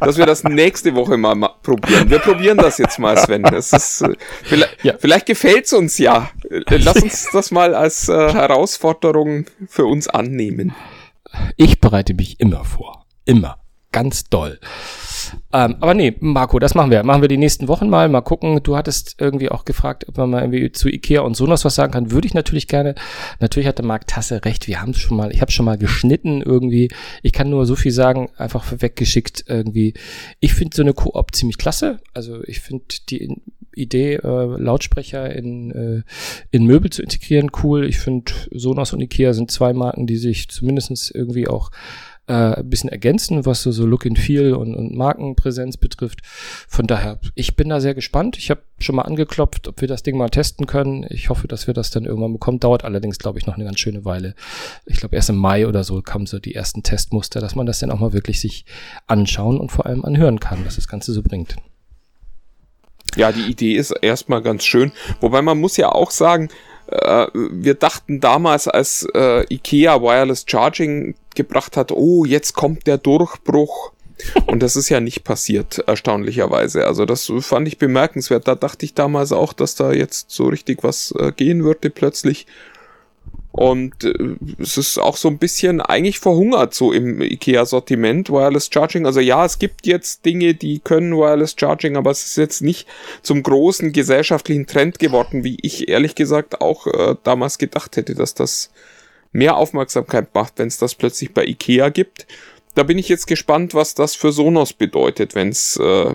dass 0.00 0.16
wir 0.18 0.26
das 0.26 0.44
nächste 0.44 0.94
Woche 0.94 1.16
mal 1.16 1.34
ma 1.34 1.48
probieren. 1.48 2.10
Wir 2.10 2.18
probieren 2.18 2.58
das 2.58 2.78
jetzt 2.78 2.98
mal, 2.98 3.16
Sven. 3.16 3.42
Das 3.42 3.72
ist, 3.72 4.02
äh, 4.02 4.14
vielleicht, 4.44 4.84
Ja. 4.84 4.94
vielleicht 4.98 5.26
gefällt's 5.26 5.72
uns 5.72 5.98
ja. 5.98 6.30
Äh, 6.50 6.76
Lass 6.78 7.02
uns 7.02 7.28
das 7.32 7.50
mal 7.50 7.74
als 7.74 8.08
äh, 8.08 8.12
Herausforderung 8.32 9.46
für 9.68 9.84
uns 9.86 10.08
annehmen. 10.08 10.74
ich 11.56 11.80
bereite 11.80 12.14
mich 12.14 12.40
immer 12.40 12.64
vor. 12.64 13.06
Immer. 13.24 13.58
Ganz 13.96 14.24
doll. 14.24 14.60
Ähm, 15.54 15.76
aber 15.80 15.94
nee, 15.94 16.14
Marco, 16.20 16.58
das 16.58 16.74
machen 16.74 16.90
wir. 16.90 17.02
Machen 17.02 17.22
wir 17.22 17.30
die 17.30 17.38
nächsten 17.38 17.66
Wochen 17.66 17.88
mal. 17.88 18.10
Mal 18.10 18.20
gucken. 18.20 18.62
Du 18.62 18.76
hattest 18.76 19.16
irgendwie 19.18 19.48
auch 19.48 19.64
gefragt, 19.64 20.06
ob 20.06 20.18
man 20.18 20.28
mal 20.28 20.42
irgendwie 20.42 20.70
zu 20.70 20.90
Ikea 20.90 21.22
und 21.22 21.34
Sonos 21.34 21.64
was 21.64 21.76
sagen 21.76 21.92
kann. 21.92 22.10
Würde 22.10 22.26
ich 22.26 22.34
natürlich 22.34 22.68
gerne. 22.68 22.94
Natürlich 23.40 23.66
hatte 23.66 23.82
Marc 23.82 24.06
Tasse 24.06 24.44
recht. 24.44 24.68
Wir 24.68 24.82
haben 24.82 24.90
es 24.90 24.98
schon 24.98 25.16
mal, 25.16 25.32
ich 25.32 25.40
habe 25.40 25.50
schon 25.50 25.64
mal 25.64 25.78
geschnitten 25.78 26.42
irgendwie. 26.42 26.90
Ich 27.22 27.32
kann 27.32 27.48
nur 27.48 27.64
so 27.64 27.74
viel 27.74 27.90
sagen, 27.90 28.28
einfach 28.36 28.70
weggeschickt 28.70 29.46
irgendwie. 29.48 29.94
Ich 30.40 30.52
finde 30.52 30.76
so 30.76 30.82
eine 30.82 30.92
Koop 30.92 31.34
ziemlich 31.34 31.56
klasse. 31.56 32.00
Also 32.12 32.44
ich 32.44 32.60
finde 32.60 32.84
die 33.08 33.34
Idee, 33.74 34.16
äh, 34.16 34.56
Lautsprecher 34.58 35.34
in, 35.34 35.70
äh, 35.70 36.02
in 36.50 36.66
Möbel 36.66 36.90
zu 36.90 37.00
integrieren, 37.00 37.50
cool. 37.62 37.86
Ich 37.86 37.98
finde 37.98 38.30
Sonos 38.50 38.92
und 38.92 39.00
Ikea 39.00 39.32
sind 39.32 39.50
zwei 39.50 39.72
Marken, 39.72 40.06
die 40.06 40.18
sich 40.18 40.50
zumindestens 40.50 41.10
irgendwie 41.10 41.48
auch 41.48 41.70
äh, 42.28 42.32
ein 42.32 42.68
bisschen 42.68 42.90
ergänzen, 42.90 43.46
was 43.46 43.62
so, 43.62 43.70
so 43.70 43.86
Look 43.86 44.06
and 44.06 44.18
Feel 44.18 44.54
und, 44.54 44.74
und 44.74 44.94
Markenpräsenz 44.96 45.76
betrifft. 45.76 46.20
Von 46.68 46.86
daher, 46.86 47.18
ich 47.34 47.56
bin 47.56 47.68
da 47.68 47.80
sehr 47.80 47.94
gespannt. 47.94 48.36
Ich 48.36 48.50
habe 48.50 48.62
schon 48.78 48.96
mal 48.96 49.02
angeklopft, 49.02 49.68
ob 49.68 49.80
wir 49.80 49.88
das 49.88 50.02
Ding 50.02 50.16
mal 50.16 50.28
testen 50.28 50.66
können. 50.66 51.06
Ich 51.08 51.30
hoffe, 51.30 51.48
dass 51.48 51.66
wir 51.66 51.74
das 51.74 51.90
dann 51.90 52.04
irgendwann 52.04 52.32
bekommen. 52.32 52.60
Dauert 52.60 52.84
allerdings, 52.84 53.18
glaube 53.18 53.38
ich, 53.38 53.46
noch 53.46 53.54
eine 53.54 53.64
ganz 53.64 53.78
schöne 53.78 54.04
Weile. 54.04 54.34
Ich 54.86 54.98
glaube, 54.98 55.16
erst 55.16 55.30
im 55.30 55.36
Mai 55.36 55.66
oder 55.66 55.84
so 55.84 56.02
kamen 56.02 56.26
so 56.26 56.38
die 56.38 56.54
ersten 56.54 56.82
Testmuster, 56.82 57.40
dass 57.40 57.54
man 57.54 57.66
das 57.66 57.78
dann 57.78 57.90
auch 57.90 58.00
mal 58.00 58.12
wirklich 58.12 58.40
sich 58.40 58.64
anschauen 59.06 59.58
und 59.58 59.70
vor 59.70 59.86
allem 59.86 60.04
anhören 60.04 60.40
kann, 60.40 60.64
was 60.66 60.76
das 60.76 60.88
Ganze 60.88 61.12
so 61.12 61.22
bringt. 61.22 61.56
Ja, 63.16 63.32
die 63.32 63.50
Idee 63.50 63.76
ist 63.76 63.92
erstmal 64.02 64.42
ganz 64.42 64.64
schön. 64.64 64.92
Wobei 65.20 65.40
man 65.40 65.58
muss 65.58 65.76
ja 65.78 65.90
auch 65.90 66.10
sagen, 66.10 66.48
äh, 66.88 67.26
wir 67.32 67.74
dachten 67.74 68.20
damals, 68.20 68.68
als 68.68 69.06
äh, 69.14 69.44
IKEA 69.52 70.00
Wireless 70.00 70.44
Charging 70.46 71.14
gebracht 71.34 71.76
hat, 71.76 71.92
oh, 71.92 72.24
jetzt 72.24 72.54
kommt 72.54 72.86
der 72.86 72.98
Durchbruch. 72.98 73.92
Und 74.46 74.62
das 74.62 74.76
ist 74.76 74.88
ja 74.88 75.00
nicht 75.00 75.24
passiert, 75.24 75.84
erstaunlicherweise. 75.86 76.86
Also 76.86 77.04
das 77.04 77.30
fand 77.40 77.68
ich 77.68 77.78
bemerkenswert. 77.78 78.48
Da 78.48 78.54
dachte 78.54 78.86
ich 78.86 78.94
damals 78.94 79.32
auch, 79.32 79.52
dass 79.52 79.74
da 79.74 79.92
jetzt 79.92 80.30
so 80.30 80.46
richtig 80.46 80.82
was 80.82 81.12
äh, 81.18 81.32
gehen 81.32 81.64
würde 81.64 81.90
plötzlich. 81.90 82.46
Und 83.56 84.04
äh, 84.04 84.36
es 84.60 84.76
ist 84.76 84.98
auch 84.98 85.16
so 85.16 85.28
ein 85.28 85.38
bisschen 85.38 85.80
eigentlich 85.80 86.18
verhungert 86.18 86.74
so 86.74 86.92
im 86.92 87.22
IKEA-Sortiment, 87.22 88.28
Wireless 88.28 88.68
Charging. 88.70 89.06
Also 89.06 89.20
ja, 89.20 89.46
es 89.46 89.58
gibt 89.58 89.86
jetzt 89.86 90.26
Dinge, 90.26 90.52
die 90.52 90.78
können 90.78 91.16
Wireless 91.16 91.56
Charging, 91.58 91.96
aber 91.96 92.10
es 92.10 92.26
ist 92.26 92.36
jetzt 92.36 92.60
nicht 92.60 92.86
zum 93.22 93.42
großen 93.42 93.92
gesellschaftlichen 93.92 94.66
Trend 94.66 94.98
geworden, 94.98 95.42
wie 95.42 95.56
ich 95.62 95.88
ehrlich 95.88 96.14
gesagt 96.14 96.60
auch 96.60 96.86
äh, 96.86 97.16
damals 97.24 97.56
gedacht 97.56 97.96
hätte, 97.96 98.14
dass 98.14 98.34
das 98.34 98.70
mehr 99.32 99.56
Aufmerksamkeit 99.56 100.34
macht, 100.34 100.58
wenn 100.58 100.68
es 100.68 100.76
das 100.76 100.94
plötzlich 100.94 101.32
bei 101.32 101.46
IKEA 101.46 101.88
gibt. 101.88 102.26
Da 102.74 102.82
bin 102.82 102.98
ich 102.98 103.08
jetzt 103.08 103.26
gespannt, 103.26 103.72
was 103.72 103.94
das 103.94 104.14
für 104.14 104.32
Sonos 104.32 104.74
bedeutet, 104.74 105.34
wenn 105.34 105.48
es 105.48 105.78
äh, 105.78 106.12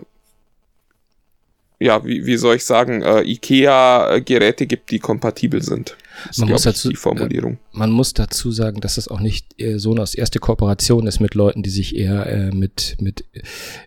ja, 1.80 2.06
wie, 2.06 2.28
wie 2.28 2.38
soll 2.38 2.58
ich 2.58 2.66
sagen, 2.66 3.02
äh, 3.02 3.24
IKEA-Geräte 3.24 4.68
gibt, 4.68 4.92
die 4.92 5.00
kompatibel 5.00 5.64
sind. 5.64 5.98
Das 6.28 6.38
man 6.38 6.50
muss 6.50 6.64
dazu, 6.64 6.90
die 6.90 6.96
Formulierung. 6.96 7.54
Äh, 7.54 7.78
man 7.78 7.92
muss 7.92 8.14
dazu 8.14 8.52
sagen, 8.52 8.82
dass 8.82 8.98
es 8.98 9.08
auch 9.08 9.20
nicht 9.20 9.60
äh, 9.62 9.78
Sonos 9.78 10.16
erste 10.16 10.40
Kooperation 10.40 11.08
ist 11.08 11.20
mit 11.20 11.36
Leuten, 11.36 11.64
die 11.64 11.70
sich 11.70 11.96
eher 11.96 12.26
äh, 12.28 12.52
mit, 12.52 12.98
mit 13.00 13.26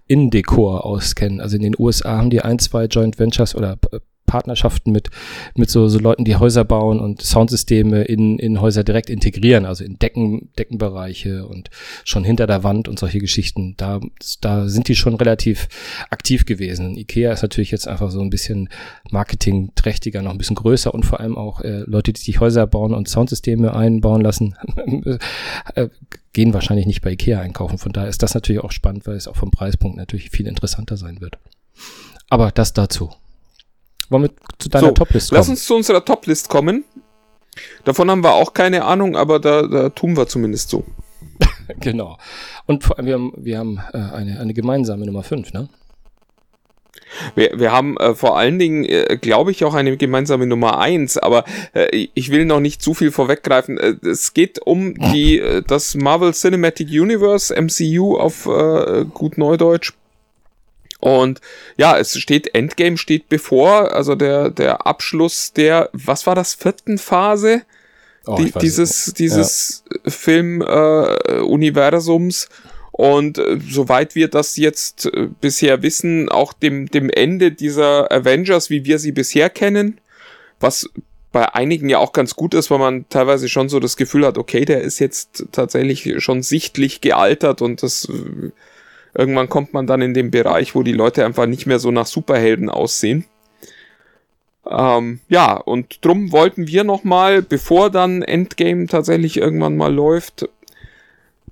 Indekor 0.06 0.84
auskennen. 0.84 1.40
Also 1.40 1.56
in 1.56 1.62
den 1.62 1.74
USA 1.78 2.18
haben 2.18 2.30
die 2.30 2.40
ein, 2.40 2.58
zwei 2.58 2.86
Joint 2.86 3.18
Ventures 3.18 3.54
oder 3.54 3.78
Partnerschaften 4.26 4.92
mit, 4.92 5.10
mit 5.54 5.70
so, 5.70 5.88
so 5.88 5.98
Leuten, 5.98 6.24
die 6.24 6.36
Häuser 6.36 6.64
bauen 6.64 7.00
und 7.00 7.22
Soundsysteme 7.22 8.04
in, 8.04 8.38
in 8.38 8.60
Häuser 8.60 8.84
direkt 8.84 9.10
integrieren, 9.10 9.66
also 9.66 9.84
in 9.84 9.98
Decken, 9.98 10.50
Deckenbereiche 10.58 11.46
und 11.46 11.70
schon 12.04 12.24
hinter 12.24 12.46
der 12.46 12.64
Wand 12.64 12.88
und 12.88 12.98
solche 12.98 13.18
Geschichten. 13.18 13.74
Da, 13.76 14.00
da 14.40 14.68
sind 14.68 14.88
die 14.88 14.94
schon 14.94 15.14
relativ 15.14 15.68
aktiv 16.10 16.46
gewesen. 16.46 16.96
Ikea 16.96 17.32
ist 17.32 17.42
natürlich 17.42 17.70
jetzt 17.70 17.86
einfach 17.88 18.10
so 18.10 18.20
ein 18.20 18.30
bisschen 18.30 18.68
marketingträchtiger, 19.10 20.22
noch 20.22 20.32
ein 20.32 20.38
bisschen 20.38 20.56
größer 20.56 20.92
und 20.94 21.04
vor 21.04 21.20
allem 21.20 21.36
auch 21.36 21.60
äh, 21.60 21.82
Leute, 21.86 22.12
die 22.12 22.20
sich 22.20 22.40
Häuser 22.40 22.66
bauen 22.66 22.94
und 22.94 23.08
Soundsysteme 23.08 23.74
einbauen 23.74 24.22
lassen, 24.22 24.56
äh, 25.74 25.88
gehen 26.32 26.54
wahrscheinlich 26.54 26.86
nicht 26.86 27.02
bei 27.02 27.12
Ikea 27.12 27.40
einkaufen. 27.40 27.78
Von 27.78 27.92
daher 27.92 28.08
ist 28.08 28.22
das 28.22 28.34
natürlich 28.34 28.62
auch 28.62 28.72
spannend, 28.72 29.06
weil 29.06 29.16
es 29.16 29.28
auch 29.28 29.36
vom 29.36 29.50
Preispunkt 29.50 29.96
natürlich 29.96 30.30
viel 30.30 30.46
interessanter 30.46 30.96
sein 30.96 31.20
wird. 31.20 31.38
Aber 32.28 32.50
das 32.50 32.72
dazu. 32.72 33.10
Wollen 34.14 34.30
wir 34.30 34.30
zu 34.60 34.68
deiner 34.68 34.88
so, 34.88 34.92
Toplist 34.92 35.30
kommen? 35.30 35.38
Lass 35.38 35.48
uns 35.48 35.64
zu 35.66 35.74
unserer 35.74 36.04
Toplist 36.04 36.48
kommen. 36.48 36.84
Davon 37.82 38.08
haben 38.08 38.22
wir 38.22 38.32
auch 38.32 38.54
keine 38.54 38.84
Ahnung, 38.84 39.16
aber 39.16 39.40
da, 39.40 39.62
da 39.66 39.88
tun 39.88 40.16
wir 40.16 40.28
zumindest 40.28 40.70
so. 40.70 40.84
genau. 41.80 42.16
Und 42.66 42.84
vor 42.84 42.96
allem, 42.96 43.06
wir 43.06 43.14
haben, 43.14 43.32
wir 43.36 43.58
haben 43.58 43.80
äh, 43.92 44.14
eine, 44.14 44.38
eine 44.38 44.54
gemeinsame 44.54 45.04
Nummer 45.04 45.24
5, 45.24 45.52
ne? 45.52 45.68
Wir, 47.34 47.58
wir 47.58 47.72
haben 47.72 47.96
äh, 47.96 48.14
vor 48.14 48.38
allen 48.38 48.60
Dingen, 48.60 48.84
äh, 48.84 49.18
glaube 49.20 49.50
ich, 49.50 49.64
auch 49.64 49.74
eine 49.74 49.96
gemeinsame 49.96 50.46
Nummer 50.46 50.78
1, 50.78 51.18
aber 51.18 51.44
äh, 51.74 52.06
ich 52.14 52.30
will 52.30 52.44
noch 52.44 52.60
nicht 52.60 52.82
zu 52.82 52.94
viel 52.94 53.10
vorweggreifen. 53.10 53.78
Äh, 53.78 53.94
es 54.06 54.32
geht 54.32 54.60
um 54.64 54.94
die, 54.94 55.40
äh, 55.40 55.62
das 55.66 55.96
Marvel 55.96 56.32
Cinematic 56.34 56.88
Universe, 56.88 57.52
MCU 57.60 58.16
auf 58.16 58.46
äh, 58.46 59.06
gut 59.12 59.38
Neudeutsch. 59.38 59.92
Und 61.04 61.40
ja, 61.76 61.98
es 61.98 62.18
steht, 62.18 62.54
Endgame 62.54 62.96
steht 62.96 63.28
bevor, 63.28 63.92
also 63.92 64.14
der, 64.14 64.48
der 64.48 64.86
Abschluss 64.86 65.52
der, 65.52 65.90
was 65.92 66.26
war 66.26 66.34
das, 66.34 66.54
vierten 66.54 66.96
Phase? 66.96 67.60
Oh, 68.24 68.36
Die, 68.36 68.50
dieses 68.52 69.12
dieses 69.12 69.84
ja. 69.92 70.10
Film-Universums. 70.10 72.44
Äh, 72.44 72.48
und 72.92 73.36
äh, 73.36 73.58
soweit 73.68 74.14
wir 74.14 74.28
das 74.28 74.56
jetzt 74.56 75.04
äh, 75.04 75.28
bisher 75.42 75.82
wissen, 75.82 76.30
auch 76.30 76.54
dem, 76.54 76.86
dem 76.86 77.10
Ende 77.10 77.52
dieser 77.52 78.10
Avengers, 78.10 78.70
wie 78.70 78.86
wir 78.86 78.98
sie 78.98 79.12
bisher 79.12 79.50
kennen, 79.50 80.00
was 80.58 80.88
bei 81.32 81.54
einigen 81.54 81.90
ja 81.90 81.98
auch 81.98 82.12
ganz 82.12 82.34
gut 82.34 82.54
ist, 82.54 82.70
weil 82.70 82.78
man 82.78 83.06
teilweise 83.10 83.50
schon 83.50 83.68
so 83.68 83.78
das 83.78 83.98
Gefühl 83.98 84.24
hat, 84.24 84.38
okay, 84.38 84.64
der 84.64 84.80
ist 84.80 85.00
jetzt 85.00 85.48
tatsächlich 85.52 86.14
schon 86.22 86.42
sichtlich 86.42 87.02
gealtert 87.02 87.60
und 87.60 87.82
das 87.82 88.08
äh, 88.08 88.52
Irgendwann 89.14 89.48
kommt 89.48 89.72
man 89.72 89.86
dann 89.86 90.02
in 90.02 90.14
den 90.14 90.30
Bereich, 90.30 90.74
wo 90.74 90.82
die 90.82 90.92
Leute 90.92 91.24
einfach 91.24 91.46
nicht 91.46 91.66
mehr 91.66 91.78
so 91.78 91.90
nach 91.90 92.06
Superhelden 92.06 92.68
aussehen. 92.68 93.24
Ähm, 94.68 95.20
ja, 95.28 95.56
und 95.56 96.04
drum 96.04 96.32
wollten 96.32 96.66
wir 96.66 96.84
nochmal, 96.84 97.42
bevor 97.42 97.90
dann 97.90 98.22
Endgame 98.22 98.86
tatsächlich 98.86 99.36
irgendwann 99.36 99.76
mal 99.76 99.92
läuft, 99.92 100.48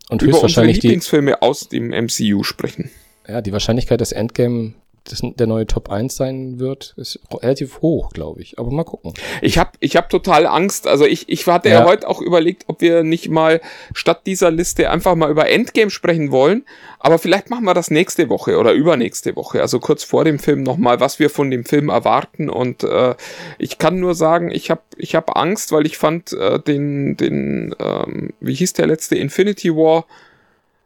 und 0.08 0.22
über 0.22 0.42
unsere 0.42 0.66
Lieblingsfilme 0.66 1.40
aus 1.40 1.68
dem 1.68 1.88
MCU 1.88 2.42
sprechen. 2.42 2.90
Ja, 3.26 3.40
die 3.40 3.52
Wahrscheinlichkeit, 3.52 4.00
dass 4.00 4.12
Endgame 4.12 4.74
das 5.04 5.20
der 5.22 5.46
neue 5.46 5.66
Top 5.66 5.90
1 5.90 6.14
sein 6.14 6.58
wird, 6.60 6.94
ist 6.96 7.18
relativ 7.32 7.80
hoch, 7.82 8.10
glaube 8.10 8.40
ich. 8.40 8.58
Aber 8.58 8.70
mal 8.70 8.84
gucken. 8.84 9.14
Ich 9.40 9.58
habe 9.58 9.70
ich 9.80 9.96
hab 9.96 10.08
total 10.10 10.46
Angst. 10.46 10.86
Also 10.86 11.04
ich, 11.04 11.28
ich 11.28 11.46
hatte 11.46 11.68
ja. 11.68 11.80
ja 11.80 11.86
heute 11.86 12.08
auch 12.08 12.20
überlegt, 12.20 12.64
ob 12.68 12.80
wir 12.80 13.02
nicht 13.02 13.28
mal 13.28 13.60
statt 13.94 14.22
dieser 14.26 14.50
Liste 14.50 14.90
einfach 14.90 15.14
mal 15.16 15.30
über 15.30 15.48
Endgame 15.48 15.90
sprechen 15.90 16.30
wollen. 16.30 16.64
Aber 17.00 17.18
vielleicht 17.18 17.50
machen 17.50 17.64
wir 17.64 17.74
das 17.74 17.90
nächste 17.90 18.28
Woche 18.28 18.58
oder 18.58 18.72
übernächste 18.72 19.34
Woche. 19.34 19.60
Also 19.60 19.80
kurz 19.80 20.04
vor 20.04 20.24
dem 20.24 20.38
Film 20.38 20.62
nochmal, 20.62 21.00
was 21.00 21.18
wir 21.18 21.30
von 21.30 21.50
dem 21.50 21.64
Film 21.64 21.88
erwarten. 21.88 22.48
Und 22.48 22.84
äh, 22.84 23.16
ich 23.58 23.78
kann 23.78 23.98
nur 23.98 24.14
sagen, 24.14 24.50
ich 24.52 24.70
habe 24.70 24.82
ich 24.96 25.16
hab 25.16 25.36
Angst, 25.36 25.72
weil 25.72 25.84
ich 25.84 25.98
fand 25.98 26.32
äh, 26.32 26.60
den, 26.60 27.16
den 27.16 27.74
ähm, 27.80 28.30
wie 28.40 28.54
hieß 28.54 28.74
der 28.74 28.86
letzte, 28.86 29.16
Infinity 29.16 29.74
War, 29.74 30.06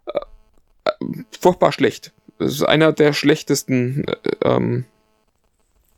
äh, 0.07 0.19
äh 0.85 1.25
furchtbar 1.39 1.73
schlecht 1.73 2.13
ist 2.39 2.63
einer 2.63 2.93
der 2.93 3.13
schlechtesten 3.13 4.05
äh, 4.07 4.15
ähm, 4.45 4.85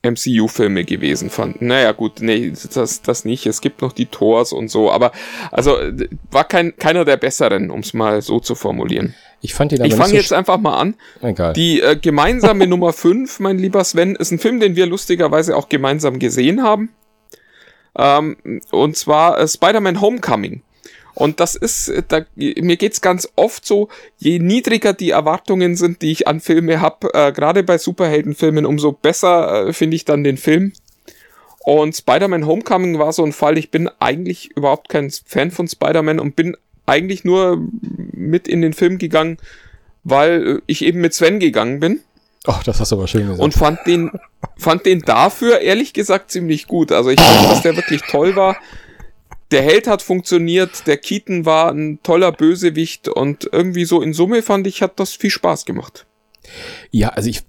MCU-Filme 0.03 0.85
gewesen 0.85 1.29
fand. 1.29 1.61
Naja, 1.61 1.92
gut, 1.92 2.20
nee, 2.20 2.53
das, 2.74 3.03
das 3.03 3.24
nicht. 3.24 3.46
Es 3.46 3.61
gibt 3.61 3.83
noch 3.83 3.92
die 3.92 4.07
Tors 4.07 4.53
und 4.53 4.68
so, 4.68 4.90
aber 4.90 5.12
also 5.51 5.77
war 6.31 6.44
kein, 6.44 6.77
keiner 6.77 7.05
der 7.05 7.16
besseren, 7.16 7.70
um 7.70 7.81
es 7.81 7.94
mal 7.94 8.22
so 8.22 8.38
zu 8.38 8.55
formulieren. 8.55 9.14
Ich 9.40 9.55
fand 9.55 9.72
ihn 9.72 9.81
aber 9.81 9.87
Ich 9.87 9.94
fange 9.94 10.11
so 10.11 10.16
jetzt 10.16 10.33
einfach 10.33 10.59
mal 10.59 10.77
an. 10.77 10.94
Egal. 11.20 11.53
Die 11.53 11.81
äh, 11.81 11.96
gemeinsame 11.96 12.66
Nummer 12.68 12.92
5, 12.92 13.40
mein 13.40 13.59
lieber 13.59 13.83
Sven, 13.85 14.16
ist 14.16 14.31
ein 14.31 14.38
Film, 14.38 14.61
den 14.61 14.77
wir 14.77 14.87
lustigerweise 14.87 15.57
auch 15.57 15.68
gemeinsam 15.68 16.18
gesehen 16.18 16.62
haben. 16.62 16.90
Ähm, 17.96 18.37
und 18.70 18.96
zwar 18.96 19.38
äh, 19.40 19.48
Spider-Man 19.48 20.01
Homecoming. 20.01 20.62
Und 21.19 21.41
das 21.41 21.57
ist, 21.57 21.89
äh, 21.89 22.05
da, 22.07 22.21
mir 22.37 22.77
geht's 22.77 23.01
ganz 23.01 23.29
oft 23.35 23.67
so, 23.67 23.89
je 24.19 24.39
niedriger 24.39 24.93
die 24.93 25.11
Erwartungen 25.11 25.75
sind, 25.75 26.01
die 26.01 26.13
ich 26.13 26.29
an 26.29 26.39
Filme 26.39 26.81
habe, 26.81 27.13
äh, 27.13 27.33
gerade 27.33 27.65
bei 27.65 27.77
Superheldenfilmen, 27.77 28.65
umso 28.65 28.93
besser 28.93 29.67
äh, 29.67 29.73
finde 29.73 29.97
ich 29.97 30.05
dann 30.05 30.23
den 30.23 30.37
Film. 30.37 30.73
Und 31.59 31.97
Spider-Man 31.97 32.47
Homecoming 32.47 33.01
war 33.01 33.13
so 33.13 33.25
ein 33.25 33.33
Fall, 33.33 33.59
ich 33.59 33.73
bin 33.73 33.91
eigentlich 33.99 34.57
überhaupt 34.57 34.89
kein 34.89 35.11
Fan 35.11 35.51
von 35.51 35.67
Spider-Man 35.67 36.21
und 36.21 36.37
bin 36.37 36.57
eigentlich 36.87 37.25
nur 37.25 37.67
mit 38.13 38.47
in 38.47 38.63
den 38.63 38.73
Film 38.73 38.99
gegangen, 38.99 39.39
weil 40.05 40.47
äh, 40.47 40.61
ich 40.69 40.85
eben 40.85 41.01
mit 41.01 41.15
Sven 41.15 41.41
gegangen 41.41 41.81
bin. 41.81 41.99
Ach, 42.47 42.63
das 42.63 42.79
hast 42.79 42.93
du 42.93 42.97
aber 42.97 43.09
schön 43.09 43.23
gesagt. 43.23 43.41
Und 43.41 43.55
fand 43.55 43.81
den, 43.89 44.13
fand 44.57 44.87
den 44.87 45.01
dafür 45.01 45.59
ehrlich 45.59 45.95
gesagt 45.95 46.31
ziemlich 46.31 46.69
gut. 46.69 46.93
Also 46.93 47.11
ich 47.11 47.21
fand, 47.21 47.51
dass 47.51 47.63
der 47.63 47.75
wirklich 47.75 48.03
toll 48.03 48.37
war 48.37 48.57
der 49.51 49.63
Held 49.63 49.87
hat 49.87 50.03
funktioniert, 50.03 50.87
der 50.87 50.99
Keaton 50.99 51.47
war 51.47 51.73
ein 51.73 52.01
toller 52.03 52.33
Bösewicht 52.33 53.09
und 53.09 53.49
irgendwie 53.51 53.85
so 53.85 54.03
in 54.03 54.13
Summe 54.13 54.43
fand 54.43 54.67
ich, 54.67 54.83
hat 54.83 55.01
das 55.01 55.15
viel 55.15 55.31
Spaß 55.31 55.65
gemacht. 55.65 56.07
Ja, 56.91 57.11
also 57.11 57.31
ich, 57.31 57.43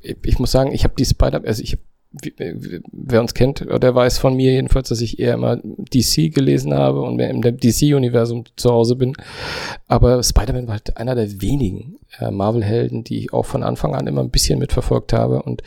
ich 0.00 0.38
muss 0.38 0.52
sagen, 0.52 0.72
ich 0.72 0.84
habe 0.84 0.94
die 0.96 1.04
Spider, 1.04 1.42
also 1.44 1.62
ich 1.62 1.78
wer 2.12 3.20
uns 3.20 3.34
kennt, 3.34 3.60
der 3.60 3.94
weiß 3.94 4.18
von 4.18 4.34
mir 4.34 4.52
jedenfalls, 4.52 4.88
dass 4.88 5.00
ich 5.00 5.20
eher 5.20 5.34
immer 5.34 5.58
DC 5.58 6.34
gelesen 6.34 6.74
habe 6.74 7.02
und 7.02 7.16
mehr 7.16 7.30
im 7.30 7.40
DC-Universum 7.40 8.44
zu 8.56 8.70
Hause 8.70 8.96
bin. 8.96 9.12
Aber 9.86 10.20
Spider-Man 10.22 10.66
war 10.66 10.74
halt 10.74 10.96
einer 10.96 11.14
der 11.14 11.40
wenigen 11.40 11.98
äh, 12.18 12.32
Marvel-Helden, 12.32 13.04
die 13.04 13.18
ich 13.18 13.32
auch 13.32 13.46
von 13.46 13.62
Anfang 13.62 13.94
an 13.94 14.08
immer 14.08 14.22
ein 14.22 14.30
bisschen 14.30 14.58
mitverfolgt 14.58 15.12
habe 15.12 15.42
und 15.42 15.62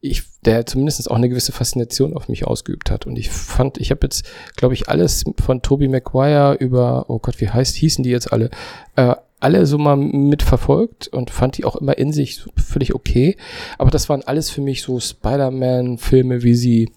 ich, 0.00 0.22
der 0.44 0.64
zumindest 0.64 1.10
auch 1.10 1.16
eine 1.16 1.28
gewisse 1.28 1.52
Faszination 1.52 2.16
auf 2.16 2.28
mich 2.28 2.46
ausgeübt 2.46 2.90
hat. 2.90 3.06
Und 3.06 3.18
ich 3.18 3.28
fand, 3.28 3.78
ich 3.78 3.90
habe 3.90 4.00
jetzt, 4.04 4.24
glaube 4.56 4.74
ich, 4.74 4.88
alles 4.88 5.24
von 5.42 5.60
Tobey 5.60 5.88
Maguire 5.88 6.56
über, 6.58 7.06
oh 7.08 7.18
Gott, 7.18 7.40
wie 7.40 7.48
heißt, 7.48 7.74
hießen 7.74 8.04
die 8.04 8.10
jetzt 8.10 8.32
alle, 8.32 8.50
äh, 8.96 9.16
alle 9.40 9.66
so 9.66 9.78
mal 9.78 9.96
mitverfolgt 9.96 11.08
und 11.08 11.30
fand 11.30 11.58
die 11.58 11.64
auch 11.64 11.76
immer 11.76 11.96
in 11.98 12.12
sich 12.12 12.44
völlig 12.56 12.94
okay. 12.94 13.36
Aber 13.78 13.90
das 13.90 14.08
waren 14.08 14.22
alles 14.22 14.50
für 14.50 14.60
mich 14.60 14.82
so 14.82 15.00
Spider-Man-Filme, 15.00 16.42
wie 16.42 16.54
sie, 16.54 16.92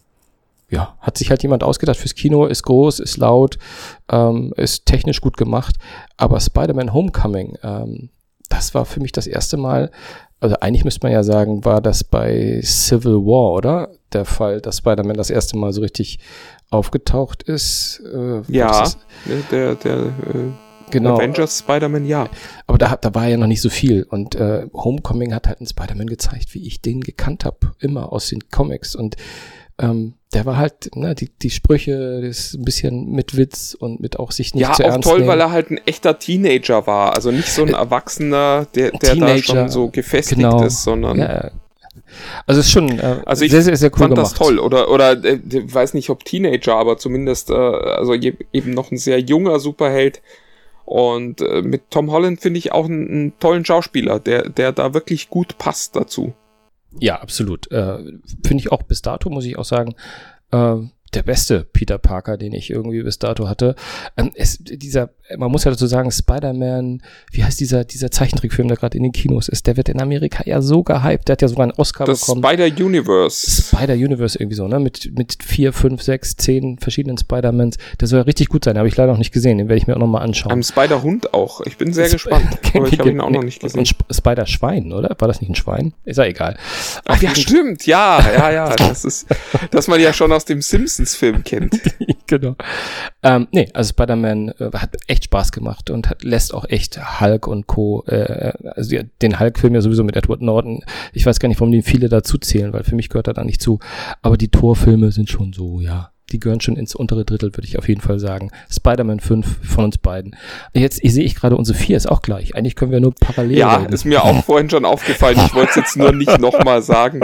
ja, 0.69 0.95
hat 0.99 1.17
sich 1.17 1.29
halt 1.29 1.41
jemand 1.41 1.63
ausgedacht 1.63 1.97
fürs 1.97 2.15
Kino, 2.15 2.45
ist 2.45 2.63
groß, 2.63 2.99
ist 2.99 3.17
laut, 3.17 3.57
ähm, 4.11 4.53
ist 4.57 4.85
technisch 4.85 5.21
gut 5.21 5.37
gemacht. 5.37 5.75
Aber 6.17 6.39
Spider-Man 6.39 6.93
Homecoming, 6.93 7.57
ähm, 7.63 8.09
das 8.49 8.75
war 8.75 8.85
für 8.85 8.99
mich 8.99 9.13
das 9.13 9.25
erste 9.25 9.57
Mal, 9.57 9.89
also 10.39 10.57
eigentlich 10.59 10.83
müsste 10.83 11.05
man 11.05 11.13
ja 11.13 11.23
sagen, 11.23 11.63
war 11.63 11.79
das 11.79 12.03
bei 12.03 12.59
Civil 12.61 13.25
War, 13.25 13.53
oder? 13.53 13.89
Der 14.11 14.25
Fall, 14.25 14.59
dass 14.59 14.79
Spider-Man 14.79 15.15
das 15.15 15.29
erste 15.29 15.57
Mal 15.57 15.71
so 15.71 15.81
richtig 15.81 16.19
aufgetaucht 16.69 17.43
ist. 17.43 18.01
Äh, 18.13 18.41
ja, 18.49 18.91
der, 19.49 19.75
der, 19.75 19.97
äh 19.97 20.72
Genau. 20.91 21.15
Avengers, 21.15 21.59
Spider-Man, 21.59 22.05
ja. 22.05 22.27
Aber 22.67 22.77
da, 22.77 22.95
da 22.95 23.13
war 23.15 23.27
ja 23.27 23.37
noch 23.37 23.47
nicht 23.47 23.61
so 23.61 23.69
viel. 23.69 24.03
Und 24.03 24.35
äh, 24.35 24.67
Homecoming 24.73 25.33
hat 25.33 25.47
halt 25.47 25.59
einen 25.59 25.67
Spider-Man 25.67 26.07
gezeigt, 26.07 26.53
wie 26.53 26.65
ich 26.67 26.81
den 26.81 27.01
gekannt 27.01 27.45
habe, 27.45 27.73
immer 27.79 28.11
aus 28.11 28.29
den 28.29 28.49
Comics. 28.49 28.95
Und 28.95 29.15
ähm, 29.79 30.13
der 30.33 30.45
war 30.45 30.57
halt, 30.57 30.95
ne, 30.95 31.15
die, 31.15 31.29
die 31.29 31.49
Sprüche, 31.49 32.21
das 32.21 32.53
ein 32.53 32.65
bisschen 32.65 33.11
mit 33.11 33.37
Witz 33.37 33.75
und 33.77 33.99
mit 33.99 34.19
auch 34.19 34.31
sich 34.31 34.53
nicht 34.53 34.63
ja, 34.63 34.73
zu 34.73 34.83
ernst 34.83 35.05
Ja, 35.05 35.11
auch 35.11 35.13
toll, 35.13 35.19
nehmen. 35.19 35.29
weil 35.29 35.39
er 35.39 35.51
halt 35.51 35.71
ein 35.71 35.79
echter 35.85 36.19
Teenager 36.19 36.85
war. 36.87 37.15
Also 37.15 37.31
nicht 37.31 37.49
so 37.49 37.63
ein 37.63 37.69
äh, 37.69 37.77
Erwachsener, 37.77 38.67
der, 38.75 38.91
der 38.91 39.13
Teenager, 39.13 39.35
da 39.35 39.43
schon 39.43 39.69
so 39.69 39.89
gefestigt 39.89 40.41
genau. 40.41 40.63
ist, 40.63 40.83
sondern... 40.83 41.17
Ja, 41.17 41.51
also 42.45 42.59
es 42.59 42.67
ist 42.67 42.71
schon 42.71 42.99
äh, 42.99 43.21
also 43.25 43.45
ich 43.45 43.51
sehr, 43.51 43.61
sehr, 43.61 43.77
sehr 43.77 43.91
cool 43.91 43.99
fand 43.99 44.15
gemacht. 44.15 44.31
das 44.31 44.37
toll. 44.37 44.59
Oder, 44.59 44.89
oder 44.89 45.11
äh, 45.23 45.39
weiß 45.43 45.93
nicht, 45.93 46.09
ob 46.09 46.25
Teenager, 46.25 46.75
aber 46.75 46.97
zumindest 46.97 47.49
äh, 47.49 47.53
also 47.53 48.13
eben 48.13 48.71
noch 48.71 48.91
ein 48.91 48.97
sehr 48.97 49.19
junger 49.19 49.59
Superheld, 49.59 50.21
und 50.85 51.41
äh, 51.41 51.61
mit 51.61 51.91
Tom 51.91 52.11
Holland 52.11 52.41
finde 52.41 52.57
ich 52.57 52.71
auch 52.71 52.85
einen, 52.85 53.33
tollen 53.39 53.65
Schauspieler, 53.65 54.19
der, 54.19 54.49
der 54.49 54.71
da 54.71 54.93
wirklich 54.93 55.29
gut 55.29 55.57
passt 55.57 55.95
dazu. 55.95 56.33
Ja, 56.99 57.21
absolut. 57.21 57.71
Äh, 57.71 57.97
finde 58.45 58.61
ich 58.61 58.71
auch 58.71 58.83
bis 58.83 59.01
dato, 59.01 59.29
muss 59.29 59.45
ich 59.45 59.57
auch 59.57 59.65
sagen. 59.65 59.95
Äh, 60.51 60.75
der 61.13 61.23
beste 61.23 61.63
Peter 61.63 61.97
Parker, 61.97 62.37
den 62.37 62.53
ich 62.53 62.69
irgendwie 62.69 63.03
bis 63.03 63.19
dato 63.19 63.47
hatte. 63.47 63.75
Ähm, 64.17 64.31
es, 64.35 64.57
dieser, 64.59 65.09
man 65.37 65.51
muss 65.51 65.63
ja 65.63 65.71
dazu 65.71 65.87
sagen, 65.87 66.11
Spider-Man, 66.11 67.01
wie 67.31 67.43
heißt 67.43 67.59
dieser, 67.59 67.85
dieser 67.85 68.11
Zeichentrickfilm, 68.11 68.67
der 68.67 68.77
gerade 68.77 68.97
in 68.97 69.03
den 69.03 69.11
Kinos 69.11 69.47
ist, 69.47 69.67
der 69.67 69.77
wird 69.77 69.89
in 69.89 70.01
Amerika 70.01 70.43
ja 70.45 70.61
so 70.61 70.83
gehypt, 70.83 71.27
der 71.27 71.33
hat 71.33 71.41
ja 71.41 71.47
sogar 71.47 71.63
einen 71.63 71.73
Oscar 71.73 72.05
das 72.05 72.21
bekommen. 72.21 72.43
Spider-Universe. 72.43 73.63
Spider-Universe 73.63 74.37
irgendwie 74.37 74.55
so, 74.55 74.67
ne? 74.67 74.79
Mit, 74.79 75.17
mit 75.17 75.37
vier, 75.41 75.71
fünf, 75.71 76.01
sechs, 76.01 76.35
zehn 76.35 76.77
verschiedenen 76.77 77.17
Spider-Mans. 77.17 77.77
Der 77.99 78.07
soll 78.07 78.19
ja 78.19 78.23
richtig 78.23 78.49
gut 78.49 78.65
sein, 78.65 78.77
habe 78.77 78.87
ich 78.87 78.97
leider 78.97 79.11
noch 79.11 79.17
nicht 79.17 79.31
gesehen, 79.31 79.57
den 79.57 79.69
werde 79.69 79.77
ich 79.77 79.87
mir 79.87 79.95
auch 79.95 79.99
nochmal 79.99 80.23
anschauen. 80.23 80.51
Ein 80.51 80.63
Spider-Hund 80.63 81.33
auch. 81.33 81.61
Ich 81.61 81.77
bin 81.77 81.93
sehr 81.93 82.05
Sp 82.11 82.15
gespannt, 82.15 82.59
aber 82.73 82.87
ich 82.87 82.99
habe 82.99 83.09
ihn 83.09 83.21
auch 83.21 83.29
noch 83.29 83.43
nicht 83.43 83.61
gesehen. 83.61 83.79
Ein 83.79 83.85
Spider-Schwein, 83.85 84.91
oder? 84.91 85.15
War 85.17 85.27
das 85.27 85.39
nicht 85.39 85.49
ein 85.49 85.55
Schwein? 85.55 85.93
Ist 86.03 86.17
ja 86.17 86.25
egal. 86.25 86.57
Ach 87.05 87.21
ja, 87.21 87.33
stimmt, 87.33 87.85
ja, 87.85 88.19
ja, 88.33 88.51
ja. 88.51 88.75
Das 88.75 89.05
ist, 89.05 89.27
dass 89.71 89.87
man 89.87 90.01
ja 90.01 90.11
schon 90.11 90.31
aus 90.31 90.45
dem 90.45 90.61
Simpsons-Film 90.61 91.43
kennt. 91.43 91.79
genau. 92.27 92.55
Ähm, 93.21 93.47
nee, 93.51 93.69
also 93.73 93.89
Spider-Man 93.89 94.49
äh, 94.59 94.69
hat 94.73 94.95
echt 95.13 95.25
Spaß 95.25 95.51
gemacht 95.51 95.89
und 95.89 96.09
hat, 96.09 96.23
lässt 96.23 96.53
auch 96.53 96.65
echt 96.67 96.99
Hulk 97.21 97.47
und 97.47 97.67
Co. 97.67 98.03
Äh, 98.07 98.53
also 98.75 98.97
den 99.21 99.39
Hulk-Film 99.39 99.75
ja 99.75 99.81
sowieso 99.81 100.03
mit 100.03 100.15
Edward 100.15 100.41
Norton. 100.41 100.83
Ich 101.13 101.25
weiß 101.25 101.39
gar 101.39 101.47
nicht, 101.47 101.59
warum 101.61 101.71
die 101.71 101.81
viele 101.81 102.09
dazu 102.09 102.37
zählen, 102.37 102.73
weil 102.73 102.83
für 102.83 102.95
mich 102.95 103.09
gehört 103.09 103.27
er 103.27 103.33
da 103.33 103.43
nicht 103.43 103.61
zu. 103.61 103.79
Aber 104.21 104.37
die 104.37 104.49
Torfilme 104.49 105.11
sind 105.11 105.29
schon 105.29 105.53
so, 105.53 105.79
ja. 105.79 106.09
Die 106.31 106.39
gehören 106.39 106.61
schon 106.61 106.77
ins 106.77 106.95
untere 106.95 107.25
Drittel, 107.25 107.55
würde 107.55 107.67
ich 107.67 107.77
auf 107.77 107.87
jeden 107.87 108.01
Fall 108.01 108.17
sagen. 108.17 108.49
Spider-Man 108.71 109.19
5 109.19 109.67
von 109.67 109.85
uns 109.85 109.99
beiden. 109.99 110.35
Jetzt 110.73 111.03
ich 111.03 111.13
sehe 111.13 111.23
ich 111.23 111.35
gerade, 111.35 111.55
unsere 111.55 111.77
4 111.77 111.95
ist 111.95 112.09
auch 112.09 112.23
gleich. 112.23 112.55
Eigentlich 112.55 112.75
können 112.75 112.91
wir 112.91 112.99
nur 112.99 113.13
parallel. 113.13 113.57
Ja, 113.57 113.75
reden. 113.75 113.93
ist 113.93 114.05
mir 114.05 114.23
auch 114.23 114.43
vorhin 114.45 114.69
schon 114.69 114.85
aufgefallen. 114.85 115.37
Ich 115.45 115.53
wollte 115.53 115.69
es 115.69 115.75
jetzt 115.75 115.97
nur 115.97 116.11
nicht 116.11 116.39
nochmal 116.39 116.81
sagen. 116.81 117.21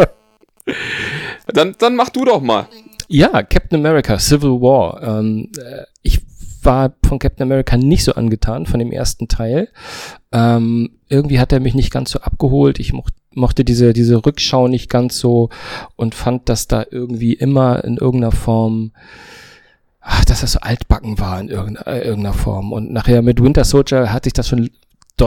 Dann, 1.48 1.76
dann 1.80 1.96
mach 1.96 2.10
du 2.10 2.26
doch 2.26 2.42
mal. 2.42 2.68
Ja, 3.08 3.42
Captain 3.42 3.80
America, 3.80 4.20
Civil 4.20 4.62
War. 4.62 5.02
Ähm, 5.02 5.52
äh, 5.58 5.84
war 6.70 6.94
von 7.04 7.18
Captain 7.18 7.44
America 7.44 7.76
nicht 7.78 8.04
so 8.04 8.14
angetan, 8.14 8.68
von 8.68 8.80
dem 8.80 8.92
ersten 8.92 9.28
Teil. 9.28 9.70
Ähm, 10.32 10.92
irgendwie 11.10 11.40
hat 11.40 11.52
er 11.52 11.60
mich 11.60 11.74
nicht 11.74 11.92
ganz 11.92 12.12
so 12.12 12.20
abgeholt. 12.20 12.80
Ich 12.80 12.94
mochte 12.94 13.18
mochte 13.34 13.66
diese, 13.66 13.94
diese 13.94 14.24
Rückschau 14.26 14.68
nicht 14.68 14.90
ganz 14.90 15.20
so 15.20 15.50
und 15.96 16.14
fand, 16.16 16.48
dass 16.48 16.68
da 16.68 16.86
irgendwie 16.90 17.34
immer 17.34 17.84
in 17.84 17.98
irgendeiner 17.98 18.32
Form, 18.32 18.92
ach, 20.02 20.26
dass 20.26 20.42
das 20.42 20.54
so 20.54 20.60
altbacken 20.60 21.20
war 21.20 21.40
in 21.40 21.50
irgendeiner, 21.50 22.04
irgendeiner 22.04 22.34
Form. 22.34 22.72
Und 22.72 22.92
nachher 22.92 23.22
mit 23.22 23.42
Winter 23.42 23.64
Soldier 23.64 24.14
hat 24.14 24.26
sich 24.26 24.34
das 24.34 24.48
schon 24.48 24.70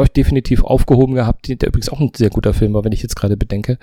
definitiv 0.08 0.64
aufgehoben 0.64 1.14
gehabt, 1.14 1.48
der 1.48 1.68
übrigens 1.68 1.88
auch 1.88 2.00
ein 2.00 2.10
sehr 2.14 2.30
guter 2.30 2.54
Film 2.54 2.74
war, 2.74 2.84
wenn 2.84 2.92
ich 2.92 3.02
jetzt 3.02 3.16
gerade 3.16 3.36
bedenke. 3.36 3.78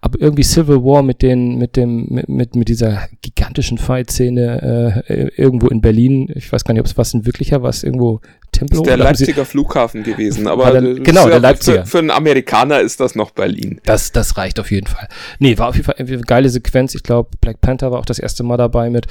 Aber 0.00 0.20
irgendwie 0.20 0.42
Civil 0.42 0.84
War 0.84 1.02
mit 1.02 1.22
den, 1.22 1.58
mit 1.58 1.76
dem, 1.76 2.06
mit, 2.08 2.28
mit, 2.28 2.56
mit 2.56 2.68
dieser 2.68 3.08
gigantischen 3.22 3.78
Fight-Szene 3.78 5.04
äh, 5.06 5.30
irgendwo 5.36 5.68
in 5.68 5.80
Berlin, 5.80 6.30
ich 6.34 6.52
weiß 6.52 6.64
gar 6.64 6.74
nicht, 6.74 6.80
ob 6.80 6.86
es 6.86 6.98
was 6.98 7.14
ein 7.14 7.26
wirklicher 7.26 7.62
war, 7.62 7.72
irgendwo 7.82 8.20
Tempelhof. 8.52 8.86
Ist 8.86 8.90
der 8.90 8.96
Leipziger 8.98 9.44
Flughafen 9.44 10.02
gewesen, 10.02 10.46
aber 10.46 10.80
der, 10.80 10.94
genau, 10.94 11.28
der 11.28 11.40
Leipziger. 11.40 11.84
Für, 11.84 11.90
für 11.90 11.98
einen 11.98 12.10
Amerikaner 12.10 12.80
ist 12.80 13.00
das 13.00 13.14
noch 13.14 13.30
Berlin. 13.30 13.80
Das, 13.84 14.12
das 14.12 14.36
reicht 14.36 14.60
auf 14.60 14.70
jeden 14.70 14.86
Fall. 14.86 15.08
Nee, 15.38 15.56
war 15.58 15.68
auf 15.68 15.74
jeden 15.74 15.86
Fall 15.86 15.96
eine 15.98 16.20
geile 16.20 16.48
Sequenz. 16.48 16.94
Ich 16.94 17.02
glaube, 17.02 17.30
Black 17.40 17.60
Panther 17.60 17.90
war 17.90 17.98
auch 17.98 18.04
das 18.04 18.18
erste 18.18 18.42
Mal 18.42 18.56
dabei 18.58 18.90
mit. 18.90 19.06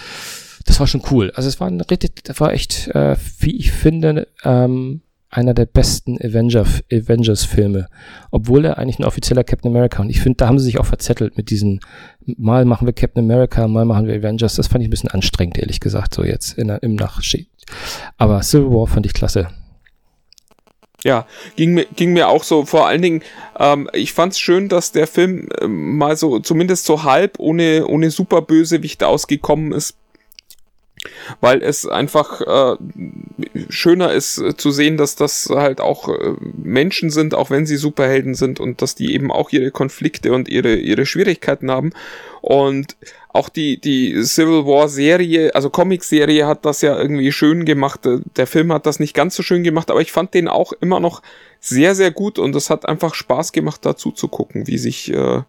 Das 0.66 0.80
war 0.80 0.88
schon 0.88 1.02
cool. 1.12 1.32
Also 1.36 1.50
es 1.50 1.60
war 1.60 1.68
ein 1.68 1.82
richtig, 1.82 2.24
das 2.24 2.39
war 2.39 2.54
echt, 2.54 2.88
äh, 2.89 3.16
wie 3.39 3.58
ich 3.58 3.72
finde, 3.72 4.28
ähm, 4.44 5.02
einer 5.32 5.53
der 5.53 5.65
besten 5.65 6.17
Avenger, 6.17 6.65
Avengers-Filme, 6.91 7.88
obwohl 8.29 8.65
er 8.65 8.77
eigentlich 8.77 8.99
ein 8.99 9.05
offizieller 9.05 9.45
Captain 9.45 9.71
America 9.71 10.01
und 10.01 10.09
ich 10.09 10.21
finde, 10.21 10.38
da 10.38 10.47
haben 10.47 10.59
sie 10.59 10.65
sich 10.65 10.79
auch 10.79 10.86
verzettelt 10.86 11.38
mit 11.38 11.49
diesen, 11.49 11.79
mal 12.25 12.65
machen 12.65 12.86
wir 12.86 12.93
Captain 12.93 13.23
America, 13.23 13.67
mal 13.67 13.86
machen 13.86 14.07
wir 14.07 14.15
Avengers, 14.15 14.55
das 14.55 14.67
fand 14.67 14.84
ich 14.84 14.89
ein 14.89 14.91
bisschen 14.91 15.09
anstrengend, 15.09 15.57
ehrlich 15.57 15.79
gesagt, 15.79 16.13
so 16.13 16.23
jetzt 16.23 16.57
in, 16.57 16.69
im 16.69 16.95
Nachschied. 16.95 17.47
Aber 18.17 18.43
Civil 18.43 18.69
War 18.71 18.88
fand 18.88 19.05
ich 19.05 19.13
klasse. 19.13 19.47
Ja, 21.03 21.25
ging 21.55 21.73
mir, 21.73 21.86
ging 21.95 22.13
mir 22.13 22.27
auch 22.29 22.43
so. 22.43 22.63
Vor 22.65 22.86
allen 22.86 23.01
Dingen, 23.01 23.23
ähm, 23.57 23.89
ich 23.93 24.13
fand's 24.13 24.39
schön, 24.39 24.69
dass 24.69 24.91
der 24.91 25.07
Film 25.07 25.49
äh, 25.59 25.67
mal 25.67 26.15
so, 26.15 26.39
zumindest 26.39 26.86
so 26.86 27.03
halb 27.03 27.39
ohne, 27.39 27.88
ohne 27.88 28.11
Superbösewicht 28.11 29.03
ausgekommen 29.03 29.71
ist 29.71 29.95
weil 31.39 31.62
es 31.64 31.88
einfach 31.88 32.41
äh, 32.41 32.78
schöner 33.70 34.14
ist 34.14 34.38
äh, 34.38 34.56
zu 34.56 34.72
sehen, 34.72 34.97
dass 34.97 35.16
das 35.16 35.49
halt 35.49 35.82
auch 35.82 36.10
äh, 36.10 36.34
Menschen 36.62 37.10
sind, 37.10 37.34
auch 37.34 37.49
wenn 37.49 37.66
sie 37.66 37.78
Superhelden 37.78 38.36
sind 38.36 38.60
und 38.60 38.82
dass 38.82 38.95
die 38.95 39.14
eben 39.14 39.32
auch 39.32 39.52
ihre 39.52 39.72
Konflikte 39.72 40.34
und 40.34 40.49
ihre 40.49 40.76
ihre 40.76 41.06
Schwierigkeiten 41.06 41.72
haben 41.72 41.91
und 42.41 42.95
auch 43.30 43.49
die 43.49 43.80
die 43.80 44.22
Civil 44.24 44.66
War 44.66 44.89
Serie, 44.89 45.56
also 45.56 45.70
Comic 45.70 46.04
Serie 46.04 46.45
hat 46.45 46.66
das 46.66 46.82
ja 46.82 46.99
irgendwie 46.99 47.32
schön 47.32 47.66
gemacht. 47.66 48.06
Äh, 48.06 48.20
der 48.36 48.47
Film 48.47 48.72
hat 48.74 48.86
das 48.86 48.99
nicht 48.99 49.16
ganz 49.16 49.36
so 49.36 49.43
schön 49.43 49.64
gemacht, 49.64 49.89
aber 49.89 50.02
ich 50.02 50.12
fand 50.12 50.34
den 50.34 50.47
auch 50.47 50.74
immer 50.74 50.99
noch 50.99 51.22
sehr 51.60 51.95
sehr 51.95 52.12
gut 52.12 52.39
und 52.39 52.56
es 52.56 52.70
hat 52.70 52.88
einfach 52.88 53.16
Spaß 53.16 53.52
gemacht 53.54 53.82
dazu 53.84 54.12
zu 54.12 54.28
gucken, 54.28 54.68
wie 54.68 54.78
sich 54.78 55.12
äh, 55.14 55.41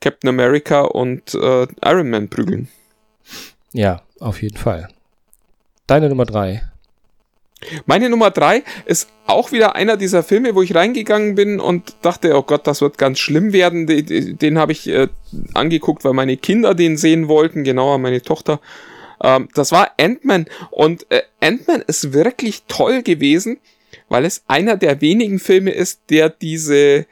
Captain 0.00 0.28
America 0.28 0.82
und 0.82 1.34
äh, 1.34 1.66
Iron 1.84 2.10
Man 2.10 2.28
prügeln. 2.28 2.68
Ja, 3.74 4.02
auf 4.20 4.40
jeden 4.40 4.56
Fall. 4.56 4.88
Deine 5.86 6.08
Nummer 6.08 6.24
drei. 6.24 6.62
Meine 7.86 8.08
Nummer 8.08 8.30
drei 8.30 8.62
ist 8.86 9.08
auch 9.26 9.50
wieder 9.50 9.74
einer 9.74 9.96
dieser 9.96 10.22
Filme, 10.22 10.54
wo 10.54 10.62
ich 10.62 10.74
reingegangen 10.74 11.34
bin 11.34 11.60
und 11.60 11.96
dachte, 12.02 12.36
oh 12.36 12.42
Gott, 12.42 12.66
das 12.66 12.80
wird 12.80 12.98
ganz 12.98 13.18
schlimm 13.18 13.52
werden. 13.52 13.86
Den, 13.86 14.38
den 14.38 14.58
habe 14.58 14.72
ich 14.72 14.86
äh, 14.86 15.08
angeguckt, 15.54 16.04
weil 16.04 16.12
meine 16.12 16.36
Kinder 16.36 16.74
den 16.74 16.96
sehen 16.96 17.26
wollten, 17.26 17.64
genauer 17.64 17.98
meine 17.98 18.22
Tochter. 18.22 18.60
Ähm, 19.20 19.48
das 19.54 19.72
war 19.72 19.90
Ant-Man 19.98 20.46
und 20.70 21.10
äh, 21.10 21.22
Ant-Man 21.40 21.82
ist 21.82 22.12
wirklich 22.12 22.64
toll 22.68 23.02
gewesen, 23.02 23.58
weil 24.08 24.24
es 24.24 24.44
einer 24.46 24.76
der 24.76 25.00
wenigen 25.00 25.40
Filme 25.40 25.70
ist, 25.72 26.02
der 26.10 26.28
diese 26.28 27.06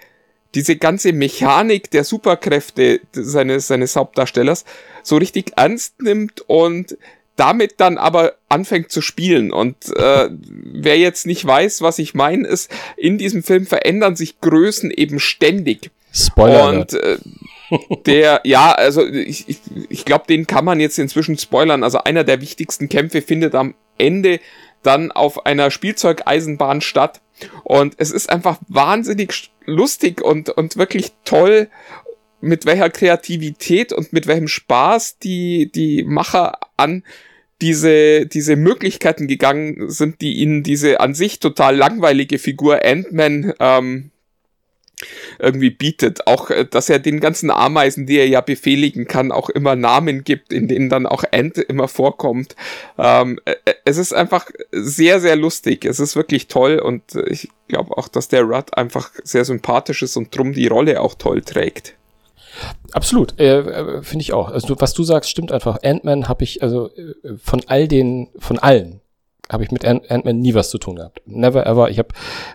diese 0.54 0.76
ganze 0.76 1.12
Mechanik 1.12 1.90
der 1.90 2.04
Superkräfte 2.04 3.00
seines, 3.12 3.66
seines 3.66 3.96
Hauptdarstellers 3.96 4.64
so 5.02 5.16
richtig 5.16 5.52
ernst 5.56 6.02
nimmt 6.02 6.42
und 6.46 6.96
damit 7.36 7.74
dann 7.78 7.98
aber 7.98 8.34
anfängt 8.48 8.90
zu 8.90 9.00
spielen. 9.00 9.52
Und 9.52 9.76
äh, 9.96 10.28
wer 10.30 10.98
jetzt 10.98 11.26
nicht 11.26 11.44
weiß, 11.46 11.80
was 11.80 11.98
ich 11.98 12.14
meine, 12.14 12.46
ist, 12.46 12.70
in 12.96 13.18
diesem 13.18 13.42
Film 13.42 13.66
verändern 13.66 14.16
sich 14.16 14.40
Größen 14.40 14.90
eben 14.90 15.18
ständig. 15.18 15.90
Spoiler. 16.12 16.68
Und 16.68 16.92
äh, 16.92 17.16
der, 18.06 18.42
ja, 18.44 18.72
also 18.72 19.06
ich, 19.06 19.48
ich, 19.48 19.58
ich 19.88 20.04
glaube, 20.04 20.26
den 20.28 20.46
kann 20.46 20.64
man 20.64 20.78
jetzt 20.78 20.98
inzwischen 20.98 21.38
spoilern. 21.38 21.82
Also 21.82 21.98
einer 22.04 22.24
der 22.24 22.42
wichtigsten 22.42 22.88
Kämpfe 22.90 23.22
findet 23.22 23.54
am 23.54 23.74
Ende 23.96 24.40
dann 24.82 25.10
auf 25.10 25.46
einer 25.46 25.70
Spielzeugeisenbahn 25.70 26.80
statt. 26.82 27.20
Und 27.64 27.94
es 27.96 28.10
ist 28.10 28.28
einfach 28.30 28.58
wahnsinnig 28.68 29.51
lustig 29.66 30.20
und, 30.20 30.50
und 30.50 30.76
wirklich 30.76 31.12
toll, 31.24 31.68
mit 32.40 32.66
welcher 32.66 32.90
Kreativität 32.90 33.92
und 33.92 34.12
mit 34.12 34.26
welchem 34.26 34.48
Spaß 34.48 35.18
die, 35.18 35.70
die 35.72 36.02
Macher 36.04 36.58
an 36.76 37.04
diese, 37.60 38.26
diese 38.26 38.56
Möglichkeiten 38.56 39.28
gegangen 39.28 39.88
sind, 39.88 40.20
die 40.20 40.34
ihnen 40.34 40.64
diese 40.64 41.00
an 41.00 41.14
sich 41.14 41.38
total 41.38 41.76
langweilige 41.76 42.38
Figur 42.38 42.84
Ant-Man 42.84 43.54
ähm, 43.60 44.11
irgendwie 45.38 45.70
bietet. 45.70 46.26
Auch, 46.26 46.50
äh, 46.50 46.64
dass 46.64 46.88
er 46.88 46.98
den 46.98 47.20
ganzen 47.20 47.50
Ameisen, 47.50 48.06
die 48.06 48.18
er 48.18 48.28
ja 48.28 48.40
befehligen 48.40 49.06
kann, 49.06 49.32
auch 49.32 49.48
immer 49.50 49.76
Namen 49.76 50.24
gibt, 50.24 50.52
in 50.52 50.68
denen 50.68 50.88
dann 50.88 51.06
auch 51.06 51.24
Ant 51.32 51.58
immer 51.58 51.88
vorkommt. 51.88 52.56
Ähm, 52.98 53.38
äh, 53.44 53.54
äh, 53.64 53.74
es 53.84 53.98
ist 53.98 54.12
einfach 54.12 54.46
sehr, 54.70 55.20
sehr 55.20 55.36
lustig. 55.36 55.84
Es 55.84 56.00
ist 56.00 56.16
wirklich 56.16 56.48
toll 56.48 56.78
und 56.78 57.02
ich 57.28 57.48
glaube 57.68 57.96
auch, 57.96 58.08
dass 58.08 58.28
der 58.28 58.42
Rudd 58.42 58.76
einfach 58.76 59.10
sehr 59.24 59.44
sympathisch 59.44 60.02
ist 60.02 60.16
und 60.16 60.36
drum 60.36 60.52
die 60.52 60.66
Rolle 60.66 61.00
auch 61.00 61.14
toll 61.14 61.42
trägt. 61.42 61.94
Absolut, 62.92 63.38
äh, 63.40 64.02
finde 64.02 64.22
ich 64.22 64.32
auch. 64.32 64.50
Also 64.50 64.76
was 64.78 64.92
du 64.92 65.04
sagst, 65.04 65.30
stimmt 65.30 65.52
einfach. 65.52 65.82
Ant-Man 65.82 66.28
habe 66.28 66.44
ich 66.44 66.62
also 66.62 66.90
von 67.42 67.62
all 67.66 67.88
den, 67.88 68.28
von 68.38 68.58
allen 68.58 69.01
habe 69.50 69.64
ich 69.64 69.70
mit 69.70 69.84
Ant-Man 69.84 70.38
nie 70.38 70.54
was 70.54 70.70
zu 70.70 70.78
tun 70.78 70.96
gehabt. 70.96 71.20
Never 71.26 71.66
ever. 71.66 71.90
Ich 71.90 71.98
habe 71.98 72.08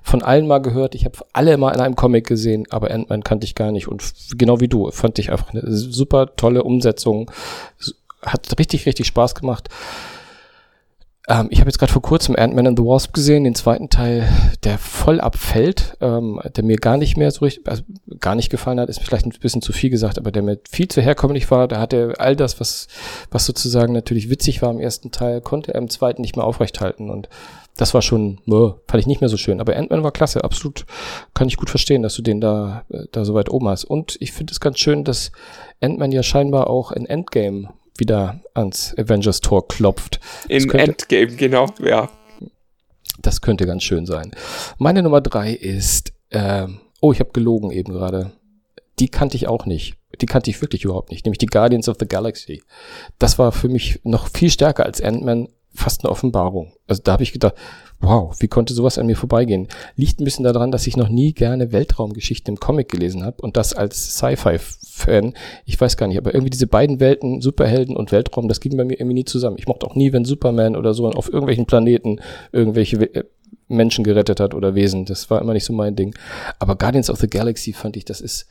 von 0.04 0.24
allen 0.24 0.48
mal 0.48 0.60
gehört, 0.60 0.96
ich 0.96 1.06
habe 1.06 1.18
alle 1.34 1.58
mal 1.58 1.74
in 1.74 1.82
einem 1.82 1.96
Comic 1.96 2.26
gesehen, 2.26 2.66
aber 2.70 2.92
Ant-Man 2.92 3.24
kannte 3.24 3.46
ich 3.46 3.56
gar 3.56 3.72
nicht. 3.72 3.88
Und 3.88 4.04
genau 4.38 4.60
wie 4.60 4.68
du, 4.68 4.90
fand 4.92 5.20
ich 5.20 5.32
einfach 5.32 5.54
eine 5.54 5.64
super 5.72 6.36
tolle 6.36 6.64
Umsetzung. 6.64 7.30
Hat 8.22 8.48
richtig, 8.58 8.86
richtig 8.86 9.08
Spaß 9.08 9.36
gemacht. 9.36 9.70
Ähm, 11.28 11.48
ich 11.52 11.60
habe 11.60 11.70
jetzt 11.70 11.78
gerade 11.78 11.92
vor 11.92 12.02
kurzem 12.02 12.36
Ant-Man 12.38 12.68
and 12.68 12.80
the 12.80 12.86
Wasp 12.86 13.14
gesehen, 13.14 13.44
den 13.44 13.56
zweiten 13.56 13.90
Teil, 13.90 14.28
der 14.64 14.78
voll 14.78 15.20
abfällt, 15.20 15.98
ähm, 16.00 16.40
der 16.56 16.64
mir 16.64 16.78
gar 16.78 16.98
nicht 16.98 17.18
mehr 17.18 17.32
so 17.32 17.44
richtig, 17.44 17.68
also 17.68 17.84
gar 18.20 18.36
nicht 18.36 18.50
gefallen 18.50 18.80
hat, 18.80 18.88
ist 18.88 19.02
vielleicht 19.02 19.26
ein 19.26 19.34
bisschen 19.40 19.62
zu 19.62 19.74
viel 19.74 19.90
gesagt, 19.90 20.18
aber 20.18 20.32
der 20.32 20.42
mir 20.42 20.60
viel 20.70 20.88
zu 20.88 21.02
herkömmlich 21.02 21.52
war. 21.52 21.68
Da 21.68 21.80
hatte 21.80 22.14
all 22.18 22.36
das, 22.36 22.60
was, 22.62 22.88
was 23.30 23.46
sozusagen 23.46 23.94
natürlich 23.94 24.30
witzig 24.30 24.62
war 24.62 24.72
im 24.72 24.80
ersten 24.80 25.12
Teil, 25.12 25.42
konnte 25.42 25.74
er 25.74 25.82
im 25.82 25.90
zweiten 25.90 26.22
nicht 26.22 26.38
mehr 26.38 26.46
aufrechthalten 26.46 27.10
und 27.10 27.28
das 27.76 27.94
war 27.94 28.02
schon, 28.02 28.40
äh, 28.48 28.72
fand 28.88 29.02
ich 29.02 29.06
nicht 29.06 29.22
mehr 29.22 29.30
so 29.30 29.38
schön. 29.38 29.62
Aber 29.62 29.76
Ant-Man 29.76 30.04
war 30.04 30.12
klasse, 30.12 30.44
absolut. 30.44 30.86
Kann 31.36 31.48
ich 31.48 31.58
gut 31.58 31.70
verstehen, 31.70 32.02
dass 32.02 32.16
du 32.16 32.24
den 32.24 32.42
da, 32.42 32.86
äh, 32.90 33.04
da 33.12 33.24
so 33.24 33.36
weit 33.36 33.52
oben 33.52 33.68
hast. 33.68 33.84
Und 33.84 34.18
ich 34.20 34.32
finde 34.32 34.52
es 34.52 34.60
ganz 34.60 34.80
schön, 34.80 35.04
dass 35.04 35.32
Ant-Man 35.80 36.12
ja 36.12 36.24
scheinbar 36.24 36.72
auch 36.72 36.92
in 36.92 37.06
Endgame 37.06 37.70
wieder 38.00 38.42
ans 38.54 38.96
Avengers 38.98 39.42
Tor 39.42 39.68
klopft. 39.68 40.20
In 40.48 40.70
Endgame, 40.70 41.36
genau, 41.36 41.68
ja. 41.84 42.10
Das 43.20 43.42
könnte 43.42 43.66
ganz 43.66 43.84
schön 43.84 44.06
sein. 44.06 44.32
Meine 44.78 45.02
Nummer 45.02 45.22
drei 45.22 45.52
ist, 45.52 46.14
äh, 46.30 46.68
oh, 47.02 47.12
ich 47.12 47.20
habe 47.20 47.32
gelogen 47.32 47.72
eben 47.72 47.94
gerade. 47.94 48.32
Die 49.00 49.10
kannte 49.10 49.38
ich 49.38 49.48
auch 49.48 49.66
nicht. 49.66 49.96
Die 50.22 50.26
kannte 50.26 50.50
ich 50.50 50.62
wirklich 50.62 50.84
überhaupt 50.84 51.12
nicht. 51.12 51.26
Nämlich 51.26 51.40
die 51.40 51.48
Guardians 51.48 51.90
of 51.90 51.98
the 52.00 52.08
Galaxy. 52.08 52.64
Das 53.20 53.38
war 53.38 53.52
für 53.52 53.70
mich 53.70 54.00
noch 54.04 54.28
viel 54.28 54.50
stärker 54.50 54.86
als 54.86 55.02
Ant-Man 55.02 55.50
fast 55.74 56.04
eine 56.04 56.12
Offenbarung. 56.12 56.74
Also 56.88 57.02
da 57.04 57.14
habe 57.14 57.24
ich 57.24 57.34
gedacht, 57.34 57.56
wow, 58.00 58.36
wie 58.40 58.48
konnte 58.48 58.74
sowas 58.74 58.98
an 58.98 59.08
mir 59.08 59.16
vorbeigehen? 59.16 59.68
Liegt 59.96 60.20
ein 60.20 60.24
bisschen 60.24 60.44
daran, 60.44 60.72
dass 60.72 60.88
ich 60.88 60.98
noch 60.98 61.10
nie 61.10 61.34
gerne 61.34 61.72
Weltraumgeschichten 61.72 62.56
im 62.56 62.60
Comic 62.60 62.90
gelesen 62.90 63.24
habe 63.24 63.42
und 63.42 63.58
das 63.58 63.74
als 63.74 64.18
Sci-Fi-Fan, 64.18 65.34
ich 65.66 65.80
weiß 65.80 65.98
gar 65.98 66.08
nicht, 66.08 66.18
aber 66.18 66.34
irgendwie 66.34 66.52
diese 66.52 66.68
beiden 66.68 67.00
Welten, 67.00 67.42
Superhelden 67.42 67.96
und 67.96 68.12
Weltraum, 68.12 68.48
das 68.48 68.60
ging 68.60 68.78
bei 68.78 68.84
mir 68.84 69.00
irgendwie 69.00 69.16
nie 69.16 69.26
zusammen. 69.26 69.58
Ich 69.58 69.68
mochte 69.68 69.88
auch 69.88 69.96
nie, 69.96 70.14
wenn 70.14 70.26
Superman 70.26 70.76
oder 70.76 70.94
so 70.94 71.08
auf 71.10 71.28
irgendwelchen 71.28 71.66
Planeten 71.66 72.20
irgendwelche 72.52 72.98
äh, 73.16 73.24
Menschen 73.68 74.04
gerettet 74.04 74.40
hat 74.40 74.54
oder 74.54 74.76
Wesen. 74.76 75.06
Das 75.06 75.30
war 75.30 75.42
immer 75.42 75.54
nicht 75.54 75.66
so 75.66 75.74
mein 75.74 75.96
Ding. 75.96 76.16
Aber 76.60 76.76
Guardians 76.76 77.10
of 77.10 77.20
the 77.20 77.28
Galaxy 77.28 77.74
fand 77.74 77.98
ich, 77.98 78.06
das 78.06 78.22
ist 78.22 78.48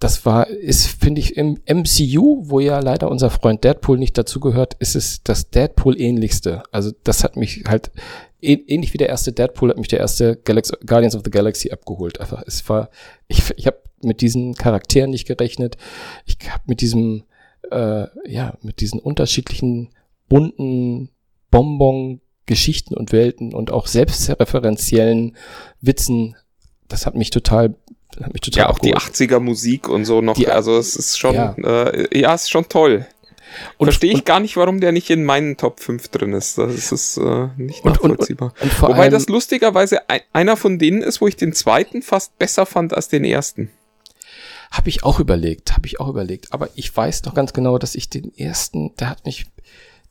das 0.00 0.24
war, 0.24 0.48
ist, 0.48 0.86
finde 0.86 1.20
ich, 1.20 1.36
im 1.36 1.58
MCU, 1.66 2.42
wo 2.48 2.58
ja 2.58 2.80
leider 2.80 3.10
unser 3.10 3.28
Freund 3.28 3.62
Deadpool 3.62 3.98
nicht 3.98 4.16
dazugehört, 4.16 4.74
ist 4.78 4.96
es 4.96 5.22
das 5.22 5.50
Deadpool-ähnlichste. 5.50 6.62
Also 6.72 6.90
das 7.04 7.22
hat 7.22 7.36
mich 7.36 7.64
halt, 7.68 7.92
ähnlich 8.40 8.94
wie 8.94 8.98
der 8.98 9.10
erste 9.10 9.32
Deadpool, 9.32 9.68
hat 9.68 9.76
mich 9.76 9.88
der 9.88 9.98
erste 9.98 10.36
Galaxy, 10.36 10.74
Guardians 10.86 11.14
of 11.14 11.22
the 11.24 11.30
Galaxy 11.30 11.70
abgeholt. 11.70 12.18
Einfach, 12.18 12.42
es 12.46 12.66
war, 12.70 12.88
ich, 13.28 13.42
ich 13.56 13.66
habe 13.66 13.76
mit 14.02 14.22
diesen 14.22 14.54
Charakteren 14.54 15.10
nicht 15.10 15.26
gerechnet. 15.26 15.76
Ich 16.24 16.38
habe 16.50 16.62
mit 16.66 16.80
diesem, 16.80 17.24
äh, 17.70 18.06
ja, 18.26 18.56
mit 18.62 18.80
diesen 18.80 19.00
unterschiedlichen 19.00 19.90
bunten 20.30 21.10
Bonbon 21.50 22.22
Geschichten 22.46 22.94
und 22.94 23.12
Welten 23.12 23.54
und 23.54 23.70
auch 23.70 23.86
selbstreferenziellen 23.86 25.36
Witzen, 25.82 26.36
das 26.88 27.06
hat 27.06 27.14
mich 27.14 27.30
total 27.30 27.76
hat 28.20 28.32
mich 28.32 28.40
total 28.40 28.64
ja, 28.64 28.70
auch 28.70 28.78
die 28.78 28.96
80er 28.96 29.40
Musik 29.40 29.88
und 29.88 30.04
so 30.04 30.20
noch. 30.20 30.34
Die, 30.34 30.48
also 30.48 30.76
es 30.76 30.96
ist 30.96 31.18
schon, 31.18 31.34
ja, 31.34 31.54
äh, 31.62 32.18
ja 32.18 32.34
es 32.34 32.42
ist 32.42 32.50
schon 32.50 32.68
toll. 32.68 33.06
Und 33.78 33.86
verstehe 33.86 34.12
ich 34.12 34.24
gar 34.24 34.40
nicht, 34.40 34.56
warum 34.56 34.80
der 34.80 34.92
nicht 34.92 35.10
in 35.10 35.24
meinen 35.24 35.56
Top 35.56 35.80
5 35.80 36.08
drin 36.08 36.32
ist. 36.32 36.58
Das 36.58 36.92
ist 36.92 37.16
äh, 37.16 37.48
nicht 37.56 37.84
nachvollziehbar. 37.84 38.52
Und, 38.60 38.62
und, 38.62 38.82
und 38.82 38.88
Wobei 38.88 39.08
das 39.08 39.28
lustigerweise 39.28 40.08
ein, 40.08 40.20
einer 40.32 40.56
von 40.56 40.78
denen 40.78 41.02
ist, 41.02 41.20
wo 41.20 41.26
ich 41.26 41.36
den 41.36 41.52
zweiten 41.52 42.02
fast 42.02 42.38
besser 42.38 42.66
fand 42.66 42.94
als 42.94 43.08
den 43.08 43.24
ersten. 43.24 43.70
Habe 44.70 44.88
ich 44.88 45.02
auch 45.02 45.18
überlegt, 45.18 45.72
habe 45.72 45.86
ich 45.86 45.98
auch 45.98 46.08
überlegt. 46.08 46.52
Aber 46.52 46.68
ich 46.76 46.96
weiß 46.96 47.22
doch 47.22 47.34
ganz 47.34 47.52
genau, 47.52 47.78
dass 47.78 47.96
ich 47.96 48.08
den 48.08 48.32
ersten, 48.36 48.94
der 48.96 49.10
hat 49.10 49.24
mich 49.24 49.46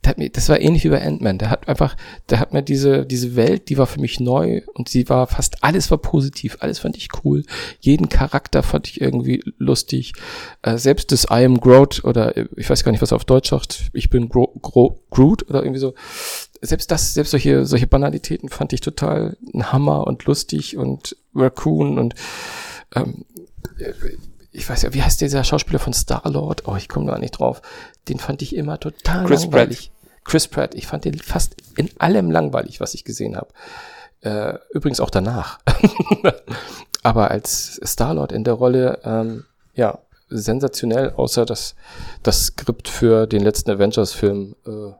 hat 0.08 0.18
mir, 0.18 0.30
das 0.30 0.48
war 0.48 0.60
ähnlich 0.60 0.84
wie 0.84 0.88
bei 0.88 1.04
Ant-Man. 1.04 1.38
Der 1.38 1.50
hat 1.50 1.68
einfach, 1.68 1.96
der 2.30 2.40
hat 2.40 2.52
mir 2.52 2.62
diese, 2.62 3.04
diese 3.04 3.36
Welt, 3.36 3.68
die 3.68 3.76
war 3.76 3.86
für 3.86 4.00
mich 4.00 4.18
neu 4.18 4.62
und 4.74 4.88
sie 4.88 5.08
war 5.08 5.26
fast, 5.26 5.62
alles 5.62 5.90
war 5.90 5.98
positiv, 5.98 6.56
alles 6.60 6.78
fand 6.78 6.96
ich 6.96 7.08
cool. 7.22 7.44
Jeden 7.80 8.08
Charakter 8.08 8.62
fand 8.62 8.88
ich 8.88 9.00
irgendwie 9.00 9.42
lustig. 9.58 10.14
Äh, 10.62 10.78
selbst 10.78 11.12
das 11.12 11.24
I 11.24 11.44
am 11.44 11.60
Groot 11.60 12.02
oder 12.04 12.34
ich 12.56 12.68
weiß 12.70 12.82
gar 12.82 12.92
nicht, 12.92 13.02
was 13.02 13.12
er 13.12 13.16
auf 13.16 13.26
Deutsch 13.26 13.50
sagt. 13.50 13.90
Ich 13.92 14.08
bin 14.08 14.28
Gro 14.28 14.54
Gro 14.62 15.02
Groot 15.10 15.48
oder 15.48 15.62
irgendwie 15.62 15.80
so. 15.80 15.94
Selbst 16.62 16.90
das, 16.90 17.14
selbst 17.14 17.30
solche, 17.30 17.64
solche 17.66 17.86
Banalitäten 17.86 18.48
fand 18.48 18.72
ich 18.72 18.80
total 18.80 19.36
ein 19.54 19.72
Hammer 19.72 20.06
und 20.06 20.24
lustig 20.24 20.76
und 20.76 21.16
Raccoon 21.34 21.98
und 21.98 22.14
ähm, 22.94 23.24
ich 24.52 24.68
weiß 24.68 24.82
ja, 24.82 24.94
wie 24.94 25.02
heißt 25.02 25.20
dieser 25.20 25.44
Schauspieler 25.44 25.78
von 25.78 25.92
Star-Lord? 25.92 26.66
Oh, 26.66 26.76
ich 26.76 26.88
komme 26.88 27.10
da 27.10 27.18
nicht 27.18 27.38
drauf. 27.38 27.62
Den 28.08 28.18
fand 28.18 28.42
ich 28.42 28.56
immer 28.56 28.80
total 28.80 29.26
Chris 29.26 29.44
langweilig. 29.44 29.90
Pratt. 29.90 30.24
Chris 30.24 30.48
Pratt. 30.48 30.74
Ich 30.74 30.86
fand 30.86 31.04
den 31.04 31.18
fast 31.18 31.56
in 31.76 31.90
allem 31.98 32.30
langweilig, 32.30 32.80
was 32.80 32.94
ich 32.94 33.04
gesehen 33.04 33.36
habe. 33.36 33.48
Äh, 34.22 34.58
übrigens 34.70 35.00
auch 35.00 35.10
danach. 35.10 35.60
Aber 37.02 37.30
als 37.30 37.80
Star-Lord 37.84 38.32
in 38.32 38.44
der 38.44 38.54
Rolle, 38.54 39.00
ähm, 39.04 39.44
ja, 39.74 39.98
sensationell, 40.28 41.10
außer 41.10 41.46
dass 41.46 41.74
das 42.22 42.46
Skript 42.46 42.88
für 42.88 43.26
den 43.26 43.42
letzten 43.42 43.70
Avengers-Film 43.70 44.54
äh, 44.66 44.92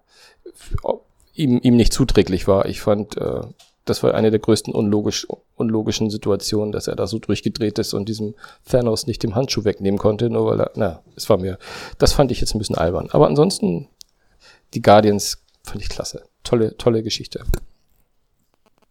ihm, 1.34 1.60
ihm 1.62 1.76
nicht 1.76 1.92
zuträglich 1.92 2.48
war. 2.48 2.66
Ich 2.66 2.80
fand, 2.80 3.16
äh, 3.16 3.42
das 3.90 4.04
war 4.04 4.14
eine 4.14 4.30
der 4.30 4.38
größten 4.38 4.72
unlogisch, 4.72 5.26
unlogischen 5.56 6.10
Situationen, 6.10 6.70
dass 6.70 6.86
er 6.86 6.94
da 6.94 7.08
so 7.08 7.18
durchgedreht 7.18 7.78
ist 7.80 7.92
und 7.92 8.08
diesem 8.08 8.34
Thanos 8.64 9.08
nicht 9.08 9.22
den 9.24 9.34
Handschuh 9.34 9.64
wegnehmen 9.64 9.98
konnte, 9.98 10.30
nur 10.30 10.46
weil 10.46 10.60
er, 10.60 10.70
na, 10.76 11.02
es 11.16 11.28
war 11.28 11.38
mir, 11.38 11.58
das 11.98 12.12
fand 12.12 12.30
ich 12.30 12.40
jetzt 12.40 12.54
ein 12.54 12.58
bisschen 12.58 12.78
albern. 12.78 13.08
Aber 13.10 13.26
ansonsten, 13.26 13.88
die 14.74 14.80
Guardians 14.80 15.42
fand 15.64 15.82
ich 15.82 15.88
klasse. 15.88 16.22
Tolle, 16.44 16.76
tolle 16.78 17.02
Geschichte. 17.02 17.42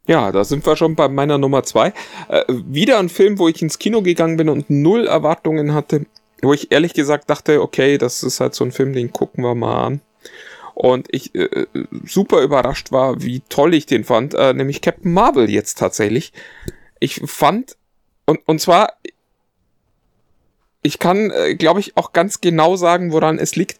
Ja, 0.06 0.34
da 0.34 0.44
sind 0.44 0.66
wir 0.66 0.76
schon 0.76 0.96
bei 0.96 1.08
meiner 1.08 1.38
Nummer 1.38 1.64
zwei. 1.64 1.94
Äh, 2.28 2.44
wieder 2.48 3.00
ein 3.00 3.10
Film, 3.10 3.40
wo 3.40 3.48
ich 3.48 3.62
ins 3.62 3.80
Kino 3.80 4.02
gegangen 4.02 4.36
bin 4.36 4.50
und 4.50 4.70
null 4.70 5.08
Erwartungen 5.08 5.74
hatte, 5.74 6.08
wo 6.42 6.54
ich 6.54 6.72
ehrlich 6.72 6.94
gesagt 6.94 7.30
dachte, 7.30 7.62
okay, 7.62 7.98
das 7.98 8.22
ist 8.22 8.42
halt 8.42 8.54
so 8.54 8.66
ein 8.66 8.74
Film, 8.74 8.92
den 8.92 9.14
gucken 9.14 9.44
wir 9.46 9.56
mal 9.56 9.86
an 9.86 10.02
und 10.82 11.10
ich 11.12 11.36
äh, 11.36 11.66
super 12.06 12.42
überrascht 12.42 12.94
war, 12.94 13.22
wie 13.22 13.42
toll 13.50 13.74
ich 13.74 13.86
den 13.86 14.06
fand, 14.06 14.34
äh, 14.34 14.54
nämlich 14.54 14.80
Captain 14.80 15.12
Marvel 15.12 15.50
jetzt 15.50 15.78
tatsächlich. 15.78 16.32
Ich 17.02 17.20
fand, 17.26 17.76
und, 18.26 18.40
und 18.46 18.62
zwar, 18.62 18.94
ich 20.82 20.98
kann, 20.98 21.32
äh, 21.32 21.56
glaube 21.56 21.82
ich, 21.82 21.98
auch 21.98 22.14
ganz 22.14 22.40
genau 22.40 22.78
sagen, 22.78 23.12
woran 23.12 23.40
es 23.40 23.58
liegt. 23.58 23.78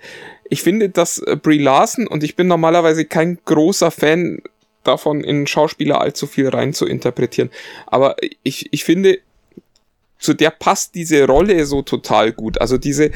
Ich 0.50 0.62
finde, 0.62 0.90
dass 0.90 1.20
äh, 1.20 1.38
Brie 1.42 1.60
Larson, 1.60 2.06
und 2.06 2.22
ich 2.22 2.36
bin 2.36 2.48
normalerweise 2.48 3.06
kein 3.06 3.40
großer 3.46 3.92
Fan 3.92 4.42
davon, 4.84 5.24
in 5.24 5.48
Schauspieler 5.48 6.02
allzu 6.02 6.28
viel 6.28 6.50
rein 6.50 6.74
zu 6.74 6.86
interpretieren, 6.86 7.50
aber 7.88 8.18
ich, 8.44 8.74
ich 8.74 8.84
finde, 8.84 9.20
zu 10.18 10.34
der 10.34 10.50
passt 10.50 10.96
diese 10.96 11.26
Rolle 11.26 11.66
so 11.66 11.82
total 11.82 12.34
gut. 12.34 12.60
Also 12.60 12.78
diese 12.78 13.12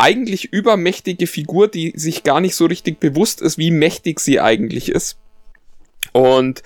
eigentlich 0.00 0.52
übermächtige 0.52 1.26
Figur, 1.26 1.68
die 1.68 1.92
sich 1.94 2.22
gar 2.22 2.40
nicht 2.40 2.54
so 2.54 2.66
richtig 2.66 3.00
bewusst 3.00 3.42
ist, 3.42 3.58
wie 3.58 3.70
mächtig 3.70 4.18
sie 4.20 4.40
eigentlich 4.40 4.88
ist. 4.90 5.18
Und 6.12 6.62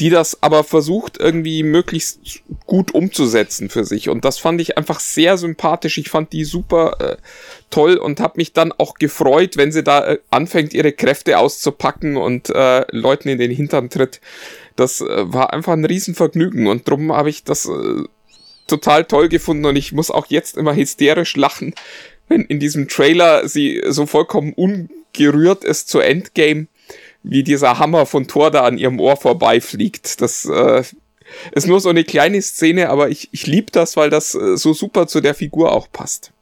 die 0.00 0.08
das 0.08 0.42
aber 0.42 0.64
versucht 0.64 1.18
irgendwie 1.20 1.62
möglichst 1.62 2.42
gut 2.66 2.94
umzusetzen 2.94 3.68
für 3.68 3.84
sich. 3.84 4.08
Und 4.08 4.24
das 4.24 4.38
fand 4.38 4.58
ich 4.60 4.78
einfach 4.78 4.98
sehr 4.98 5.36
sympathisch. 5.36 5.98
Ich 5.98 6.08
fand 6.08 6.32
die 6.32 6.44
super 6.44 6.96
äh, 7.00 7.16
toll 7.68 7.96
und 7.96 8.18
habe 8.18 8.34
mich 8.38 8.54
dann 8.54 8.72
auch 8.72 8.94
gefreut, 8.94 9.58
wenn 9.58 9.72
sie 9.72 9.84
da 9.84 10.12
äh, 10.12 10.18
anfängt, 10.30 10.72
ihre 10.72 10.92
Kräfte 10.92 11.38
auszupacken 11.38 12.16
und 12.16 12.48
äh, 12.48 12.86
Leuten 12.92 13.28
in 13.28 13.38
den 13.38 13.50
Hintern 13.50 13.90
tritt. 13.90 14.22
Das 14.74 15.02
äh, 15.02 15.06
war 15.32 15.52
einfach 15.52 15.74
ein 15.74 15.84
Riesenvergnügen 15.84 16.66
und 16.66 16.88
drum 16.88 17.12
habe 17.12 17.28
ich 17.28 17.44
das 17.44 17.66
äh, 17.66 18.04
total 18.66 19.04
toll 19.04 19.28
gefunden 19.28 19.66
und 19.66 19.76
ich 19.76 19.92
muss 19.92 20.10
auch 20.10 20.26
jetzt 20.28 20.56
immer 20.56 20.74
hysterisch 20.74 21.36
lachen, 21.36 21.74
wenn 22.30 22.42
in 22.42 22.60
diesem 22.60 22.88
Trailer 22.88 23.46
sie 23.46 23.82
so 23.88 24.06
vollkommen 24.06 24.54
ungerührt 24.54 25.64
ist 25.64 25.88
zu 25.88 26.00
Endgame 26.00 26.68
wie 27.22 27.42
dieser 27.42 27.78
Hammer 27.78 28.06
von 28.06 28.26
Thor 28.26 28.50
da 28.50 28.64
an 28.64 28.78
ihrem 28.78 28.98
Ohr 28.98 29.16
vorbeifliegt. 29.16 30.22
Das 30.22 30.46
äh, 30.46 30.82
ist 31.52 31.66
nur 31.66 31.80
so 31.80 31.90
eine 31.90 32.04
kleine 32.04 32.40
Szene, 32.40 32.88
aber 32.88 33.10
ich, 33.10 33.28
ich 33.32 33.46
liebe 33.46 33.70
das, 33.70 33.96
weil 33.96 34.08
das 34.08 34.34
äh, 34.34 34.56
so 34.56 34.72
super 34.72 35.06
zu 35.06 35.20
der 35.20 35.34
Figur 35.34 35.72
auch 35.72 35.88
passt. 35.92 36.32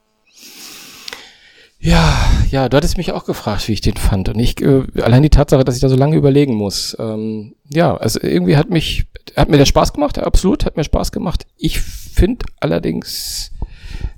Ja, 1.80 2.28
ja, 2.51 2.68
du 2.68 2.76
hattest 2.76 2.97
mich 2.97 3.12
auch 3.12 3.24
gefragt, 3.24 3.68
wie 3.68 3.72
ich 3.72 3.80
den 3.80 3.97
fand. 3.97 4.28
Und 4.28 4.39
ich, 4.39 4.61
äh, 4.61 4.82
allein 5.01 5.22
die 5.22 5.30
Tatsache, 5.30 5.64
dass 5.64 5.76
ich 5.76 5.80
da 5.80 5.89
so 5.89 5.97
lange 5.97 6.16
überlegen 6.16 6.55
muss. 6.55 6.97
Ähm, 6.99 7.55
ja, 7.68 7.97
also 7.97 8.20
irgendwie 8.20 8.57
hat 8.57 8.70
mich, 8.70 9.07
hat 9.36 9.49
mir 9.49 9.59
der 9.59 9.64
Spaß 9.64 9.93
gemacht, 9.93 10.18
absolut, 10.18 10.64
hat 10.64 10.76
mir 10.76 10.84
Spaß 10.84 11.12
gemacht. 11.12 11.47
Ich 11.57 11.80
finde 11.80 12.47
allerdings, 12.61 13.53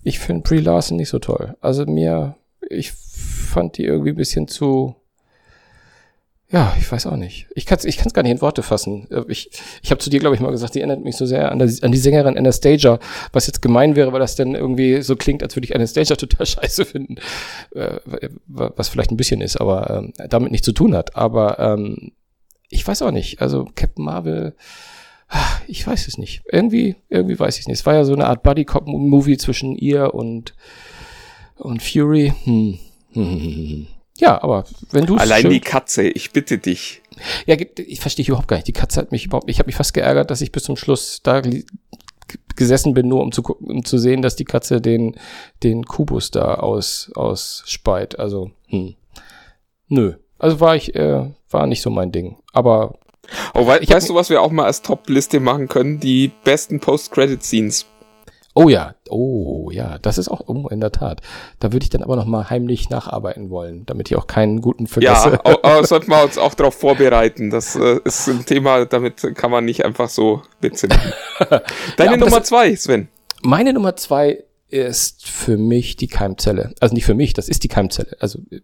ich 0.03 0.18
finde 0.18 0.42
Brie 0.42 0.59
Larson 0.59 0.96
nicht 0.96 1.09
so 1.09 1.18
toll. 1.18 1.57
Also 1.61 1.86
mir, 1.86 2.36
ich 2.68 2.92
fand 2.92 3.76
die 3.78 3.84
irgendwie 3.84 4.11
ein 4.11 4.16
bisschen 4.16 4.48
zu, 4.48 4.96
ja, 6.53 6.74
ich 6.80 6.90
weiß 6.90 7.07
auch 7.07 7.16
nicht. 7.16 7.46
Ich 7.55 7.64
kann 7.64 7.78
es 7.78 7.84
ich 7.84 7.96
kann's 7.96 8.12
gar 8.12 8.22
nicht 8.22 8.32
in 8.32 8.40
Worte 8.40 8.64
fassen. 8.64 9.07
Ich, 9.28 9.51
ich 9.82 9.90
habe 9.92 10.01
zu 10.01 10.11
dir, 10.11 10.18
glaube 10.18 10.34
ich, 10.34 10.40
mal 10.40 10.51
gesagt, 10.51 10.74
die 10.74 10.80
erinnert 10.80 11.05
mich 11.05 11.16
so 11.16 11.24
sehr 11.24 11.53
an, 11.53 11.61
der, 11.61 11.70
an 11.82 11.92
die 11.92 11.98
Sängerin 11.98 12.36
Anastasia, 12.36 12.98
was 13.32 13.46
jetzt 13.46 13.62
gemein 13.62 13.94
wäre, 13.94 14.12
weil 14.12 14.18
das 14.18 14.34
dann 14.34 14.57
irgendwie 14.57 15.01
so 15.03 15.14
klingt, 15.14 15.44
als 15.44 15.55
würde 15.55 15.66
ich 15.66 15.76
Anastasia 15.76 16.16
total 16.16 16.46
scheiße 16.46 16.84
finden. 16.84 17.16
Äh, 17.72 18.01
was 18.46 18.88
vielleicht 18.88 19.12
ein 19.12 19.16
bisschen 19.16 19.40
ist, 19.40 19.61
aber 19.61 19.90
ähm, 19.90 20.12
damit 20.28 20.51
nichts 20.51 20.64
zu 20.64 20.72
tun 20.72 20.96
hat. 20.96 21.14
Aber 21.14 21.61
ähm, 21.61 22.12
ich 22.68 22.86
weiß 22.86 23.03
auch 23.03 23.12
nicht. 23.12 23.40
Also 23.40 23.68
Captain 23.76 24.05
Marvel, 24.05 24.55
ich 25.66 25.87
weiß 25.87 26.09
es 26.09 26.18
nicht. 26.18 26.43
Irgendwie, 26.51 26.97
irgendwie 27.09 27.39
weiß 27.39 27.57
ich 27.57 27.62
es 27.62 27.68
nicht. 27.68 27.81
Es 27.81 27.87
war 27.87 27.95
ja 27.95 28.05
so 28.05 28.12
eine 28.12 28.26
Art 28.26 28.43
Buddy-Cop-Movie 28.43 29.39
zwischen 29.39 29.76
ihr 29.76 30.14
und, 30.14 30.55
und 31.57 31.83
Fury. 31.83 32.33
Hm. 32.45 32.78
Hm, 33.12 33.24
hm, 33.24 33.41
hm, 33.41 33.68
hm. 33.68 33.87
Ja, 34.18 34.43
aber 34.43 34.64
wenn 34.91 35.07
du 35.07 35.16
Allein 35.16 35.49
die 35.49 35.61
Katze, 35.61 36.03
ich 36.03 36.33
bitte 36.33 36.59
dich. 36.59 37.01
Ja, 37.47 37.57
ich 37.76 38.01
verstehe 38.01 38.26
überhaupt 38.26 38.49
gar 38.49 38.57
nicht. 38.57 38.68
Die 38.68 38.72
Katze 38.72 39.01
hat 39.01 39.12
mich 39.12 39.24
überhaupt, 39.26 39.49
ich 39.49 39.59
habe 39.59 39.66
mich 39.66 39.76
fast 39.76 39.95
geärgert, 39.95 40.31
dass 40.31 40.43
ich 40.43 40.53
bis 40.53 40.64
zum 40.64 40.76
Schluss 40.76 41.20
da 41.22 41.43
gesessen 42.55 42.93
bin, 42.93 43.09
nur 43.09 43.22
um 43.22 43.33
zu 43.33 43.43
gucken, 43.43 43.70
um 43.70 43.85
zu 43.85 43.97
sehen, 43.99 44.20
dass 44.20 44.37
die 44.37 44.45
Katze 44.45 44.81
den, 44.81 45.16
den 45.62 45.85
Kubus 45.85 46.31
da 46.31 46.55
aus, 46.57 47.11
ausspeit. 47.14 48.18
Also, 48.18 48.51
hm. 48.66 48.95
Nö. 49.89 50.14
Also 50.39 50.61
war 50.61 50.76
ich, 50.76 50.95
äh, 50.95 51.31
war 51.51 51.66
nicht 51.66 51.83
so 51.83 51.91
mein 51.91 52.12
Ding. 52.12 52.37
Aber. 52.53 52.99
Oh, 53.55 53.66
wei 53.66 53.81
weißt 53.87 54.09
du, 54.09 54.14
was 54.14 54.31
wir 54.31 54.43
auch 54.43 54.51
mal 54.51 54.64
als 54.64 54.83
Top-Liste 54.83 55.41
machen 55.41 55.68
können? 55.68 56.01
Die 56.01 56.33
besten 56.45 56.81
Post-Credit-Scenes. 56.81 57.87
Oh 58.55 58.68
ja, 58.68 58.95
oh 59.09 59.71
ja, 59.71 59.99
das 59.99 60.18
ist 60.18 60.29
auch, 60.29 60.43
oh, 60.47 60.66
in 60.68 60.81
der 60.81 60.91
Tat. 60.91 61.21
Da 61.61 61.73
würde 61.73 61.85
ich 61.85 61.91
dann 61.91 62.03
aber 62.03 62.16
noch 62.16 62.25
mal 62.25 62.51
heimlich 62.51 62.91
nacharbeiten 62.91 63.49
wollen, 63.49 63.87
damit 63.87 64.11
ich 64.11 64.16
auch 64.16 64.27
keinen 64.27 64.61
guten 64.61 64.89
vergesse. 64.89 65.31
Ja, 65.31 65.41
aber 65.45 65.85
sollten 65.87 66.11
wir 66.11 66.25
uns 66.25 66.37
auch 66.37 66.55
darauf 66.55 66.75
vorbereiten. 66.75 67.51
Das 67.51 67.77
äh, 67.77 68.01
ist 68.05 68.29
ein 68.29 68.45
Thema, 68.45 68.87
damit 68.87 69.35
kann 69.37 69.53
man 69.53 69.64
nicht 69.64 69.85
einfach 69.85 70.09
so 70.09 70.43
Witze 70.61 70.89
machen. 70.89 71.12
Deine 71.97 72.12
ja, 72.12 72.16
Nummer 72.16 72.43
zwei, 72.43 72.75
Sven. 72.75 73.09
Meine 73.43 73.73
Nummer 73.73 73.95
zwei 73.95 74.43
ist 74.71 75.27
für 75.27 75.57
mich 75.57 75.97
die 75.97 76.09
Keimzelle. 76.09 76.75
Also 76.81 76.95
nicht 76.95 77.05
für 77.05 77.14
mich, 77.14 77.33
das 77.33 77.49
ist 77.49 77.64
die 77.64 77.68
Keimzelle. 77.68 78.16
Also 78.21 78.41
äh, 78.51 78.61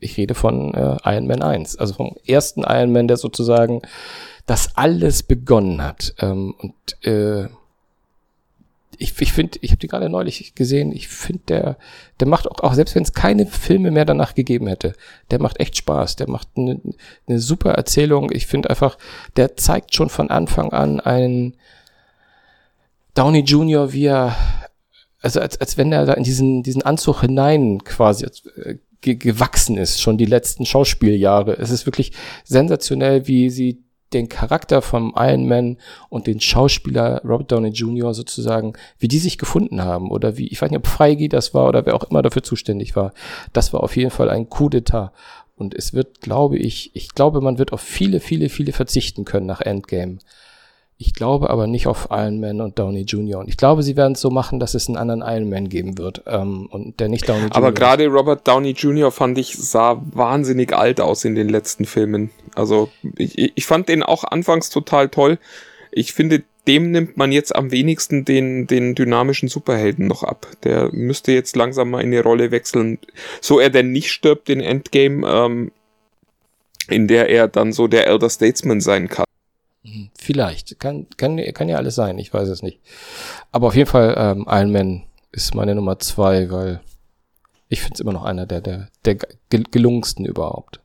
ich 0.00 0.16
rede 0.16 0.34
von 0.34 0.74
äh, 0.74 0.96
Iron 1.04 1.26
Man 1.26 1.42
1, 1.42 1.76
also 1.76 1.94
vom 1.94 2.16
ersten 2.26 2.62
Iron 2.62 2.92
Man, 2.92 3.08
der 3.08 3.16
sozusagen 3.16 3.82
das 4.46 4.76
alles 4.76 5.22
begonnen 5.22 5.82
hat. 5.82 6.14
Ähm, 6.18 6.54
und 6.58 7.06
äh, 7.06 7.48
ich, 8.98 9.20
ich 9.20 9.32
finde, 9.32 9.58
ich 9.60 9.70
habe 9.70 9.80
die 9.80 9.88
gerade 9.88 10.08
neulich 10.08 10.54
gesehen, 10.54 10.92
ich 10.92 11.08
finde, 11.08 11.42
der, 11.48 11.76
der 12.20 12.28
macht 12.28 12.48
auch, 12.48 12.60
auch 12.60 12.74
selbst 12.74 12.94
wenn 12.94 13.02
es 13.02 13.12
keine 13.12 13.46
Filme 13.46 13.90
mehr 13.90 14.04
danach 14.04 14.34
gegeben 14.34 14.66
hätte, 14.66 14.94
der 15.30 15.40
macht 15.40 15.60
echt 15.60 15.76
Spaß, 15.76 16.16
der 16.16 16.28
macht 16.28 16.48
eine 16.56 16.80
ne 17.26 17.38
super 17.38 17.72
Erzählung. 17.72 18.30
Ich 18.32 18.46
finde 18.46 18.70
einfach, 18.70 18.98
der 19.36 19.56
zeigt 19.56 19.94
schon 19.94 20.10
von 20.10 20.30
Anfang 20.30 20.72
an 20.72 21.00
einen 21.00 21.54
Downey 23.14 23.40
Jr., 23.40 23.92
wie 23.92 24.06
er, 24.06 24.36
also 25.24 25.40
als, 25.40 25.58
als 25.58 25.78
wenn 25.78 25.90
er 25.90 26.04
da 26.04 26.12
in 26.12 26.22
diesen, 26.22 26.62
diesen 26.62 26.82
Anzug 26.82 27.22
hinein 27.22 27.82
quasi 27.82 28.26
äh, 28.56 28.76
gewachsen 29.00 29.78
ist, 29.78 30.00
schon 30.00 30.18
die 30.18 30.26
letzten 30.26 30.66
Schauspieljahre. 30.66 31.56
Es 31.58 31.70
ist 31.70 31.86
wirklich 31.86 32.12
sensationell, 32.44 33.26
wie 33.26 33.48
sie 33.50 33.82
den 34.12 34.28
Charakter 34.28 34.82
vom 34.82 35.14
Iron 35.16 35.48
Man 35.48 35.78
und 36.08 36.26
den 36.26 36.40
Schauspieler 36.40 37.22
Robert 37.24 37.52
Downey 37.52 37.70
Jr. 37.70 38.14
sozusagen, 38.14 38.74
wie 38.98 39.08
die 39.08 39.18
sich 39.18 39.38
gefunden 39.38 39.82
haben 39.82 40.10
oder 40.10 40.36
wie, 40.36 40.48
ich 40.48 40.60
weiß 40.60 40.70
nicht, 40.70 40.78
ob 40.78 40.86
Feige 40.86 41.28
das 41.28 41.54
war 41.54 41.68
oder 41.68 41.84
wer 41.86 41.94
auch 41.94 42.04
immer 42.04 42.22
dafür 42.22 42.42
zuständig 42.42 42.94
war. 42.94 43.12
Das 43.52 43.72
war 43.72 43.82
auf 43.82 43.96
jeden 43.96 44.10
Fall 44.10 44.30
ein 44.30 44.48
Coup 44.48 44.72
d'etat. 44.72 45.10
Und 45.56 45.74
es 45.74 45.94
wird, 45.94 46.20
glaube 46.20 46.58
ich, 46.58 46.90
ich 46.94 47.14
glaube, 47.14 47.40
man 47.40 47.58
wird 47.58 47.72
auf 47.72 47.80
viele, 47.80 48.20
viele, 48.20 48.48
viele 48.48 48.72
verzichten 48.72 49.24
können 49.24 49.46
nach 49.46 49.60
Endgame. 49.60 50.18
Ich 50.96 51.12
glaube 51.12 51.50
aber 51.50 51.66
nicht 51.66 51.88
auf 51.88 52.08
Iron 52.10 52.38
Man 52.38 52.60
und 52.60 52.78
Downey 52.78 53.02
Jr. 53.02 53.40
Und 53.40 53.48
ich 53.48 53.56
glaube, 53.56 53.82
sie 53.82 53.96
werden 53.96 54.12
es 54.12 54.20
so 54.20 54.30
machen, 54.30 54.60
dass 54.60 54.74
es 54.74 54.86
einen 54.86 54.96
anderen 54.96 55.22
Iron 55.22 55.50
Man 55.50 55.68
geben 55.68 55.98
wird 55.98 56.22
ähm, 56.26 56.66
und 56.70 57.00
der 57.00 57.08
nicht 57.08 57.28
Downey 57.28 57.46
Jr. 57.46 57.56
Aber 57.56 57.72
gerade 57.72 58.06
Robert 58.06 58.46
Downey 58.46 58.70
Jr. 58.70 59.10
fand 59.10 59.36
ich 59.38 59.56
sah 59.56 60.00
wahnsinnig 60.12 60.72
alt 60.72 61.00
aus 61.00 61.24
in 61.24 61.34
den 61.34 61.48
letzten 61.48 61.84
Filmen. 61.84 62.30
Also 62.54 62.90
ich, 63.16 63.52
ich 63.56 63.66
fand 63.66 63.88
den 63.88 64.04
auch 64.04 64.22
anfangs 64.22 64.70
total 64.70 65.08
toll. 65.08 65.38
Ich 65.90 66.12
finde, 66.12 66.44
dem 66.66 66.92
nimmt 66.92 67.16
man 67.16 67.32
jetzt 67.32 67.54
am 67.54 67.72
wenigsten 67.72 68.24
den, 68.24 68.66
den 68.66 68.94
dynamischen 68.94 69.48
Superhelden 69.48 70.06
noch 70.06 70.22
ab. 70.22 70.46
Der 70.62 70.90
müsste 70.92 71.32
jetzt 71.32 71.56
langsam 71.56 71.90
mal 71.90 72.00
in 72.00 72.12
eine 72.12 72.22
Rolle 72.22 72.50
wechseln, 72.52 72.98
so 73.40 73.58
er 73.58 73.70
denn 73.70 73.92
nicht 73.92 74.12
stirbt 74.12 74.48
in 74.48 74.60
Endgame, 74.60 75.26
ähm, 75.28 75.72
in 76.88 77.08
der 77.08 77.28
er 77.28 77.48
dann 77.48 77.72
so 77.72 77.88
der 77.88 78.06
Elder 78.06 78.30
Statesman 78.30 78.80
sein 78.80 79.08
kann. 79.08 79.24
Mhm. 79.84 80.10
Vielleicht. 80.18 80.80
Kann, 80.80 81.06
kann, 81.16 81.36
kann 81.54 81.68
ja 81.68 81.76
alles 81.76 81.94
sein, 81.94 82.18
ich 82.18 82.32
weiß 82.32 82.48
es 82.48 82.62
nicht. 82.62 82.80
Aber 83.52 83.68
auf 83.68 83.76
jeden 83.76 83.88
Fall, 83.88 84.14
ähm, 84.18 84.46
Iron 84.48 84.72
Man 84.72 85.02
ist 85.30 85.54
meine 85.54 85.74
Nummer 85.74 85.98
zwei, 85.98 86.50
weil 86.50 86.80
ich 87.68 87.80
finde 87.80 87.94
es 87.94 88.00
immer 88.00 88.12
noch 88.12 88.24
einer 88.24 88.46
der, 88.46 88.60
der, 88.60 88.88
der 89.04 89.16
gelungensten 89.70 90.24
überhaupt. 90.24 90.80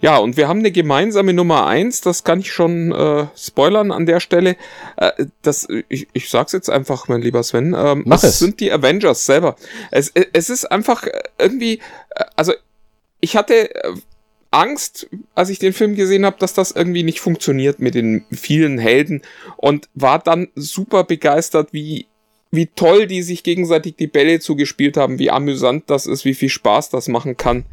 Ja, 0.00 0.18
und 0.18 0.36
wir 0.36 0.48
haben 0.48 0.58
eine 0.58 0.72
gemeinsame 0.72 1.32
Nummer 1.32 1.66
eins, 1.66 2.00
das 2.02 2.24
kann 2.24 2.40
ich 2.40 2.52
schon 2.52 2.92
äh, 2.92 3.26
spoilern 3.36 3.92
an 3.92 4.04
der 4.04 4.20
Stelle. 4.20 4.56
Äh, 4.96 5.26
das, 5.42 5.66
ich, 5.88 6.08
ich 6.12 6.28
sag's 6.28 6.52
jetzt 6.52 6.68
einfach, 6.68 7.08
mein 7.08 7.22
lieber 7.22 7.42
Sven. 7.42 7.74
Ähm, 7.76 8.02
Mach 8.06 8.22
es. 8.22 8.38
sind 8.38 8.60
die 8.60 8.72
Avengers 8.72 9.24
selber. 9.24 9.56
Es, 9.90 10.10
es 10.10 10.50
ist 10.50 10.70
einfach 10.70 11.06
irgendwie, 11.38 11.80
äh, 12.10 12.24
also 12.36 12.52
ich 13.20 13.36
hatte 13.36 13.74
äh, 13.74 13.94
Angst, 14.50 15.08
als 15.34 15.48
ich 15.48 15.58
den 15.58 15.72
Film 15.72 15.94
gesehen 15.94 16.26
habe, 16.26 16.36
dass 16.38 16.54
das 16.54 16.72
irgendwie 16.72 17.02
nicht 17.02 17.20
funktioniert 17.20 17.78
mit 17.78 17.94
den 17.94 18.24
vielen 18.32 18.78
Helden 18.78 19.22
und 19.56 19.88
war 19.94 20.18
dann 20.18 20.48
super 20.54 21.04
begeistert, 21.04 21.72
wie 21.72 22.06
wie 22.50 22.66
toll 22.66 23.06
die 23.06 23.22
sich 23.22 23.44
gegenseitig 23.44 23.94
die 23.96 24.08
Bälle 24.08 24.40
zugespielt 24.40 24.96
haben, 24.96 25.18
wie 25.18 25.30
amüsant 25.30 25.84
das 25.88 26.06
ist, 26.06 26.24
wie 26.24 26.34
viel 26.34 26.48
Spaß 26.48 26.90
das 26.90 27.06
machen 27.06 27.36
kann. 27.36 27.64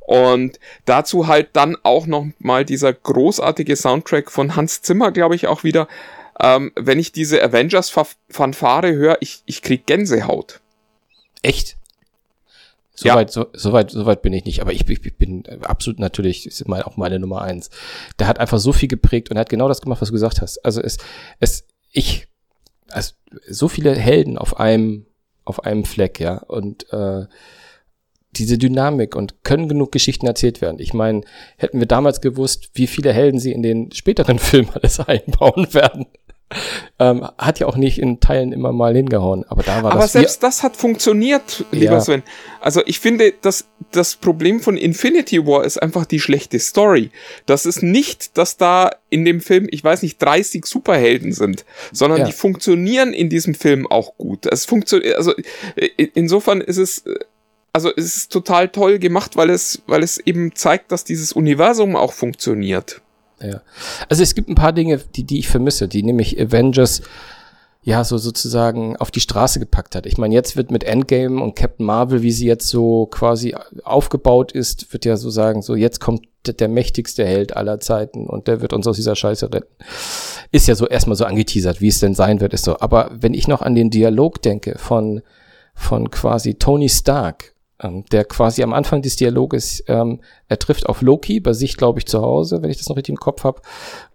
Und 0.00 0.58
dazu 0.84 1.26
halt 1.26 1.50
dann 1.52 1.76
auch 1.82 2.06
noch 2.06 2.26
mal 2.38 2.64
dieser 2.64 2.92
großartige 2.92 3.76
Soundtrack 3.76 4.30
von 4.30 4.56
Hans 4.56 4.82
Zimmer, 4.82 5.12
glaube 5.12 5.34
ich, 5.34 5.46
auch 5.46 5.64
wieder. 5.64 5.86
Ähm, 6.40 6.72
wenn 6.74 6.98
ich 6.98 7.12
diese 7.12 7.42
Avengers-Fanfare 7.42 8.92
höre, 8.92 9.18
ich, 9.20 9.42
ich 9.46 9.62
krieg 9.62 9.86
Gänsehaut. 9.86 10.60
Echt? 11.42 11.76
Soweit, 12.94 13.28
ja. 13.28 13.32
so, 13.32 13.46
so, 13.54 13.72
weit, 13.72 13.90
so 13.90 14.04
weit 14.04 14.20
bin 14.20 14.34
ich 14.34 14.44
nicht, 14.44 14.60
aber 14.60 14.72
ich, 14.72 14.88
ich, 14.88 15.04
ich 15.04 15.16
bin 15.16 15.44
absolut 15.62 15.98
natürlich, 15.98 16.46
ist 16.46 16.68
mal 16.68 16.82
auch 16.82 16.96
meine 16.98 17.18
Nummer 17.18 17.40
eins. 17.40 17.70
Der 18.18 18.26
hat 18.26 18.38
einfach 18.38 18.58
so 18.58 18.72
viel 18.72 18.88
geprägt 18.88 19.30
und 19.30 19.36
er 19.36 19.40
hat 19.40 19.48
genau 19.48 19.68
das 19.68 19.80
gemacht, 19.80 20.02
was 20.02 20.08
du 20.08 20.12
gesagt 20.12 20.42
hast. 20.42 20.58
Also 20.64 20.82
es, 20.82 20.98
es, 21.40 21.66
ich, 21.90 22.28
also 22.88 23.14
so 23.48 23.68
viele 23.68 23.94
Helden 23.94 24.36
auf 24.36 24.60
einem, 24.60 25.06
auf 25.44 25.64
einem 25.64 25.84
Fleck, 25.84 26.20
ja, 26.20 26.38
und 26.38 26.92
äh, 26.92 27.26
diese 28.36 28.56
Dynamik 28.56 29.14
und 29.14 29.44
können 29.44 29.68
genug 29.68 29.92
Geschichten 29.92 30.26
erzählt 30.26 30.60
werden. 30.60 30.78
Ich 30.78 30.94
meine, 30.94 31.22
hätten 31.56 31.78
wir 31.78 31.86
damals 31.86 32.20
gewusst, 32.20 32.70
wie 32.74 32.86
viele 32.86 33.12
Helden 33.12 33.38
sie 33.38 33.52
in 33.52 33.62
den 33.62 33.92
späteren 33.92 34.38
Filmen 34.38 34.70
alles 34.70 35.00
einbauen 35.00 35.72
werden, 35.74 36.06
ähm, 36.98 37.26
hat 37.38 37.58
ja 37.60 37.66
auch 37.66 37.76
nicht 37.76 37.98
in 37.98 38.20
Teilen 38.20 38.52
immer 38.52 38.72
mal 38.72 38.94
hingehauen, 38.94 39.44
aber 39.48 39.62
da 39.62 39.82
war 39.82 39.92
Aber 39.92 40.02
das 40.02 40.12
selbst 40.12 40.42
das 40.42 40.62
hat 40.62 40.76
funktioniert, 40.76 41.64
lieber 41.70 41.94
Ja. 41.94 42.00
Sven. 42.00 42.22
Also 42.60 42.80
ich 42.86 43.00
finde, 43.00 43.32
dass 43.40 43.66
das 43.90 44.16
Problem 44.16 44.60
von 44.60 44.76
Infinity 44.76 45.46
War 45.46 45.64
ist 45.64 45.82
einfach 45.82 46.06
die 46.06 46.20
schlechte 46.20 46.58
Story. 46.58 47.10
Das 47.44 47.66
ist 47.66 47.82
nicht, 47.82 48.38
dass 48.38 48.56
da 48.56 48.90
in 49.10 49.24
dem 49.24 49.40
Film, 49.40 49.66
ich 49.70 49.82
weiß 49.84 50.02
nicht, 50.02 50.22
30 50.22 50.64
Superhelden 50.64 51.32
sind, 51.32 51.64
sondern 51.92 52.20
Ja. 52.20 52.26
die 52.26 52.32
funktionieren 52.32 53.12
in 53.12 53.28
diesem 53.28 53.54
Film 53.54 53.86
auch 53.86 54.16
gut. 54.16 54.46
Es 54.46 54.64
funktioniert, 54.64 55.16
also 55.16 55.34
äh, 55.76 55.88
insofern 56.14 56.60
ist 56.62 56.78
es, 56.78 56.98
äh, 57.06 57.14
also 57.74 57.90
es 57.94 58.16
ist 58.16 58.32
total 58.32 58.68
toll 58.68 58.98
gemacht, 58.98 59.36
weil 59.36 59.50
es, 59.50 59.82
weil 59.86 60.02
es 60.02 60.18
eben 60.18 60.54
zeigt, 60.54 60.90
dass 60.92 61.04
dieses 61.04 61.32
Universum 61.32 61.96
auch 61.96 62.12
funktioniert. 62.12 63.01
Ja. 63.42 63.62
Also 64.08 64.22
es 64.22 64.34
gibt 64.34 64.48
ein 64.48 64.54
paar 64.54 64.72
Dinge, 64.72 64.98
die, 64.98 65.24
die 65.24 65.38
ich 65.38 65.48
vermisse, 65.48 65.88
die 65.88 66.02
nämlich 66.02 66.40
Avengers 66.40 67.02
ja 67.84 68.04
so 68.04 68.16
sozusagen 68.16 68.96
auf 68.96 69.10
die 69.10 69.20
Straße 69.20 69.58
gepackt 69.58 69.96
hat. 69.96 70.06
Ich 70.06 70.16
meine, 70.16 70.34
jetzt 70.34 70.56
wird 70.56 70.70
mit 70.70 70.84
Endgame 70.84 71.42
und 71.42 71.56
Captain 71.56 71.84
Marvel, 71.84 72.22
wie 72.22 72.30
sie 72.30 72.46
jetzt 72.46 72.68
so 72.68 73.06
quasi 73.06 73.56
aufgebaut 73.82 74.52
ist, 74.52 74.92
wird 74.92 75.04
ja 75.04 75.16
so 75.16 75.30
sagen, 75.30 75.62
so 75.62 75.74
jetzt 75.74 76.00
kommt 76.00 76.22
der, 76.46 76.68
mächtigste 76.68 77.24
Held 77.24 77.56
aller 77.56 77.80
Zeiten 77.80 78.26
und 78.26 78.48
der 78.48 78.60
wird 78.60 78.72
uns 78.72 78.86
aus 78.86 78.96
dieser 78.96 79.16
Scheiße 79.16 79.52
retten. 79.52 79.74
Ist 80.50 80.68
ja 80.68 80.74
so 80.74 80.86
erstmal 80.86 81.16
so 81.16 81.24
angeteasert, 81.24 81.80
wie 81.80 81.88
es 81.88 82.00
denn 82.00 82.14
sein 82.14 82.40
wird, 82.40 82.52
ist 82.52 82.64
so. 82.64 82.78
Aber 82.80 83.10
wenn 83.12 83.34
ich 83.34 83.48
noch 83.48 83.62
an 83.62 83.74
den 83.74 83.90
Dialog 83.90 84.42
denke 84.42 84.76
von, 84.78 85.22
von 85.74 86.10
quasi 86.10 86.54
Tony 86.54 86.88
Stark, 86.88 87.51
ähm, 87.82 88.04
der 88.12 88.24
quasi 88.24 88.62
am 88.62 88.72
Anfang 88.72 89.02
des 89.02 89.16
Dialoges, 89.16 89.82
ähm, 89.88 90.20
er 90.48 90.58
trifft 90.58 90.86
auf 90.86 91.02
Loki, 91.02 91.40
bei 91.40 91.52
sich 91.52 91.76
glaube 91.76 91.98
ich 91.98 92.06
zu 92.06 92.22
Hause, 92.22 92.62
wenn 92.62 92.70
ich 92.70 92.78
das 92.78 92.88
noch 92.88 92.96
richtig 92.96 93.12
im 93.14 93.20
Kopf 93.20 93.44
habe. 93.44 93.60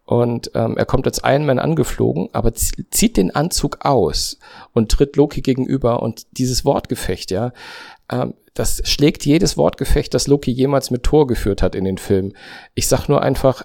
Und 0.06 0.52
ähm, 0.56 0.78
er 0.78 0.86
kommt 0.86 1.06
als 1.06 1.22
Iron 1.26 1.46
Man 1.46 1.60
angeflogen, 1.60 2.30
aber 2.32 2.50
zie- 2.54 2.86
zieht 2.92 3.18
den 3.18 3.36
Anzug 3.36 3.80
aus 3.86 4.40
und 4.74 4.90
tritt 4.92 5.18
Loki 5.18 5.42
gegenüber. 5.42 6.02
Und 6.02 6.26
dieses 6.38 6.64
Wortgefecht, 6.64 7.30
ja, 7.30 7.52
ähm, 8.10 8.34
das 8.54 8.82
schlägt 8.86 9.26
jedes 9.26 9.58
Wortgefecht, 9.58 10.14
das 10.14 10.28
Loki 10.28 10.50
jemals 10.50 10.90
mit 10.92 11.04
Thor 11.04 11.28
geführt 11.28 11.62
hat 11.62 11.76
in 11.76 11.84
den 11.84 11.98
Filmen. 11.98 12.34
Ich 12.74 12.88
sag 12.88 13.08
nur 13.10 13.22
einfach, 13.22 13.64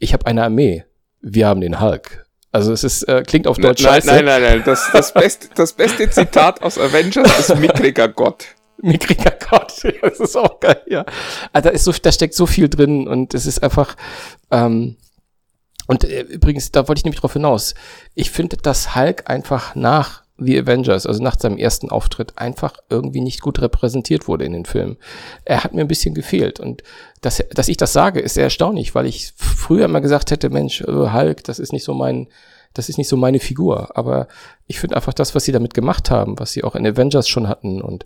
ich 0.00 0.12
habe 0.12 0.26
eine 0.26 0.42
Armee. 0.42 0.84
Wir 1.22 1.46
haben 1.46 1.60
den 1.60 1.80
Hulk. 1.80 2.26
Also 2.50 2.72
es 2.72 2.84
ist, 2.84 3.04
äh, 3.04 3.22
klingt 3.26 3.46
auf 3.46 3.56
Deutsch 3.58 3.82
nein, 3.82 3.94
scheiße. 4.02 4.06
nein, 4.08 4.24
nein, 4.24 4.42
nein. 4.42 4.62
Das, 4.64 4.90
das, 4.92 5.12
beste, 5.14 5.48
das 5.54 5.72
beste 5.72 6.10
Zitat 6.10 6.60
aus 6.62 6.76
Avengers 6.78 7.38
ist 7.38 7.56
mickriger 7.58 8.08
Gott. 8.08 8.46
Gott, 9.48 9.72
das 10.02 10.20
ist 10.20 10.36
auch 10.36 10.60
geil, 10.60 10.82
ja. 10.86 11.04
Also 11.52 11.68
da 11.68 11.74
ist 11.74 11.84
so, 11.84 11.92
da 11.92 12.12
steckt 12.12 12.34
so 12.34 12.46
viel 12.46 12.68
drin 12.68 13.06
und 13.08 13.34
es 13.34 13.46
ist 13.46 13.62
einfach, 13.62 13.96
ähm, 14.50 14.96
und 15.86 16.04
äh, 16.04 16.22
übrigens, 16.22 16.72
da 16.72 16.88
wollte 16.88 17.00
ich 17.00 17.04
nämlich 17.04 17.20
drauf 17.20 17.34
hinaus. 17.34 17.74
Ich 18.14 18.30
finde, 18.30 18.56
dass 18.56 18.94
Hulk 18.94 19.28
einfach 19.28 19.74
nach 19.74 20.24
The 20.36 20.58
Avengers, 20.58 21.06
also 21.06 21.22
nach 21.22 21.38
seinem 21.38 21.58
ersten 21.58 21.90
Auftritt, 21.90 22.38
einfach 22.38 22.74
irgendwie 22.88 23.20
nicht 23.20 23.40
gut 23.40 23.60
repräsentiert 23.60 24.26
wurde 24.26 24.44
in 24.44 24.52
den 24.52 24.64
Filmen. 24.64 24.96
Er 25.44 25.62
hat 25.62 25.74
mir 25.74 25.82
ein 25.82 25.88
bisschen 25.88 26.14
gefehlt 26.14 26.58
und 26.58 26.82
dass, 27.20 27.42
dass 27.52 27.68
ich 27.68 27.76
das 27.76 27.92
sage, 27.92 28.20
ist 28.20 28.34
sehr 28.34 28.44
erstaunlich, 28.44 28.94
weil 28.94 29.06
ich 29.06 29.32
früher 29.36 29.84
immer 29.84 30.00
gesagt 30.00 30.30
hätte, 30.30 30.50
Mensch, 30.50 30.80
äh, 30.80 31.12
Hulk, 31.12 31.44
das 31.44 31.58
ist 31.60 31.72
nicht 31.72 31.84
so 31.84 31.94
mein, 31.94 32.28
das 32.72 32.88
ist 32.88 32.98
nicht 32.98 33.08
so 33.08 33.16
meine 33.16 33.38
Figur. 33.38 33.96
Aber 33.96 34.26
ich 34.66 34.80
finde 34.80 34.96
einfach 34.96 35.14
das, 35.14 35.36
was 35.36 35.44
sie 35.44 35.52
damit 35.52 35.72
gemacht 35.72 36.10
haben, 36.10 36.38
was 36.40 36.52
sie 36.52 36.64
auch 36.64 36.74
in 36.74 36.86
Avengers 36.86 37.28
schon 37.28 37.48
hatten 37.48 37.80
und 37.80 38.04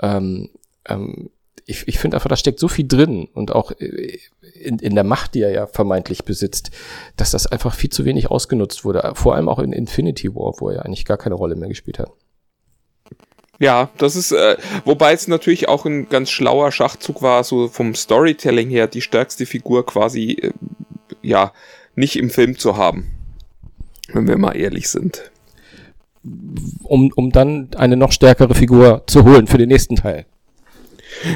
ähm, 0.00 0.50
ähm, 0.86 1.30
ich, 1.66 1.86
ich 1.86 1.98
finde 1.98 2.16
einfach, 2.16 2.28
da 2.28 2.36
steckt 2.36 2.58
so 2.58 2.68
viel 2.68 2.86
drin 2.86 3.28
und 3.34 3.52
auch 3.52 3.72
äh, 3.72 4.18
in, 4.54 4.78
in 4.78 4.94
der 4.94 5.04
Macht, 5.04 5.34
die 5.34 5.42
er 5.42 5.50
ja 5.50 5.66
vermeintlich 5.66 6.24
besitzt, 6.24 6.70
dass 7.16 7.30
das 7.30 7.46
einfach 7.46 7.74
viel 7.74 7.90
zu 7.90 8.04
wenig 8.04 8.30
ausgenutzt 8.30 8.84
wurde. 8.84 9.12
Vor 9.14 9.34
allem 9.34 9.48
auch 9.48 9.58
in 9.58 9.72
Infinity 9.72 10.34
War, 10.34 10.54
wo 10.58 10.68
er 10.68 10.76
ja 10.76 10.82
eigentlich 10.82 11.04
gar 11.04 11.18
keine 11.18 11.34
Rolle 11.34 11.56
mehr 11.56 11.68
gespielt 11.68 11.98
hat. 11.98 12.10
Ja, 13.58 13.90
das 13.98 14.16
ist, 14.16 14.32
äh, 14.32 14.56
wobei 14.84 15.12
es 15.12 15.28
natürlich 15.28 15.68
auch 15.68 15.84
ein 15.84 16.08
ganz 16.08 16.30
schlauer 16.30 16.72
Schachzug 16.72 17.22
war, 17.22 17.44
so 17.44 17.68
vom 17.68 17.94
Storytelling 17.94 18.70
her 18.70 18.88
die 18.88 19.02
stärkste 19.02 19.46
Figur 19.46 19.86
quasi, 19.86 20.32
äh, 20.32 20.52
ja, 21.22 21.52
nicht 21.94 22.16
im 22.16 22.30
Film 22.30 22.58
zu 22.58 22.76
haben. 22.76 23.12
Wenn 24.12 24.26
wir 24.26 24.36
mal 24.36 24.56
ehrlich 24.56 24.88
sind. 24.88 25.30
Um, 26.84 27.10
um 27.16 27.32
dann 27.32 27.68
eine 27.76 27.96
noch 27.96 28.12
stärkere 28.12 28.54
Figur 28.54 29.02
zu 29.08 29.24
holen 29.24 29.48
für 29.48 29.58
den 29.58 29.68
nächsten 29.68 29.96
Teil. 29.96 30.24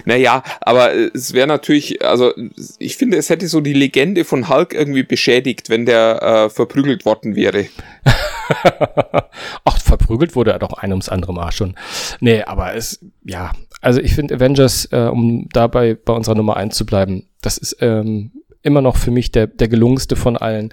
Naja, 0.05 0.43
aber 0.61 0.95
äh, 0.95 1.11
es 1.15 1.33
wäre 1.33 1.47
natürlich, 1.47 2.05
also 2.05 2.33
ich 2.79 2.97
finde, 2.97 3.17
es 3.17 3.31
hätte 3.31 3.49
so 3.49 3.61
die 3.61 3.73
Legende 3.73 4.25
von 4.25 4.49
Hulk 4.49 4.75
irgendwie 4.75 5.03
beschädigt, 5.03 5.71
wenn 5.71 5.87
der 5.87 6.23
äh, 6.23 6.51
verprügelt 6.51 7.05
worden 7.05 7.37
wäre. 7.37 7.67
Ach, 9.65 9.81
verprügelt 9.81 10.35
wurde 10.35 10.53
er 10.53 10.59
doch 10.59 10.75
ein 10.75 10.93
ums 10.93 11.09
andere 11.09 11.33
Mal 11.33 11.53
schon. 11.53 11.75
Nee, 12.21 12.43
aber 12.43 12.75
es, 12.75 13.01
ja, 13.25 13.53
also 13.81 14.01
ich 14.01 14.15
finde 14.15 14.37
Avengers, 14.37 14.89
äh, 14.93 15.09
um 15.11 15.49
dabei 15.53 15.95
bei 15.95 16.13
unserer 16.13 16.35
Nummer 16.35 16.57
eins 16.57 16.77
zu 16.77 16.87
bleiben, 16.87 17.29
das 17.43 17.59
ist 17.59 17.77
ähm, 17.81 18.33
immer 18.63 18.81
noch 18.81 18.97
für 18.97 19.11
mich 19.11 19.31
der, 19.33 19.47
der 19.47 19.69
gelungenste 19.69 20.17
von 20.17 20.37
allen. 20.37 20.73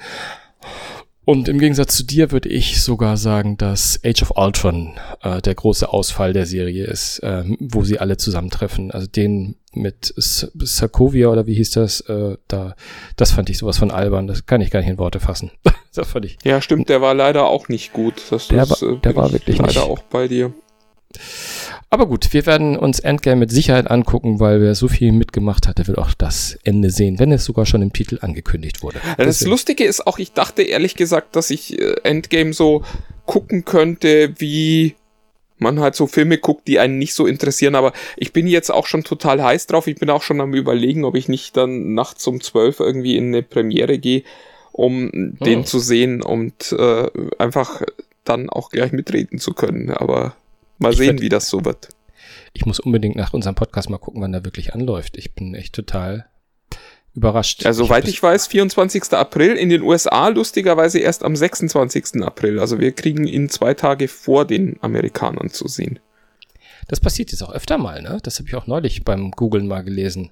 Und 1.26 1.48
im 1.48 1.58
Gegensatz 1.58 1.96
zu 1.96 2.04
dir 2.04 2.32
würde 2.32 2.50
ich 2.50 2.82
sogar 2.84 3.16
sagen, 3.16 3.56
dass 3.58 4.00
Age 4.04 4.24
of 4.24 4.34
Ultron 4.36 4.94
äh, 5.22 5.42
der 5.42 5.56
große 5.56 5.88
Ausfall 5.88 6.34
der 6.34 6.46
Serie 6.46 6.86
ist, 6.86 7.20
äh, 7.20 7.44
wo 7.60 7.84
sie 7.86 8.00
alle 8.00 8.18
zusammentreffen. 8.18 8.92
Also 8.92 9.08
den 9.08 9.56
mit 9.74 10.14
S 10.18 10.52
Sokovia 10.60 11.30
oder 11.30 11.48
wie 11.48 11.54
hieß 11.56 11.72
das, 11.72 12.02
äh, 12.02 12.36
da, 12.50 12.76
das 13.16 13.32
fand 13.32 13.50
ich 13.50 13.58
sowas 13.58 13.78
von 13.78 13.90
albern. 13.92 14.28
Das 14.28 14.46
kann 14.46 14.60
ich 14.62 14.70
gar 14.70 14.82
nicht 14.82 14.90
in 14.90 14.98
Worte 14.98 15.20
fassen. 15.22 15.52
das 15.96 16.08
fand 16.10 16.26
ich. 16.26 16.38
Ja, 16.44 16.62
stimmt, 16.62 16.90
der 16.90 17.02
war 17.02 17.14
leider 17.14 17.46
auch 17.46 17.70
nicht 17.70 17.94
gut. 17.94 18.22
Das 18.30 18.50
Der 18.50 18.64
ist, 18.64 18.82
war- 18.82 18.90
äh, 18.94 18.98
der 19.00 19.16
war 19.16 19.28
ich 19.28 19.34
wirklich 19.34 19.58
leider 19.60 19.70
nicht. 19.70 19.80
auch 19.90 20.00
bei 20.04 20.28
dir. 20.28 20.54
Aber 21.94 22.08
gut, 22.08 22.34
wir 22.34 22.48
werden 22.48 22.76
uns 22.76 23.00
Endgame 23.00 23.36
mit 23.42 23.52
Sicherheit 23.52 23.92
angucken, 23.92 24.40
weil 24.40 24.60
wer 24.62 24.74
so 24.74 24.88
viel 24.88 25.12
mitgemacht 25.12 25.68
hat, 25.68 25.78
der 25.78 25.86
wird 25.86 26.00
auch 26.00 26.16
das 26.16 26.58
Ende 26.64 26.90
sehen, 26.90 27.20
wenn 27.20 27.32
es 27.32 27.46
sogar 27.46 27.68
schon 27.68 27.84
im 27.84 27.94
Titel 27.94 28.18
angekündigt 28.22 28.82
wurde. 28.82 28.98
Das 29.18 29.28
Deswegen- 29.28 29.52
Lustige 29.52 29.84
ist 29.84 30.08
auch, 30.08 30.18
ich 30.18 30.32
dachte 30.32 30.64
ehrlich 30.64 30.96
gesagt, 30.96 31.36
dass 31.36 31.52
ich 31.52 31.80
äh, 31.80 31.94
Endgame 32.04 32.54
so 32.54 32.82
gucken 33.28 33.64
könnte, 33.64 34.34
wie 34.40 34.96
man 35.60 35.80
halt 35.82 35.94
so 35.94 36.08
Filme 36.08 36.40
guckt, 36.40 36.68
die 36.68 36.80
einen 36.80 36.98
nicht 36.98 37.14
so 37.14 37.28
interessieren, 37.28 37.76
aber 37.76 37.94
ich 38.18 38.34
bin 38.34 38.48
jetzt 38.48 38.72
auch 38.72 38.88
schon 38.88 39.04
total 39.04 39.44
heiß 39.44 39.68
drauf. 39.68 39.86
Ich 39.86 39.98
bin 39.98 40.10
auch 40.10 40.24
schon 40.24 40.42
am 40.42 40.56
überlegen, 40.56 41.06
ob 41.06 41.14
ich 41.16 41.28
nicht 41.30 41.56
dann 41.56 41.94
nachts 41.94 42.26
um 42.26 42.42
12 42.42 42.80
irgendwie 42.80 43.18
in 43.18 43.28
eine 43.28 43.44
Premiere 43.44 44.00
gehe, 44.00 44.24
um 44.72 45.12
den 45.14 45.60
Oh. 45.60 45.64
zu 45.64 45.78
sehen 45.78 46.24
und 46.24 46.72
äh, 46.72 47.08
einfach 47.38 47.84
dann 48.24 48.50
auch 48.50 48.72
gleich 48.72 48.92
mitreden 48.94 49.38
zu 49.38 49.54
können. 49.54 49.92
Aber 49.92 50.36
mal 50.78 50.92
Ich 50.92 50.98
sehen, 50.98 51.22
wie 51.22 51.30
das 51.30 51.50
so 51.50 51.66
wird. 51.66 51.90
Ich 52.54 52.66
muss 52.66 52.80
unbedingt 52.80 53.16
nach 53.16 53.34
unserem 53.34 53.56
Podcast 53.56 53.90
mal 53.90 53.98
gucken, 53.98 54.22
wann 54.22 54.32
der 54.32 54.46
wirklich 54.46 54.74
anläuft. 54.74 55.18
Ich 55.18 55.34
bin 55.34 55.56
echt 55.56 55.74
total 55.74 56.28
überrascht. 57.16 57.64
Ja, 57.64 57.74
soweit 57.74 58.04
hab 58.04 58.10
ich 58.10 58.22
weiß, 58.22 58.48
24. 58.48 59.14
April 59.14 59.54
in 59.54 59.70
den 59.70 59.82
USA, 59.82 60.28
lustigerweise 60.30 61.00
erst 61.00 61.24
am 61.24 61.36
26. 61.36 62.24
April. 62.24 62.60
Also 62.60 62.80
wir 62.80 62.92
kriegen 62.92 63.28
ihn 63.28 63.50
zwei 63.50 63.74
Tage 63.74 64.08
vor 64.08 64.46
den 64.46 64.78
Amerikanern 64.82 65.50
zu 65.50 65.68
sehen. 65.68 66.00
das, 66.82 66.88
das 66.88 67.00
passiert 67.00 67.32
jetzt 67.32 67.44
auch 67.44 67.54
öfter 67.54 67.78
mal, 67.78 68.02
ne? 68.02 68.20
Das 68.24 68.40
habe 68.40 68.50
ich 68.50 68.56
auch 68.56 68.68
neulich 68.68 69.04
beim 69.04 69.32
Googlen 69.32 69.68
mal 69.68 69.84
gelesen. 69.84 70.32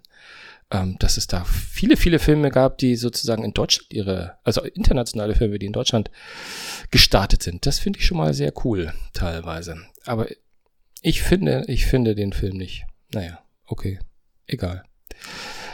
Ähm, 0.74 0.96
dass 1.00 1.18
es 1.18 1.28
da 1.28 1.44
viele, 1.44 1.98
viele 1.98 2.18
Filme 2.18 2.50
gab, 2.50 2.78
die 2.78 2.96
sozusagen 2.96 3.44
in 3.44 3.52
Deutschland 3.52 3.92
ihre, 3.92 4.38
also 4.46 4.62
internationale 4.62 5.36
Filme, 5.36 5.60
die 5.60 5.66
in 5.66 5.74
Deutschland 5.74 6.10
gestartet 6.92 7.44
sind. 7.44 7.66
Das 7.66 7.80
finde 7.80 8.00
ich 8.00 8.06
schon 8.06 8.18
mal 8.18 8.34
sehr 8.34 8.54
cool, 8.64 8.94
teilweise. 9.12 9.76
Aber 10.06 10.28
ich 11.02 11.22
finde, 11.24 11.64
ich 11.68 11.86
finde 11.86 12.16
den 12.16 12.34
Film 12.34 12.58
nicht. 12.58 12.86
Naja, 13.14 13.39
okay. 13.66 13.99
Egal. 14.47 14.84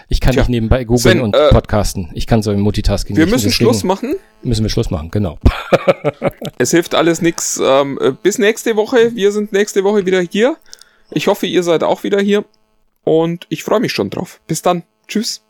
Ich 0.09 0.21
kann 0.21 0.33
Tja. 0.33 0.43
nicht 0.43 0.49
nebenbei 0.49 0.85
googeln 0.85 1.19
und 1.19 1.35
äh, 1.35 1.49
podcasten. 1.49 2.09
Ich 2.13 2.27
kann 2.27 2.41
so 2.41 2.51
im 2.51 2.61
Multitasking 2.61 3.17
Wir 3.17 3.25
nicht. 3.25 3.33
müssen 3.33 3.51
Schluss 3.51 3.83
machen. 3.83 4.15
Müssen 4.41 4.63
wir 4.63 4.69
Schluss 4.69 4.89
machen, 4.89 5.11
genau. 5.11 5.37
Es 6.59 6.71
hilft 6.71 6.95
alles 6.95 7.21
nix. 7.21 7.59
Ähm, 7.61 7.99
äh, 8.01 8.11
bis 8.11 8.37
nächste 8.37 8.75
Woche. 8.75 9.15
Wir 9.15 9.31
sind 9.31 9.51
nächste 9.51 9.83
Woche 9.83 10.05
wieder 10.05 10.21
hier. 10.21 10.57
Ich 11.11 11.27
hoffe, 11.27 11.45
ihr 11.45 11.61
seid 11.63 11.83
auch 11.83 12.03
wieder 12.03 12.19
hier. 12.21 12.45
Und 13.03 13.45
ich 13.49 13.63
freue 13.63 13.79
mich 13.79 13.91
schon 13.91 14.09
drauf. 14.09 14.41
Bis 14.47 14.61
dann. 14.61 14.83
Tschüss. 15.07 15.43